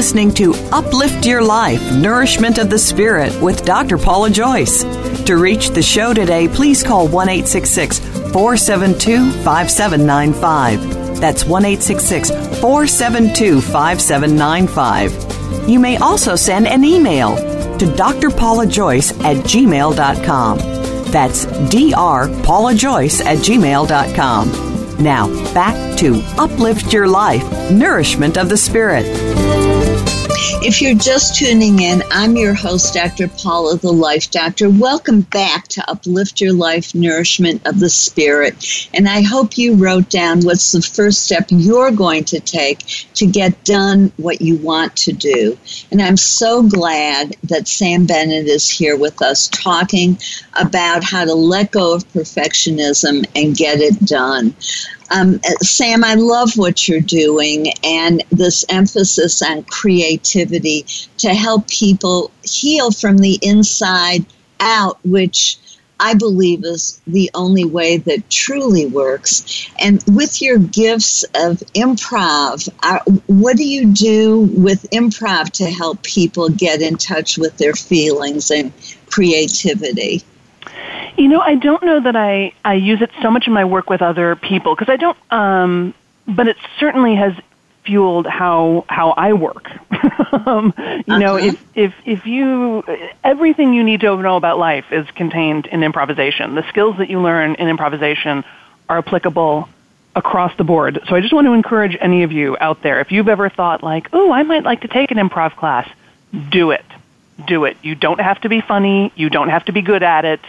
listening 0.00 0.32
to 0.32 0.54
Uplift 0.72 1.26
Your 1.26 1.42
Life 1.42 1.92
Nourishment 1.92 2.56
of 2.56 2.70
the 2.70 2.78
Spirit 2.78 3.38
with 3.42 3.66
Dr. 3.66 3.98
Paula 3.98 4.30
Joyce. 4.30 4.82
To 5.26 5.36
reach 5.36 5.68
the 5.68 5.82
show 5.82 6.14
today, 6.14 6.48
please 6.48 6.82
call 6.82 7.06
1 7.06 7.28
472 7.28 9.30
5795. 9.44 11.20
That's 11.20 11.44
1 11.44 11.62
472 11.62 13.60
5795. 13.60 15.68
You 15.68 15.78
may 15.78 15.98
also 15.98 16.34
send 16.34 16.66
an 16.66 16.82
email 16.82 17.36
to 17.76 17.84
drpaulajoyce 17.84 19.22
at 19.22 19.36
gmail.com. 19.44 20.58
That's 21.12 21.44
drpaulajoyce 21.44 23.20
at 23.26 23.36
gmail.com. 23.36 25.02
Now, 25.02 25.28
back 25.52 25.98
to 25.98 26.22
Uplift 26.38 26.90
Your 26.90 27.06
Life 27.06 27.70
Nourishment 27.70 28.38
of 28.38 28.48
the 28.48 28.56
Spirit. 28.56 29.59
If 30.42 30.80
you're 30.80 30.94
just 30.94 31.34
tuning 31.34 31.80
in, 31.80 32.02
I'm 32.10 32.34
your 32.34 32.54
host, 32.54 32.94
Dr. 32.94 33.28
Paula, 33.28 33.76
the 33.76 33.92
Life 33.92 34.30
Doctor. 34.30 34.70
Welcome 34.70 35.20
back 35.20 35.68
to 35.68 35.90
Uplift 35.90 36.40
Your 36.40 36.54
Life 36.54 36.94
Nourishment 36.94 37.66
of 37.66 37.78
the 37.78 37.90
Spirit. 37.90 38.88
And 38.94 39.06
I 39.06 39.20
hope 39.20 39.58
you 39.58 39.74
wrote 39.74 40.08
down 40.08 40.40
what's 40.40 40.72
the 40.72 40.80
first 40.80 41.26
step 41.26 41.44
you're 41.50 41.90
going 41.90 42.24
to 42.24 42.40
take 42.40 42.86
to 43.14 43.26
get 43.26 43.64
done 43.64 44.12
what 44.16 44.40
you 44.40 44.56
want 44.56 44.96
to 44.96 45.12
do. 45.12 45.58
And 45.90 46.00
I'm 46.00 46.16
so 46.16 46.62
glad 46.62 47.36
that 47.44 47.68
Sam 47.68 48.06
Bennett 48.06 48.46
is 48.46 48.66
here 48.66 48.96
with 48.96 49.20
us 49.20 49.48
talking 49.48 50.18
about 50.54 51.04
how 51.04 51.26
to 51.26 51.34
let 51.34 51.70
go 51.70 51.94
of 51.94 52.08
perfectionism 52.08 53.26
and 53.36 53.54
get 53.54 53.80
it 53.80 54.06
done. 54.06 54.54
Um, 55.10 55.40
Sam, 55.60 56.04
I 56.04 56.14
love 56.14 56.56
what 56.56 56.86
you're 56.86 57.00
doing 57.00 57.72
and 57.82 58.22
this 58.30 58.64
emphasis 58.68 59.42
on 59.42 59.64
creativity 59.64 60.86
to 61.18 61.34
help 61.34 61.68
people 61.68 62.30
heal 62.42 62.92
from 62.92 63.18
the 63.18 63.38
inside 63.42 64.24
out, 64.60 64.98
which 65.04 65.58
I 66.00 66.14
believe 66.14 66.64
is 66.64 67.00
the 67.06 67.30
only 67.34 67.66
way 67.66 67.98
that 67.98 68.30
truly 68.30 68.86
works. 68.86 69.68
And 69.78 70.02
with 70.06 70.40
your 70.40 70.58
gifts 70.58 71.24
of 71.34 71.58
improv, 71.74 72.68
uh, 72.82 73.00
what 73.26 73.56
do 73.56 73.64
you 73.64 73.92
do 73.92 74.40
with 74.56 74.88
improv 74.92 75.50
to 75.52 75.66
help 75.66 76.02
people 76.02 76.48
get 76.48 76.80
in 76.80 76.96
touch 76.96 77.36
with 77.36 77.58
their 77.58 77.74
feelings 77.74 78.50
and 78.50 78.72
creativity? 79.10 80.24
You 81.20 81.28
know, 81.28 81.40
I 81.40 81.54
don't 81.54 81.82
know 81.82 82.00
that 82.00 82.16
I, 82.16 82.54
I 82.64 82.72
use 82.72 83.02
it 83.02 83.10
so 83.20 83.30
much 83.30 83.46
in 83.46 83.52
my 83.52 83.66
work 83.66 83.90
with 83.90 84.00
other 84.00 84.36
people 84.36 84.74
because 84.74 84.88
I 84.88 84.96
don't, 84.96 85.18
um, 85.30 85.92
but 86.26 86.48
it 86.48 86.56
certainly 86.78 87.14
has 87.14 87.34
fueled 87.84 88.26
how 88.26 88.86
how 88.88 89.10
I 89.10 89.34
work. 89.34 89.70
um, 90.32 90.72
you 90.78 90.82
uh-huh. 90.82 91.18
know, 91.18 91.36
if 91.36 91.62
if 91.74 91.92
if 92.06 92.24
you 92.24 92.82
everything 93.22 93.74
you 93.74 93.84
need 93.84 94.00
to 94.00 94.16
know 94.16 94.36
about 94.36 94.58
life 94.58 94.86
is 94.92 95.06
contained 95.10 95.66
in 95.66 95.82
improvisation. 95.82 96.54
The 96.54 96.66
skills 96.70 96.96
that 96.96 97.10
you 97.10 97.20
learn 97.20 97.54
in 97.56 97.68
improvisation 97.68 98.42
are 98.88 98.96
applicable 98.96 99.68
across 100.16 100.56
the 100.56 100.64
board. 100.64 101.00
So 101.06 101.16
I 101.16 101.20
just 101.20 101.34
want 101.34 101.46
to 101.46 101.52
encourage 101.52 101.98
any 102.00 102.22
of 102.22 102.32
you 102.32 102.56
out 102.58 102.80
there 102.80 102.98
if 103.00 103.12
you've 103.12 103.28
ever 103.28 103.50
thought 103.50 103.82
like, 103.82 104.08
"Oh, 104.14 104.32
I 104.32 104.42
might 104.42 104.62
like 104.62 104.80
to 104.80 104.88
take 104.88 105.10
an 105.10 105.18
improv 105.18 105.54
class." 105.56 105.86
Do 106.48 106.70
it. 106.70 106.86
Do 107.46 107.66
it. 107.66 107.76
You 107.82 107.94
don't 107.94 108.20
have 108.20 108.40
to 108.40 108.48
be 108.48 108.62
funny, 108.62 109.12
you 109.16 109.28
don't 109.28 109.50
have 109.50 109.66
to 109.66 109.72
be 109.72 109.82
good 109.82 110.02
at 110.02 110.24
it 110.24 110.40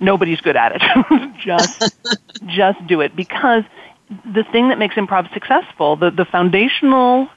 nobody's 0.00 0.40
good 0.40 0.56
at 0.56 0.72
it. 0.74 1.36
just 1.38 1.94
just 2.46 2.86
do 2.86 3.00
it 3.00 3.14
because 3.16 3.64
the 4.24 4.44
thing 4.44 4.68
that 4.68 4.78
makes 4.78 4.94
improv 4.96 5.32
successful, 5.32 5.96
the, 5.96 6.10
the 6.10 6.24
foundational 6.24 7.28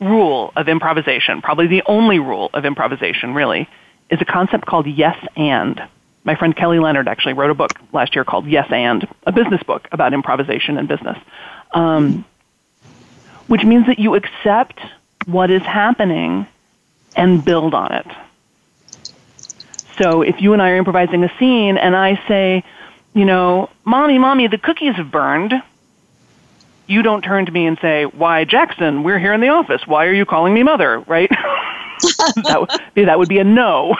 rule 0.00 0.52
of 0.56 0.68
improvisation, 0.68 1.42
probably 1.42 1.66
the 1.66 1.82
only 1.86 2.18
rule 2.18 2.50
of 2.54 2.64
improvisation 2.64 3.34
really, 3.34 3.68
is 4.10 4.20
a 4.20 4.24
concept 4.24 4.66
called 4.66 4.86
yes 4.86 5.16
and. 5.36 5.82
My 6.22 6.34
friend 6.34 6.54
Kelly 6.54 6.78
Leonard 6.78 7.08
actually 7.08 7.32
wrote 7.32 7.50
a 7.50 7.54
book 7.54 7.78
last 7.92 8.14
year 8.14 8.24
called 8.24 8.46
Yes 8.46 8.70
and, 8.70 9.08
a 9.26 9.32
business 9.32 9.62
book 9.62 9.88
about 9.90 10.12
improvisation 10.12 10.76
and 10.76 10.86
business. 10.86 11.16
Um, 11.72 12.26
which 13.46 13.64
means 13.64 13.86
that 13.86 13.98
you 13.98 14.14
accept 14.14 14.78
what 15.26 15.50
is 15.50 15.62
happening 15.62 16.46
and 17.16 17.44
build 17.44 17.74
on 17.74 17.92
it. 17.92 18.06
So 20.00 20.22
if 20.22 20.40
you 20.40 20.54
and 20.54 20.62
I 20.62 20.70
are 20.70 20.76
improvising 20.76 21.22
a 21.24 21.38
scene 21.38 21.76
and 21.76 21.94
I 21.94 22.20
say, 22.26 22.64
you 23.12 23.24
know, 23.24 23.68
mommy, 23.84 24.18
mommy, 24.18 24.46
the 24.46 24.56
cookies 24.56 24.94
have 24.94 25.10
burned, 25.10 25.52
you 26.86 27.02
don't 27.02 27.22
turn 27.22 27.44
to 27.46 27.52
me 27.52 27.66
and 27.66 27.78
say, 27.82 28.04
why, 28.04 28.44
Jackson, 28.44 29.02
we're 29.02 29.18
here 29.18 29.34
in 29.34 29.40
the 29.40 29.48
office. 29.48 29.86
Why 29.86 30.06
are 30.06 30.12
you 30.12 30.24
calling 30.24 30.54
me 30.54 30.62
mother, 30.62 31.00
right? 31.00 31.28
that, 32.44 32.56
would 32.60 32.94
be, 32.94 33.04
that 33.04 33.18
would 33.18 33.28
be 33.28 33.38
a 33.38 33.44
no. 33.44 33.94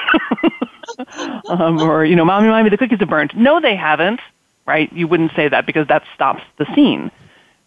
um, 1.49 1.81
or 1.81 2.05
you 2.05 2.17
know, 2.17 2.25
mommy, 2.25 2.49
mommy, 2.49 2.71
the 2.71 2.79
cookies 2.79 3.01
have 3.01 3.09
burned. 3.09 3.33
No, 3.37 3.61
they 3.61 3.77
haven't. 3.77 4.21
Right? 4.67 4.93
You 4.93 5.09
wouldn't 5.09 5.33
say 5.35 5.49
that 5.49 5.67
because 5.67 5.89
that 5.89 6.05
stops 6.15 6.43
the 6.57 6.67
scene. 6.75 7.11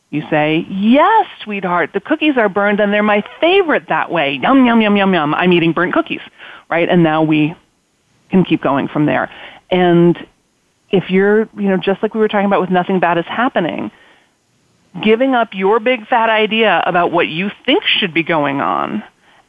You 0.10 0.24
say, 0.30 0.66
yes, 0.70 1.28
sweetheart, 1.44 1.92
the 1.94 2.00
cookies 2.00 2.38
are 2.38 2.48
burned 2.48 2.80
and 2.80 2.94
they're 2.94 3.04
my 3.04 3.24
favorite 3.42 3.90
that 3.90 4.12
way. 4.12 4.40
Yum, 4.42 4.66
yum, 4.66 4.82
yum, 4.82 4.96
yum, 4.96 5.14
yum. 5.14 5.34
I'm 5.34 5.52
eating 5.52 5.74
burnt 5.74 5.94
cookies. 5.94 6.22
Right? 6.70 6.88
And 6.88 7.04
now 7.04 7.24
we 7.24 7.56
can 8.34 8.44
keep 8.44 8.62
going 8.62 8.88
from 8.88 9.06
there. 9.06 9.32
And 9.70 10.18
if 10.90 11.10
you're, 11.10 11.50
you 11.56 11.70
know, 11.70 11.78
just 11.78 12.04
like 12.04 12.14
we 12.14 12.20
were 12.20 12.28
talking 12.28 12.46
about 12.46 12.62
with 12.62 12.70
nothing 12.70 13.00
bad 13.00 13.18
is 13.18 13.26
happening, 13.26 13.92
giving 15.02 15.34
up 15.34 15.50
your 15.54 15.80
big 15.80 16.08
fat 16.08 16.30
idea 16.30 16.84
about 16.86 17.12
what 17.12 17.28
you 17.28 17.50
think 17.66 17.84
should 17.84 18.14
be 18.14 18.24
going 18.24 18.62
on 18.62 19.04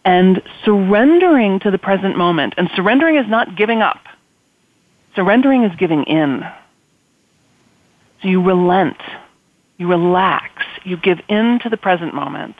and 0.05 0.43
surrendering 0.65 1.61
to 1.61 1.71
the 1.71 1.79
present 1.79 2.17
moment. 2.17 2.55
And 2.57 2.71
surrendering 2.77 3.17
is 3.17 3.29
not 3.29 3.57
giving 3.57 3.83
up. 3.83 4.01
Surrendering 5.15 5.65
is 5.65 5.73
giving 5.77 6.05
in. 6.05 6.43
So 8.23 8.29
you 8.29 8.43
relent 8.43 8.97
you 9.77 9.89
relax. 9.89 10.65
You 10.85 10.97
give 10.97 11.21
in 11.29 11.59
to 11.63 11.69
the 11.69 11.77
present 11.77 12.15
moment. 12.15 12.57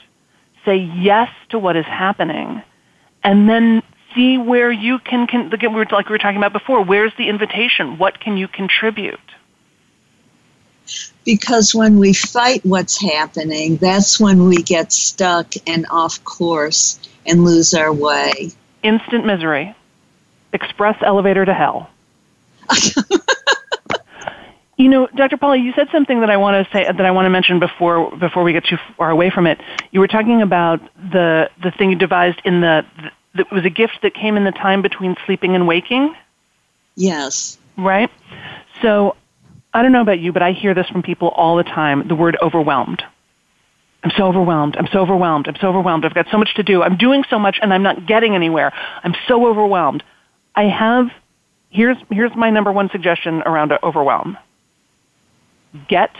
Say 0.65 0.77
yes 0.77 1.29
to 1.49 1.59
what 1.59 1.75
is 1.75 1.85
happening. 1.85 2.61
And 3.23 3.49
then 3.49 3.81
see 4.15 4.37
where 4.37 4.71
you 4.71 4.99
can, 4.99 5.27
can 5.27 5.49
like 5.49 5.61
we 5.61 5.67
were 5.69 6.17
talking 6.17 6.37
about 6.37 6.53
before, 6.53 6.83
where's 6.83 7.11
the 7.17 7.29
invitation? 7.29 7.97
What 7.97 8.19
can 8.19 8.37
you 8.37 8.47
contribute? 8.47 9.19
Because 11.25 11.73
when 11.73 11.97
we 11.97 12.13
fight 12.13 12.65
what's 12.65 13.01
happening, 13.01 13.77
that's 13.77 14.19
when 14.19 14.45
we 14.47 14.57
get 14.57 14.91
stuck 14.91 15.53
and 15.67 15.85
off 15.89 16.23
course 16.23 16.99
and 17.25 17.43
lose 17.43 17.73
our 17.73 17.91
way. 17.91 18.51
Instant 18.83 19.25
misery. 19.25 19.75
Express 20.53 20.97
elevator 21.01 21.43
to 21.43 21.53
hell. 21.53 21.89
You 24.77 24.89
know, 24.89 25.07
Dr. 25.15 25.37
Paula, 25.37 25.55
you 25.55 25.71
said 25.73 25.87
something 25.91 26.19
that 26.19 26.29
I 26.29 26.35
want 26.35 26.67
to 26.67 26.73
say 26.73 26.83
that 26.83 26.99
I 26.99 27.11
want 27.11 27.25
to 27.27 27.29
mention 27.29 27.59
before 27.59 28.13
before 28.17 28.43
we 28.43 28.51
get 28.51 28.65
too 28.65 28.77
far 28.97 29.09
away 29.09 29.29
from 29.29 29.47
it. 29.47 29.61
You 29.91 30.01
were 30.01 30.07
talking 30.07 30.41
about 30.41 30.81
the 30.97 31.49
the 31.63 31.71
thing 31.71 31.91
you 31.91 31.95
devised 31.95 32.41
in 32.43 32.59
the, 32.59 32.85
the 33.35 33.41
it 33.41 33.51
was 33.51 33.65
a 33.65 33.69
gift 33.69 33.99
that 34.03 34.13
came 34.13 34.37
in 34.37 34.43
the 34.43 34.51
time 34.51 34.81
between 34.81 35.15
sleeping 35.25 35.55
and 35.55 35.67
waking. 35.67 36.15
Yes. 36.95 37.57
Right. 37.77 38.09
So, 38.81 39.15
I 39.73 39.81
don't 39.81 39.91
know 39.91 40.01
about 40.01 40.19
you, 40.19 40.31
but 40.31 40.41
I 40.41 40.53
hear 40.53 40.73
this 40.73 40.87
from 40.87 41.03
people 41.03 41.29
all 41.29 41.57
the 41.57 41.63
time. 41.63 42.07
The 42.07 42.15
word 42.15 42.37
overwhelmed. 42.41 43.03
I'm 44.03 44.11
so 44.15 44.27
overwhelmed. 44.27 44.77
I'm 44.77 44.87
so 44.87 44.99
overwhelmed. 44.99 45.47
I'm 45.47 45.55
so 45.59 45.67
overwhelmed. 45.67 46.05
I've 46.05 46.13
got 46.13 46.27
so 46.31 46.37
much 46.37 46.53
to 46.55 46.63
do. 46.63 46.83
I'm 46.83 46.95
doing 46.95 47.23
so 47.29 47.39
much 47.39 47.57
and 47.61 47.73
I'm 47.73 47.83
not 47.83 48.05
getting 48.05 48.35
anywhere. 48.35 48.71
I'm 49.03 49.15
so 49.27 49.47
overwhelmed. 49.47 50.03
I 50.53 50.65
have 50.65 51.07
here's 51.69 51.97
here's 52.11 52.35
my 52.35 52.51
number 52.51 52.71
one 52.71 52.89
suggestion 52.89 53.41
around 53.41 53.73
overwhelm 53.83 54.37
get 55.89 56.11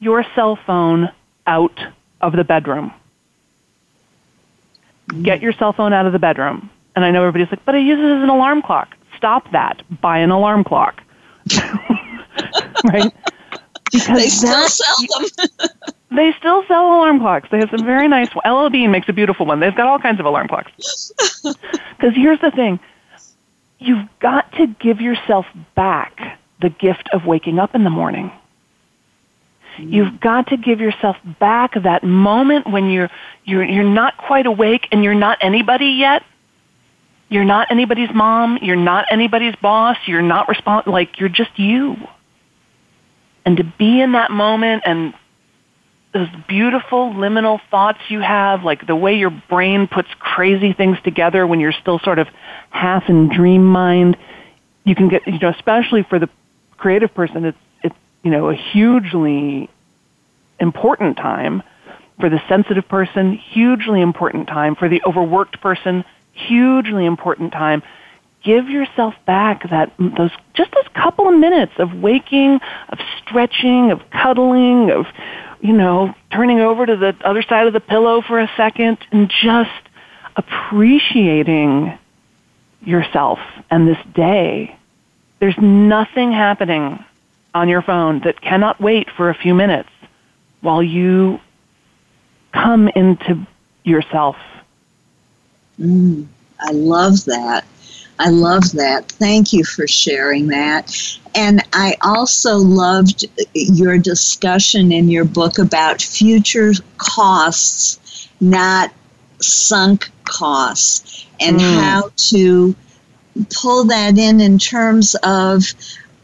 your 0.00 0.24
cell 0.34 0.58
phone 0.66 1.10
out 1.46 1.78
of 2.20 2.32
the 2.32 2.44
bedroom. 2.44 2.92
Get 5.22 5.42
your 5.42 5.52
cell 5.52 5.72
phone 5.72 5.92
out 5.92 6.06
of 6.06 6.12
the 6.12 6.18
bedroom. 6.18 6.70
And 6.96 7.04
I 7.04 7.10
know 7.10 7.24
everybody's 7.24 7.50
like, 7.50 7.64
but 7.64 7.74
I 7.74 7.78
use 7.78 7.98
it 7.98 8.04
as 8.04 8.22
an 8.22 8.28
alarm 8.28 8.62
clock. 8.62 8.96
Stop 9.16 9.50
that. 9.52 9.82
Buy 10.00 10.18
an 10.18 10.30
alarm 10.30 10.64
clock. 10.64 11.02
right? 12.84 13.12
Because 13.92 14.16
they 14.16 14.28
still 14.28 14.68
sell 14.68 14.96
them. 15.20 15.48
they 16.16 16.32
still 16.38 16.64
sell 16.66 16.86
alarm 16.86 17.18
clocks. 17.20 17.48
They 17.50 17.58
have 17.58 17.70
some 17.70 17.84
very 17.84 18.08
nice. 18.08 18.28
LL 18.44 18.68
Bean 18.68 18.90
makes 18.90 19.08
a 19.08 19.12
beautiful 19.12 19.46
one. 19.46 19.60
They've 19.60 19.74
got 19.74 19.86
all 19.86 19.98
kinds 19.98 20.20
of 20.20 20.26
alarm 20.26 20.48
clocks. 20.48 21.12
Because 21.96 22.16
here's 22.16 22.40
the 22.40 22.50
thing: 22.50 22.80
you've 23.78 24.06
got 24.20 24.50
to 24.52 24.66
give 24.66 25.00
yourself 25.00 25.46
back 25.74 26.38
the 26.60 26.68
gift 26.68 27.08
of 27.12 27.24
waking 27.24 27.58
up 27.58 27.74
in 27.74 27.84
the 27.84 27.90
morning. 27.90 28.30
You've 29.78 30.08
mm-hmm. 30.08 30.16
got 30.16 30.48
to 30.48 30.56
give 30.56 30.80
yourself 30.80 31.16
back 31.40 31.74
that 31.82 32.04
moment 32.04 32.70
when 32.70 32.90
you're, 32.90 33.10
you're, 33.44 33.64
you're 33.64 33.84
not 33.84 34.16
quite 34.16 34.46
awake 34.46 34.88
and 34.92 35.02
you're 35.02 35.14
not 35.14 35.38
anybody 35.40 35.96
yet. 35.98 36.22
You're 37.28 37.44
not 37.44 37.70
anybody's 37.70 38.10
mom. 38.14 38.58
You're 38.62 38.76
not 38.76 39.06
anybody's 39.10 39.56
boss. 39.56 39.96
You're 40.06 40.22
not 40.22 40.46
respons- 40.46 40.86
like 40.86 41.18
you're 41.18 41.28
just 41.28 41.58
you. 41.58 41.96
And 43.44 43.56
to 43.56 43.64
be 43.64 44.00
in 44.00 44.12
that 44.12 44.30
moment 44.30 44.84
and 44.86 45.14
those 46.12 46.28
beautiful 46.48 47.12
liminal 47.12 47.60
thoughts 47.70 47.98
you 48.08 48.20
have, 48.20 48.62
like 48.62 48.86
the 48.86 48.94
way 48.94 49.16
your 49.16 49.30
brain 49.30 49.88
puts 49.88 50.08
crazy 50.20 50.72
things 50.72 50.96
together 51.02 51.44
when 51.46 51.58
you're 51.58 51.72
still 51.72 51.98
sort 51.98 52.20
of 52.20 52.28
half 52.70 53.08
in 53.08 53.28
dream 53.28 53.64
mind, 53.64 54.16
you 54.84 54.94
can 54.94 55.08
get, 55.08 55.26
you 55.26 55.38
know, 55.40 55.48
especially 55.48 56.04
for 56.04 56.20
the 56.20 56.28
creative 56.76 57.12
person, 57.14 57.44
it's 57.44 57.58
you 58.24 58.30
know, 58.30 58.50
a 58.50 58.54
hugely 58.54 59.68
important 60.58 61.16
time 61.16 61.62
for 62.18 62.30
the 62.30 62.40
sensitive 62.48 62.88
person, 62.88 63.34
hugely 63.34 64.00
important 64.00 64.48
time 64.48 64.74
for 64.74 64.88
the 64.88 65.02
overworked 65.06 65.60
person, 65.60 66.04
hugely 66.32 67.04
important 67.04 67.52
time. 67.52 67.82
Give 68.42 68.68
yourself 68.68 69.14
back 69.26 69.68
that 69.70 69.92
those 69.98 70.30
just 70.54 70.70
those 70.72 70.88
couple 70.94 71.28
of 71.28 71.38
minutes 71.38 71.72
of 71.78 71.94
waking, 71.94 72.60
of 72.88 72.98
stretching, 73.18 73.90
of 73.90 74.00
cuddling, 74.10 74.90
of 74.90 75.06
you 75.60 75.72
know, 75.72 76.14
turning 76.30 76.60
over 76.60 76.84
to 76.84 76.96
the 76.96 77.16
other 77.24 77.42
side 77.42 77.66
of 77.66 77.72
the 77.72 77.80
pillow 77.80 78.20
for 78.20 78.38
a 78.38 78.50
second 78.56 78.98
and 79.12 79.30
just 79.42 79.70
appreciating 80.36 81.98
yourself 82.82 83.38
and 83.70 83.88
this 83.88 83.98
day. 84.14 84.78
There's 85.40 85.56
nothing 85.58 86.32
happening 86.32 87.04
on 87.54 87.68
your 87.68 87.82
phone 87.82 88.20
that 88.20 88.40
cannot 88.40 88.80
wait 88.80 89.08
for 89.16 89.30
a 89.30 89.34
few 89.34 89.54
minutes 89.54 89.88
while 90.60 90.82
you 90.82 91.40
come 92.52 92.88
into 92.88 93.46
yourself. 93.84 94.36
Mm, 95.80 96.26
I 96.60 96.72
love 96.72 97.24
that. 97.26 97.64
I 98.18 98.30
love 98.30 98.72
that. 98.72 99.10
Thank 99.10 99.52
you 99.52 99.64
for 99.64 99.86
sharing 99.86 100.48
that. 100.48 100.96
And 101.34 101.62
I 101.72 101.96
also 102.02 102.56
loved 102.56 103.24
your 103.54 103.98
discussion 103.98 104.92
in 104.92 105.08
your 105.08 105.24
book 105.24 105.58
about 105.58 106.00
future 106.00 106.72
costs, 106.96 108.28
not 108.40 108.92
sunk 109.40 110.10
costs, 110.24 111.26
and 111.40 111.58
mm. 111.58 111.80
how 111.80 112.10
to 112.16 112.74
pull 113.52 113.84
that 113.84 114.16
in 114.16 114.40
in 114.40 114.58
terms 114.58 115.16
of 115.24 115.64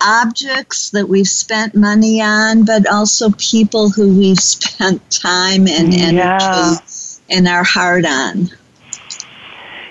objects 0.01 0.91
that 0.91 1.09
we've 1.09 1.29
spent 1.29 1.75
money 1.75 2.21
on, 2.21 2.65
but 2.65 2.87
also 2.87 3.31
people 3.39 3.91
who 3.91 4.17
we've 4.19 4.39
spent 4.41 5.09
time 5.11 5.67
and 5.67 5.95
energy 5.95 6.17
yeah. 6.17 6.79
and 7.31 7.49
our 7.49 7.65
heart 7.65 8.05
on. 8.05 8.51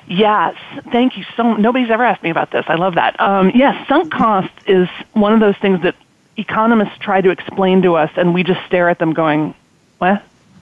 Yes, 0.08 0.56
thank 0.92 1.18
you. 1.18 1.24
So 1.38 1.54
nobody's 1.56 1.92
ever 1.92 2.04
asked 2.04 2.24
me 2.24 2.32
about 2.32 2.52
this. 2.52 2.66
I 2.68 2.76
love 2.76 2.96
that. 2.96 3.20
Um, 3.22 3.52
yes, 3.54 3.88
sunk 3.88 4.12
cost 4.12 4.52
is 4.66 4.90
one 5.14 5.34
of 5.34 5.40
those 5.40 5.56
things 5.58 5.84
that 5.84 5.96
economists 6.36 6.98
try 7.00 7.22
to 7.22 7.30
explain 7.30 7.84
to 7.84 7.96
us, 7.96 8.10
and 8.16 8.34
we 8.34 8.44
just 8.44 8.66
stare 8.66 8.90
at 8.90 8.98
them, 8.98 9.14
going, 9.14 9.54
"What?" 10.00 10.24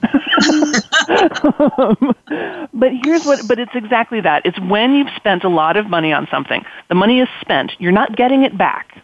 but 2.72 2.92
here's 3.02 3.24
what 3.24 3.40
but 3.48 3.58
it's 3.58 3.74
exactly 3.74 4.20
that 4.20 4.46
it's 4.46 4.58
when 4.60 4.94
you've 4.94 5.10
spent 5.16 5.42
a 5.42 5.48
lot 5.48 5.76
of 5.76 5.88
money 5.88 6.12
on 6.12 6.28
something 6.30 6.64
the 6.86 6.94
money 6.94 7.18
is 7.18 7.28
spent 7.40 7.72
you're 7.80 7.90
not 7.90 8.14
getting 8.14 8.44
it 8.44 8.56
back 8.56 9.02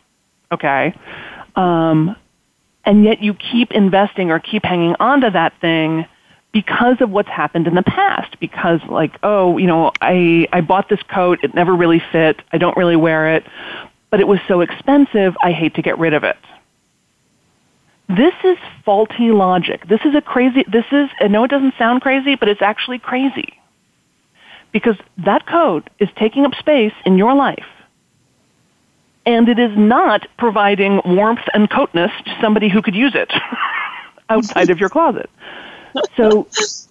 okay? 0.55 0.95
Um, 1.57 2.17
and 2.85 3.05
yet 3.05 3.23
you 3.23 3.35
keep 3.35 3.73
investing 3.73 4.31
or 4.31 4.39
keep 4.39 4.65
hanging 4.65 4.95
on 5.01 5.23
to 5.23 5.31
that 5.31 5.53
thing 5.61 6.07
because 6.53 7.01
of 7.01 7.11
what's 7.11 7.29
happened 7.29 7.67
in 7.67 7.75
the 7.75 7.83
past. 7.83 8.39
Because 8.41 8.81
like 8.89 9.19
oh 9.23 9.59
you 9.59 9.67
know 9.67 9.93
i 10.01 10.47
i 10.53 10.61
bought 10.61 10.89
this 10.89 11.03
coat. 11.03 11.41
It 11.43 11.55
never 11.55 11.75
really 11.75 12.03
fit. 12.13 12.41
I 12.53 12.59
don't 12.59 12.77
really 12.77 12.97
wear 12.97 13.35
it. 13.35 13.45
But 14.11 14.21
it 14.21 14.29
was 14.29 14.39
so 14.47 14.61
expensive 14.61 15.35
i 15.43 15.53
hate 15.53 15.75
to 15.75 15.83
get 15.83 15.99
rid 15.99 16.15
of 16.15 16.25
it. 16.25 16.37
This 18.09 18.35
is 18.45 18.59
faulty 18.85 19.33
logic. 19.33 19.89
This 19.89 20.01
is 20.05 20.15
a 20.15 20.21
crazy 20.21 20.65
this 20.71 20.87
is 20.93 21.09
i 21.21 21.29
know 21.29 21.45
it 21.45 21.51
doesn't 21.51 21.75
sound 21.79 22.03
crazy 22.03 22.37
but 22.37 22.49
it's 22.49 22.63
actually 22.63 22.99
crazy. 22.99 23.55
Because 24.73 24.97
that 25.19 25.47
coat 25.47 25.89
is 26.01 26.09
taking 26.17 26.45
up 26.45 26.55
space 26.55 26.93
in 27.07 27.17
your 27.17 27.35
life 27.35 27.65
and 29.27 29.49
it 29.49 29.59
is 29.59 29.77
not 29.77 30.27
providing 30.39 31.01
warmth 31.05 31.47
and 31.53 31.71
coatness 31.71 32.11
to 32.25 32.39
somebody 32.41 32.69
who 32.69 32.83
could 32.83 32.95
use 32.95 33.15
it 33.15 33.33
outside 34.29 34.71
of 34.71 34.79
your 34.81 34.89
closet. 34.89 35.31
So 36.17 36.49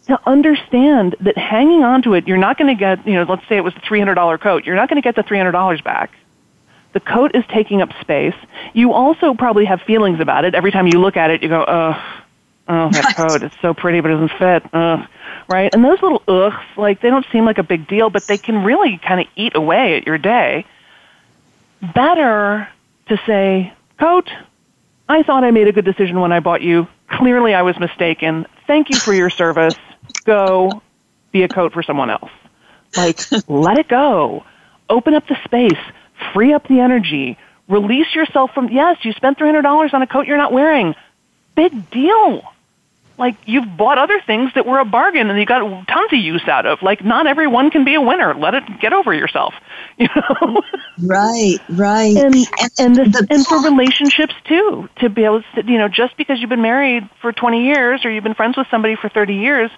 to 0.07 0.19
understand 0.25 1.15
that 1.21 1.37
hanging 1.37 1.83
on 1.83 2.01
to 2.03 2.13
it, 2.13 2.27
you're 2.27 2.37
not 2.37 2.57
going 2.57 2.75
to 2.75 2.79
get, 2.79 3.05
you 3.05 3.13
know, 3.13 3.23
let's 3.23 3.47
say 3.47 3.57
it 3.57 3.63
was 3.63 3.75
a 3.75 3.79
$300 3.79 4.39
coat, 4.39 4.65
you're 4.65 4.75
not 4.75 4.89
going 4.89 5.01
to 5.01 5.05
get 5.05 5.15
the 5.15 5.23
$300 5.23 5.83
back. 5.83 6.11
The 6.93 6.99
coat 6.99 7.31
is 7.33 7.43
taking 7.51 7.81
up 7.81 7.89
space. 8.01 8.35
You 8.73 8.93
also 8.93 9.33
probably 9.33 9.65
have 9.65 9.81
feelings 9.81 10.19
about 10.19 10.45
it. 10.45 10.53
Every 10.53 10.71
time 10.71 10.87
you 10.87 10.99
look 10.99 11.17
at 11.17 11.31
it, 11.31 11.41
you 11.41 11.49
go, 11.49 11.63
ugh, 11.63 12.01
oh, 12.67 12.89
that 12.91 13.15
coat, 13.17 13.41
it's 13.41 13.55
so 13.61 13.73
pretty, 13.73 13.99
but 13.99 14.11
it 14.11 14.13
doesn't 14.13 14.37
fit. 14.37 14.63
Ugh. 14.73 15.07
Right? 15.49 15.73
And 15.73 15.83
those 15.83 16.01
little 16.01 16.21
ughs, 16.27 16.77
like, 16.77 17.01
they 17.01 17.09
don't 17.09 17.25
seem 17.31 17.45
like 17.45 17.57
a 17.57 17.63
big 17.63 17.87
deal, 17.87 18.09
but 18.11 18.25
they 18.27 18.37
can 18.37 18.63
really 18.63 18.99
kind 18.99 19.19
of 19.19 19.27
eat 19.35 19.55
away 19.55 19.97
at 19.97 20.05
your 20.05 20.19
day 20.19 20.65
better 21.93 22.67
to 23.07 23.17
say, 23.25 23.73
Coat, 23.99 24.29
I 25.07 25.23
thought 25.23 25.43
I 25.43 25.51
made 25.51 25.67
a 25.67 25.71
good 25.71 25.85
decision 25.85 26.19
when 26.19 26.31
I 26.31 26.39
bought 26.39 26.61
you. 26.61 26.87
Clearly 27.09 27.53
I 27.53 27.61
was 27.61 27.77
mistaken. 27.79 28.45
Thank 28.67 28.89
you 28.89 28.97
for 28.97 29.13
your 29.13 29.29
service. 29.29 29.75
Go 30.23 30.81
be 31.31 31.43
a 31.43 31.47
coat 31.47 31.73
for 31.73 31.83
someone 31.83 32.09
else. 32.09 32.31
Like, 32.95 33.19
let 33.47 33.77
it 33.77 33.87
go. 33.87 34.45
Open 34.89 35.13
up 35.13 35.27
the 35.27 35.37
space. 35.43 35.79
Free 36.33 36.53
up 36.53 36.67
the 36.67 36.79
energy. 36.79 37.37
Release 37.67 38.13
yourself 38.13 38.51
from, 38.53 38.69
yes, 38.69 38.97
you 39.03 39.13
spent 39.13 39.37
$300 39.37 39.93
on 39.93 40.01
a 40.01 40.07
coat 40.07 40.27
you're 40.27 40.37
not 40.37 40.53
wearing. 40.53 40.95
Big 41.55 41.89
deal 41.91 42.43
like 43.17 43.35
you've 43.45 43.77
bought 43.77 43.97
other 43.97 44.19
things 44.25 44.51
that 44.55 44.65
were 44.65 44.79
a 44.79 44.85
bargain 44.85 45.29
and 45.29 45.39
you 45.39 45.45
got 45.45 45.59
tons 45.87 46.11
of 46.11 46.19
use 46.19 46.47
out 46.47 46.65
of. 46.65 46.81
Like 46.81 47.03
not 47.03 47.27
everyone 47.27 47.69
can 47.69 47.85
be 47.85 47.93
a 47.93 48.01
winner. 48.01 48.33
Let 48.33 48.55
it 48.55 48.63
get 48.79 48.93
over 48.93 49.13
yourself. 49.13 49.53
You 49.95 50.07
know. 50.15 50.63
Right, 51.03 51.59
right. 51.69 52.17
And 52.17 52.33
and 52.33 52.71
and, 52.79 53.13
this, 53.13 53.25
and 53.29 53.45
for 53.45 53.61
relationships 53.61 54.33
too, 54.45 54.89
to 55.01 55.09
be 55.09 55.23
able 55.23 55.43
to 55.53 55.63
you 55.63 55.77
know, 55.77 55.87
just 55.87 56.17
because 56.17 56.39
you've 56.39 56.49
been 56.49 56.63
married 56.63 57.07
for 57.21 57.31
20 57.31 57.63
years 57.63 58.03
or 58.03 58.09
you've 58.09 58.23
been 58.23 58.33
friends 58.33 58.57
with 58.57 58.65
somebody 58.71 58.95
for 58.95 59.09
30 59.09 59.35
years 59.35 59.69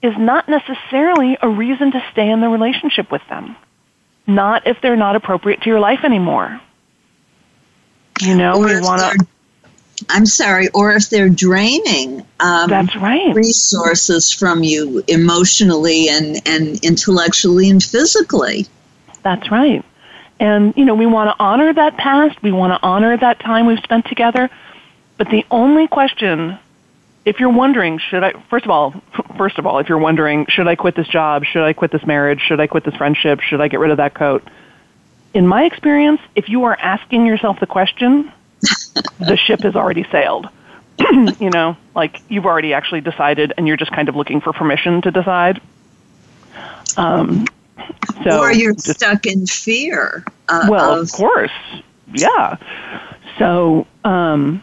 is 0.00 0.14
not 0.16 0.48
necessarily 0.48 1.36
a 1.42 1.48
reason 1.48 1.90
to 1.90 2.00
stay 2.12 2.30
in 2.30 2.40
the 2.40 2.48
relationship 2.48 3.10
with 3.10 3.22
them. 3.28 3.56
Not 4.28 4.68
if 4.68 4.76
they're 4.80 4.96
not 4.96 5.16
appropriate 5.16 5.62
to 5.62 5.70
your 5.70 5.80
life 5.80 6.04
anymore. 6.04 6.60
You 8.20 8.36
know, 8.36 8.54
or 8.54 8.66
we 8.66 8.80
want 8.80 9.00
to 9.00 9.26
I'm 10.08 10.26
sorry, 10.26 10.68
or 10.74 10.92
if 10.92 11.10
they're 11.10 11.28
draining 11.28 12.26
um, 12.40 12.70
that's 12.70 12.94
right 12.96 13.34
resources 13.34 14.32
from 14.32 14.62
you 14.62 15.02
emotionally 15.08 16.08
and, 16.08 16.40
and 16.46 16.82
intellectually 16.84 17.70
and 17.70 17.82
physically. 17.82 18.66
That's 19.22 19.50
right. 19.50 19.84
And 20.40 20.74
you 20.76 20.84
know, 20.84 20.94
we 20.94 21.06
want 21.06 21.28
to 21.28 21.42
honor 21.42 21.72
that 21.72 21.96
past. 21.96 22.40
We 22.42 22.52
want 22.52 22.72
to 22.72 22.86
honor 22.86 23.16
that 23.16 23.40
time 23.40 23.66
we've 23.66 23.80
spent 23.80 24.06
together. 24.06 24.50
But 25.16 25.30
the 25.30 25.44
only 25.50 25.88
question, 25.88 26.58
if 27.24 27.40
you're 27.40 27.50
wondering, 27.50 27.98
should 27.98 28.22
I? 28.22 28.32
First 28.48 28.64
of 28.64 28.70
all, 28.70 28.94
first 29.36 29.58
of 29.58 29.66
all, 29.66 29.78
if 29.78 29.88
you're 29.88 29.98
wondering, 29.98 30.46
should 30.48 30.68
I 30.68 30.76
quit 30.76 30.94
this 30.94 31.08
job? 31.08 31.44
Should 31.44 31.64
I 31.64 31.72
quit 31.72 31.90
this 31.90 32.06
marriage? 32.06 32.40
Should 32.40 32.60
I 32.60 32.66
quit 32.66 32.84
this 32.84 32.94
friendship? 32.94 33.40
Should 33.40 33.60
I 33.60 33.68
get 33.68 33.80
rid 33.80 33.90
of 33.90 33.96
that 33.96 34.14
coat? 34.14 34.46
In 35.34 35.46
my 35.46 35.64
experience, 35.64 36.20
if 36.34 36.48
you 36.48 36.64
are 36.64 36.76
asking 36.78 37.26
yourself 37.26 37.60
the 37.60 37.66
question, 37.66 38.32
the 39.18 39.36
ship 39.36 39.60
has 39.60 39.76
already 39.76 40.04
sailed. 40.10 40.48
you 41.40 41.50
know, 41.50 41.76
like 41.94 42.20
you've 42.28 42.46
already 42.46 42.74
actually 42.74 43.00
decided 43.00 43.52
and 43.56 43.68
you're 43.68 43.76
just 43.76 43.92
kind 43.92 44.08
of 44.08 44.16
looking 44.16 44.40
for 44.40 44.52
permission 44.52 45.02
to 45.02 45.10
decide. 45.10 45.60
Um, 46.96 47.46
so 48.24 48.40
or 48.40 48.52
you're 48.52 48.74
just, 48.74 48.90
stuck 48.90 49.26
in 49.26 49.46
fear. 49.46 50.24
Uh, 50.48 50.66
well, 50.68 50.94
of, 50.94 51.02
of, 51.04 51.12
course, 51.12 51.52
yeah. 52.12 52.56
So, 53.38 53.86
um, 54.04 54.62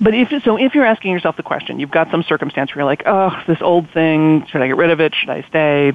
but 0.00 0.14
if 0.14 0.42
so, 0.42 0.56
if 0.56 0.74
you're 0.74 0.84
asking 0.84 1.12
yourself 1.12 1.36
the 1.36 1.42
question, 1.42 1.78
you've 1.78 1.90
got 1.90 2.10
some 2.10 2.22
circumstance 2.22 2.74
where 2.74 2.80
you're 2.80 2.90
like, 2.90 3.02
oh, 3.06 3.42
this 3.46 3.62
old 3.62 3.90
thing, 3.90 4.46
should 4.46 4.62
I 4.62 4.66
get 4.66 4.76
rid 4.76 4.90
of 4.90 5.00
it? 5.00 5.14
Should 5.14 5.30
I 5.30 5.42
stay? 5.42 5.92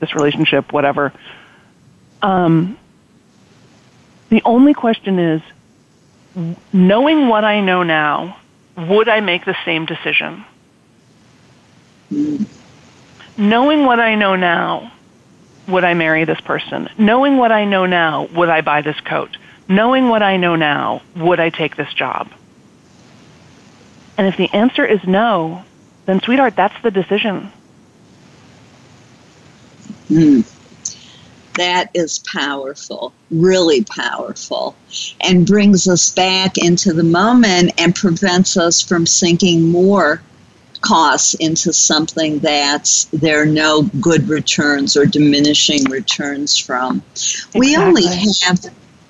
This 0.00 0.14
relationship, 0.14 0.72
whatever. 0.72 1.12
Um, 2.20 2.78
the 4.28 4.42
only 4.44 4.74
question 4.74 5.18
is, 5.18 5.42
knowing 6.72 7.28
what 7.28 7.44
I 7.44 7.60
know 7.60 7.82
now, 7.82 8.36
would 8.76 9.08
I 9.08 9.20
make 9.20 9.44
the 9.44 9.56
same 9.64 9.86
decision? 9.86 10.44
Knowing 13.36 13.84
what 13.84 14.00
I 14.00 14.14
know 14.14 14.36
now, 14.36 14.92
would 15.68 15.84
I 15.84 15.94
marry 15.94 16.24
this 16.24 16.40
person? 16.40 16.88
Knowing 16.98 17.36
what 17.36 17.52
I 17.52 17.64
know 17.64 17.86
now, 17.86 18.26
would 18.26 18.48
I 18.48 18.60
buy 18.60 18.82
this 18.82 18.98
coat? 19.00 19.36
Knowing 19.68 20.08
what 20.08 20.22
I 20.22 20.36
know 20.36 20.56
now, 20.56 21.02
would 21.16 21.40
I 21.40 21.50
take 21.50 21.76
this 21.76 21.92
job? 21.94 22.30
And 24.18 24.26
if 24.26 24.36
the 24.36 24.52
answer 24.52 24.84
is 24.84 25.02
no, 25.06 25.64
then 26.06 26.20
sweetheart, 26.20 26.56
that's 26.56 26.80
the 26.82 26.90
decision. 26.90 27.50
Mm 30.10 30.44
that 31.54 31.90
is 31.94 32.20
powerful, 32.32 33.12
really 33.30 33.84
powerful, 33.84 34.76
and 35.20 35.46
brings 35.46 35.88
us 35.88 36.10
back 36.10 36.58
into 36.58 36.92
the 36.92 37.04
moment 37.04 37.72
and 37.78 37.94
prevents 37.94 38.56
us 38.56 38.80
from 38.80 39.06
sinking 39.06 39.70
more 39.70 40.22
costs 40.80 41.34
into 41.34 41.72
something 41.72 42.40
that's 42.40 43.04
there 43.12 43.40
are 43.40 43.46
no 43.46 43.82
good 44.00 44.28
returns 44.28 44.96
or 44.96 45.06
diminishing 45.06 45.84
returns 45.84 46.56
from. 46.56 47.02
Exactly. 47.12 47.60
We 47.60 47.76
only 47.76 48.06
have 48.42 48.60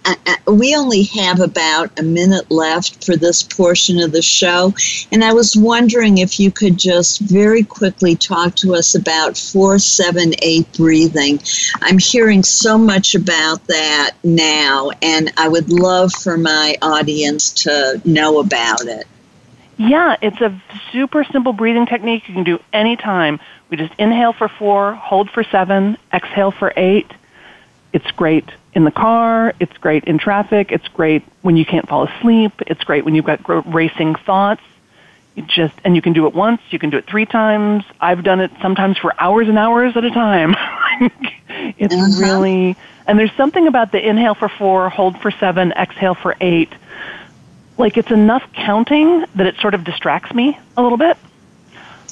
uh, 0.05 0.15
uh, 0.27 0.53
we 0.53 0.75
only 0.75 1.05
have 1.05 1.41
about 1.41 1.99
a 1.99 2.03
minute 2.03 2.51
left 2.51 3.05
for 3.05 3.17
this 3.17 3.43
portion 3.43 3.99
of 4.01 4.13
the 4.13 4.23
show, 4.23 4.75
and 5.13 5.23
I 5.23 5.33
was 5.33 5.57
wondering 5.57 6.19
if 6.19 6.41
you 6.41 6.51
could 6.51 6.77
just 6.77 7.21
very 7.21 7.63
quickly 7.63 8.17
talk 8.17 8.55
to 8.57 8.75
us 8.75 8.95
about 8.95 9.37
478 9.37 10.73
breathing. 10.77 11.41
I'm 11.83 11.99
hearing 11.99 12.43
so 12.43 12.77
much 12.77 13.15
about 13.15 13.67
that 13.69 14.13
now, 14.25 14.91
and 15.03 15.33
I 15.37 15.49
would 15.49 15.71
love 15.71 16.13
for 16.13 16.37
my 16.37 16.77
audience 16.83 17.53
to 17.65 18.01
know 18.05 18.41
about 18.41 18.87
it. 18.87 19.07
Yeah, 19.79 20.17
it's 20.21 20.41
a 20.41 20.61
super 20.91 21.25
simple 21.25 21.53
breathing 21.53 21.87
technique 21.87 22.29
you 22.29 22.35
can 22.35 22.45
do 22.45 22.59
anytime. 22.73 23.41
We 23.71 23.77
just 23.77 23.95
inhale 23.99 24.33
for 24.33 24.49
four, 24.49 24.95
hold 24.95 25.31
for 25.31 25.45
seven, 25.45 25.97
exhale 26.13 26.51
for 26.51 26.73
eight. 26.77 27.11
It's 27.93 28.11
great 28.11 28.49
in 28.75 28.85
the 28.85 28.91
car. 28.91 29.55
It's 29.61 29.77
great 29.79 30.05
in 30.05 30.19
traffic. 30.19 30.73
It's 30.73 30.87
great 30.89 31.25
when 31.43 31.57
you 31.57 31.65
can't 31.65 31.89
fall 31.89 32.09
asleep. 32.09 32.53
It's 32.67 32.83
great 32.85 33.05
when 33.05 33.15
you've 33.15 33.25
got 33.25 33.41
racing 33.73 34.15
thoughts. 34.15 34.63
You 35.35 35.45
just 35.45 35.75
and 35.85 35.97
you 35.97 36.03
can 36.03 36.13
do 36.13 36.27
it 36.27 36.35
once. 36.35 36.61
You 36.71 36.79
can 36.79 36.91
do 36.91 36.99
it 36.99 37.07
three 37.07 37.25
times. 37.25 37.85
I've 38.01 38.23
done 38.23 38.41
it 38.41 38.51
sometimes 38.61 38.99
for 38.99 39.15
hours 39.19 39.49
and 39.49 39.59
hours 39.59 39.97
at 39.97 40.05
a 40.05 40.11
time. 40.11 40.55
it's 41.79 41.95
uh-huh. 41.95 42.21
really 42.21 42.77
and 43.07 43.19
there's 43.19 43.33
something 43.33 43.67
about 43.67 43.93
the 43.93 44.07
inhale 44.07 44.35
for 44.35 44.49
four, 44.49 44.89
hold 44.89 45.19
for 45.21 45.31
seven, 45.31 45.73
exhale 45.73 46.15
for 46.15 46.37
eight. 46.41 46.73
Like 47.79 47.97
it's 47.97 48.11
enough 48.11 48.43
counting 48.53 49.25
that 49.35 49.47
it 49.47 49.57
sort 49.57 49.75
of 49.75 49.85
distracts 49.85 50.35
me 50.35 50.59
a 50.77 50.83
little 50.83 50.99
bit. 50.99 51.17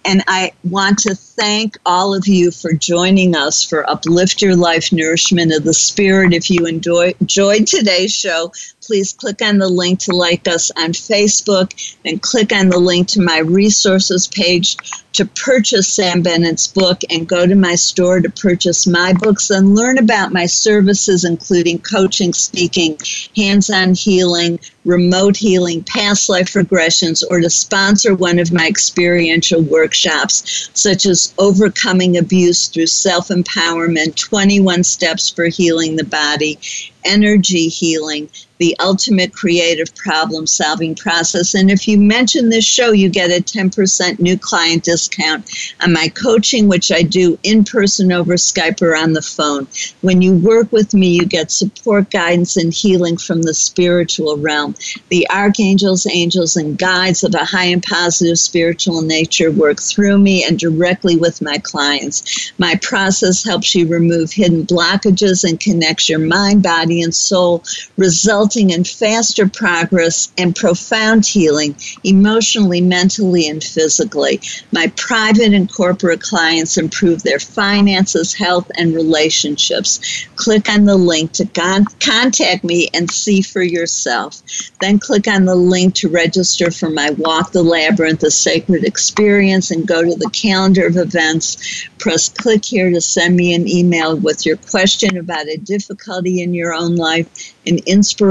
And 0.06 0.22
I 0.28 0.52
want 0.66 1.00
to 1.00 1.16
thank 1.36 1.78
all 1.86 2.14
of 2.14 2.28
you 2.28 2.52
for 2.52 2.74
joining 2.74 3.36
us 3.36 3.64
for 3.64 3.90
Uplift 3.90 4.42
Your 4.42 4.56
Life 4.56 4.92
Nourishment 4.92 5.52
of 5.52 5.64
the 5.64 5.74
Spirit. 5.74 6.34
If 6.34 6.50
you 6.50 6.66
enjoy, 6.66 7.14
enjoyed 7.20 7.66
today's 7.66 8.14
show, 8.14 8.52
please 8.82 9.14
click 9.14 9.42
on 9.42 9.58
the 9.58 9.70
link 9.70 10.00
to 10.02 10.16
like 10.16 10.48
us 10.48 10.72
on 10.78 10.92
Facebook 10.92 11.98
and 12.06 12.22
click 12.22 12.52
on 12.52 12.70
the 12.70 12.80
link 12.80 13.08
to 13.10 13.22
my 13.22 13.40
resources 13.40 14.28
page 14.28 14.78
to 15.14 15.26
purchase 15.26 15.88
Sam 15.88 16.22
Bennett's 16.22 16.68
book 16.68 17.02
and 17.10 17.28
go 17.28 17.46
to 17.46 17.56
my 17.56 17.76
store 17.76 18.20
to 18.20 18.30
purchase 18.30 18.88
my 18.88 19.14
books 19.14 19.50
and 19.52 19.76
learn 19.76 20.00
about 20.00 20.34
my 20.34 20.48
services, 20.48 21.24
including 21.24 21.80
coaching, 21.80 22.34
speaking, 22.34 22.98
hands 23.36 23.70
on 23.70 23.94
healing, 23.94 24.60
remote 24.86 25.38
healing, 25.38 25.84
past 25.84 26.30
life 26.30 26.54
regressions, 26.54 27.24
or 27.30 27.40
to 27.40 27.50
sponsor 27.50 28.16
one 28.16 28.40
of 28.40 28.52
my 28.52 28.68
experiential 28.68 29.62
workshops, 29.62 30.70
such 30.74 31.06
as 31.06 31.23
Overcoming 31.38 32.18
Abuse 32.18 32.68
Through 32.68 32.88
Self 32.88 33.28
Empowerment 33.30 34.16
21 34.16 34.84
Steps 34.84 35.30
for 35.30 35.46
Healing 35.46 35.96
the 35.96 36.04
Body, 36.04 36.60
Energy 37.06 37.68
Healing, 37.70 38.30
the 38.64 38.78
ultimate 38.80 39.34
creative 39.34 39.94
problem 39.94 40.48
solving 40.48 40.96
process. 40.96 41.54
And 41.54 41.70
if 41.70 41.86
you 41.86 41.98
mention 41.98 42.48
this 42.48 42.64
show, 42.64 42.92
you 42.94 43.10
get 43.10 43.30
a 43.30 43.44
10% 43.44 44.20
new 44.20 44.38
client 44.38 44.86
discount 44.86 45.52
on 45.82 45.92
my 45.92 46.08
coaching, 46.08 46.70
which 46.70 46.90
I 46.90 47.02
do 47.02 47.38
in 47.44 47.66
person 47.66 48.14
over 48.14 48.36
Skype 48.36 48.82
or 48.82 48.96
on 48.96 49.12
the 49.12 49.22
phone. 49.22 49.68
When 50.00 50.22
you 50.22 50.38
work 50.38 50.72
with 50.72 50.94
me, 50.94 51.10
you 51.10 51.26
get 51.26 51.52
support, 51.52 52.10
guidance, 52.10 52.56
and 52.56 52.74
healing 52.74 53.18
from 53.18 53.42
the 53.42 53.54
spiritual 53.54 54.38
realm. 54.38 54.76
The 55.10 55.28
archangels, 55.30 56.08
angels, 56.08 56.56
and 56.56 56.78
guides 56.78 57.26
of 57.26 57.36
a 57.36 57.44
high 57.44 57.66
and 57.66 57.84
positive 57.84 58.40
spiritual 58.40 59.02
nature 59.02 59.52
work 59.52 59.82
through 59.82 60.20
me 60.20 60.46
and 60.46 60.58
directly 60.58 61.18
with 61.18 61.42
my 61.42 61.58
clients. 61.58 62.54
My 62.58 62.80
process 62.82 63.44
helps 63.44 63.76
you 63.76 63.90
remove 63.90 64.32
hidden 64.32 64.66
blockages 64.66 65.44
and 65.44 65.60
connects 65.60 66.08
your 66.08 66.20
mind, 66.20 66.64
body, 66.64 67.02
and 67.02 67.14
soul, 67.14 67.62
resulting 67.98 68.53
in 68.56 68.84
faster 68.84 69.48
progress 69.48 70.32
and 70.38 70.56
profound 70.56 71.26
healing 71.26 71.76
emotionally, 72.04 72.82
mentally, 72.82 73.48
and 73.48 73.64
physically. 73.64 74.40
My 74.72 74.92
private 74.96 75.54
and 75.54 75.72
corporate 75.72 76.22
clients 76.22 76.78
improve 76.78 77.24
their 77.24 77.40
finances, 77.40 78.34
health, 78.34 78.70
and 78.78 78.94
relationships. 78.94 80.28
Click 80.36 80.70
on 80.70 80.86
the 80.86 80.96
link 80.96 81.32
to 81.34 81.46
con- 81.46 81.86
contact 82.00 82.64
me 82.64 82.90
and 82.94 83.10
see 83.10 83.42
for 83.42 83.64
yourself. 83.64 84.42
Then 84.82 85.00
click 85.00 85.28
on 85.28 85.46
the 85.46 85.56
link 85.56 85.96
to 85.96 86.10
register 86.10 86.72
for 86.72 86.90
my 86.90 87.12
Walk 87.12 87.52
the 87.52 87.64
Labyrinth, 87.64 88.20
the 88.20 88.32
Sacred 88.32 88.84
Experience, 88.84 89.72
and 89.72 89.88
go 89.88 90.04
to 90.04 90.16
the 90.16 90.30
calendar 90.30 90.86
of 90.86 90.98
events. 90.98 91.88
Press 91.98 92.30
click 92.30 92.66
here 92.66 92.90
to 92.90 93.02
send 93.02 93.36
me 93.36 93.54
an 93.54 93.68
email 93.68 94.18
with 94.18 94.46
your 94.46 94.58
question 94.58 95.18
about 95.18 95.48
a 95.48 95.58
difficulty 95.58 96.42
in 96.42 96.54
your 96.54 96.74
own 96.74 96.96
life, 96.96 97.28
an 97.66 97.80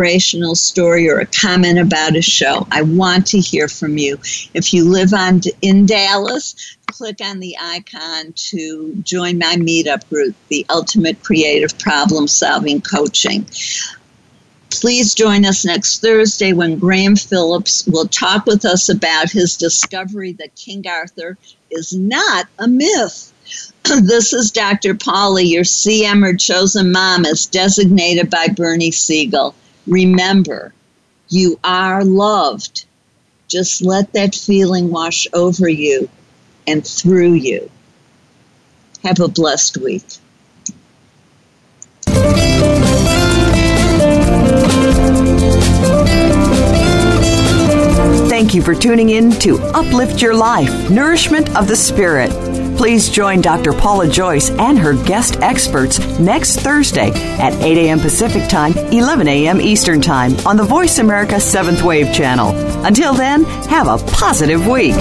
inspirational 0.02 0.56
story, 0.56 1.08
or 1.08 1.20
a 1.20 1.26
comment 1.26 1.78
about 1.78 2.16
a 2.16 2.22
show. 2.22 2.66
I 2.72 2.82
want 2.82 3.26
to 3.28 3.38
hear 3.38 3.68
from 3.68 3.98
you. 3.98 4.18
If 4.52 4.74
you 4.74 4.90
live 4.90 5.14
on 5.14 5.42
in 5.60 5.86
Dallas, 5.86 6.76
click 6.86 7.20
on 7.22 7.38
the 7.38 7.56
icon 7.60 8.32
to 8.34 8.96
join 9.02 9.38
my 9.38 9.54
meetup 9.56 10.08
group, 10.08 10.34
the 10.48 10.66
Ultimate 10.70 11.22
Creative 11.22 11.78
Problem 11.78 12.26
Solving 12.26 12.80
Coaching. 12.80 13.46
Please 14.70 15.14
join 15.14 15.44
us 15.44 15.64
next 15.64 16.00
Thursday 16.00 16.52
when 16.52 16.80
Graham 16.80 17.14
Phillips 17.14 17.86
will 17.86 18.08
talk 18.08 18.44
with 18.46 18.64
us 18.64 18.88
about 18.88 19.30
his 19.30 19.56
discovery 19.56 20.32
that 20.32 20.56
King 20.56 20.84
Arthur 20.88 21.38
is 21.70 21.92
not 21.92 22.46
a 22.58 22.66
myth. 22.66 23.32
this 24.02 24.32
is 24.32 24.50
Dr. 24.50 24.94
Paula, 24.94 25.42
your 25.42 25.62
CM 25.62 26.26
or 26.26 26.34
chosen 26.34 26.90
mom, 26.90 27.24
as 27.24 27.46
designated 27.46 28.30
by 28.30 28.48
Bernie 28.48 28.90
Siegel. 28.90 29.54
Remember, 29.86 30.72
you 31.28 31.58
are 31.64 32.04
loved. 32.04 32.84
Just 33.48 33.82
let 33.82 34.12
that 34.12 34.34
feeling 34.34 34.90
wash 34.90 35.26
over 35.32 35.68
you 35.68 36.08
and 36.66 36.86
through 36.86 37.34
you. 37.34 37.70
Have 39.02 39.20
a 39.20 39.28
blessed 39.28 39.78
week. 39.78 40.04
Thank 48.28 48.54
you 48.54 48.62
for 48.62 48.74
tuning 48.74 49.10
in 49.10 49.32
to 49.40 49.58
Uplift 49.58 50.22
Your 50.22 50.34
Life 50.34 50.90
Nourishment 50.90 51.54
of 51.56 51.68
the 51.68 51.76
Spirit. 51.76 52.30
Please 52.76 53.08
join 53.08 53.40
Dr. 53.40 53.72
Paula 53.72 54.08
Joyce 54.08 54.50
and 54.50 54.78
her 54.78 54.94
guest 55.04 55.36
experts 55.40 55.98
next 56.18 56.56
Thursday 56.60 57.10
at 57.38 57.52
8 57.54 57.78
a.m. 57.78 58.00
Pacific 58.00 58.48
Time, 58.48 58.72
11 58.76 59.28
a.m. 59.28 59.60
Eastern 59.60 60.00
Time 60.00 60.34
on 60.46 60.56
the 60.56 60.64
Voice 60.64 60.98
America 60.98 61.34
7th 61.34 61.82
Wave 61.82 62.12
channel. 62.12 62.50
Until 62.84 63.14
then, 63.14 63.44
have 63.44 63.86
a 63.86 63.98
positive 64.12 64.66
week. 64.66 64.94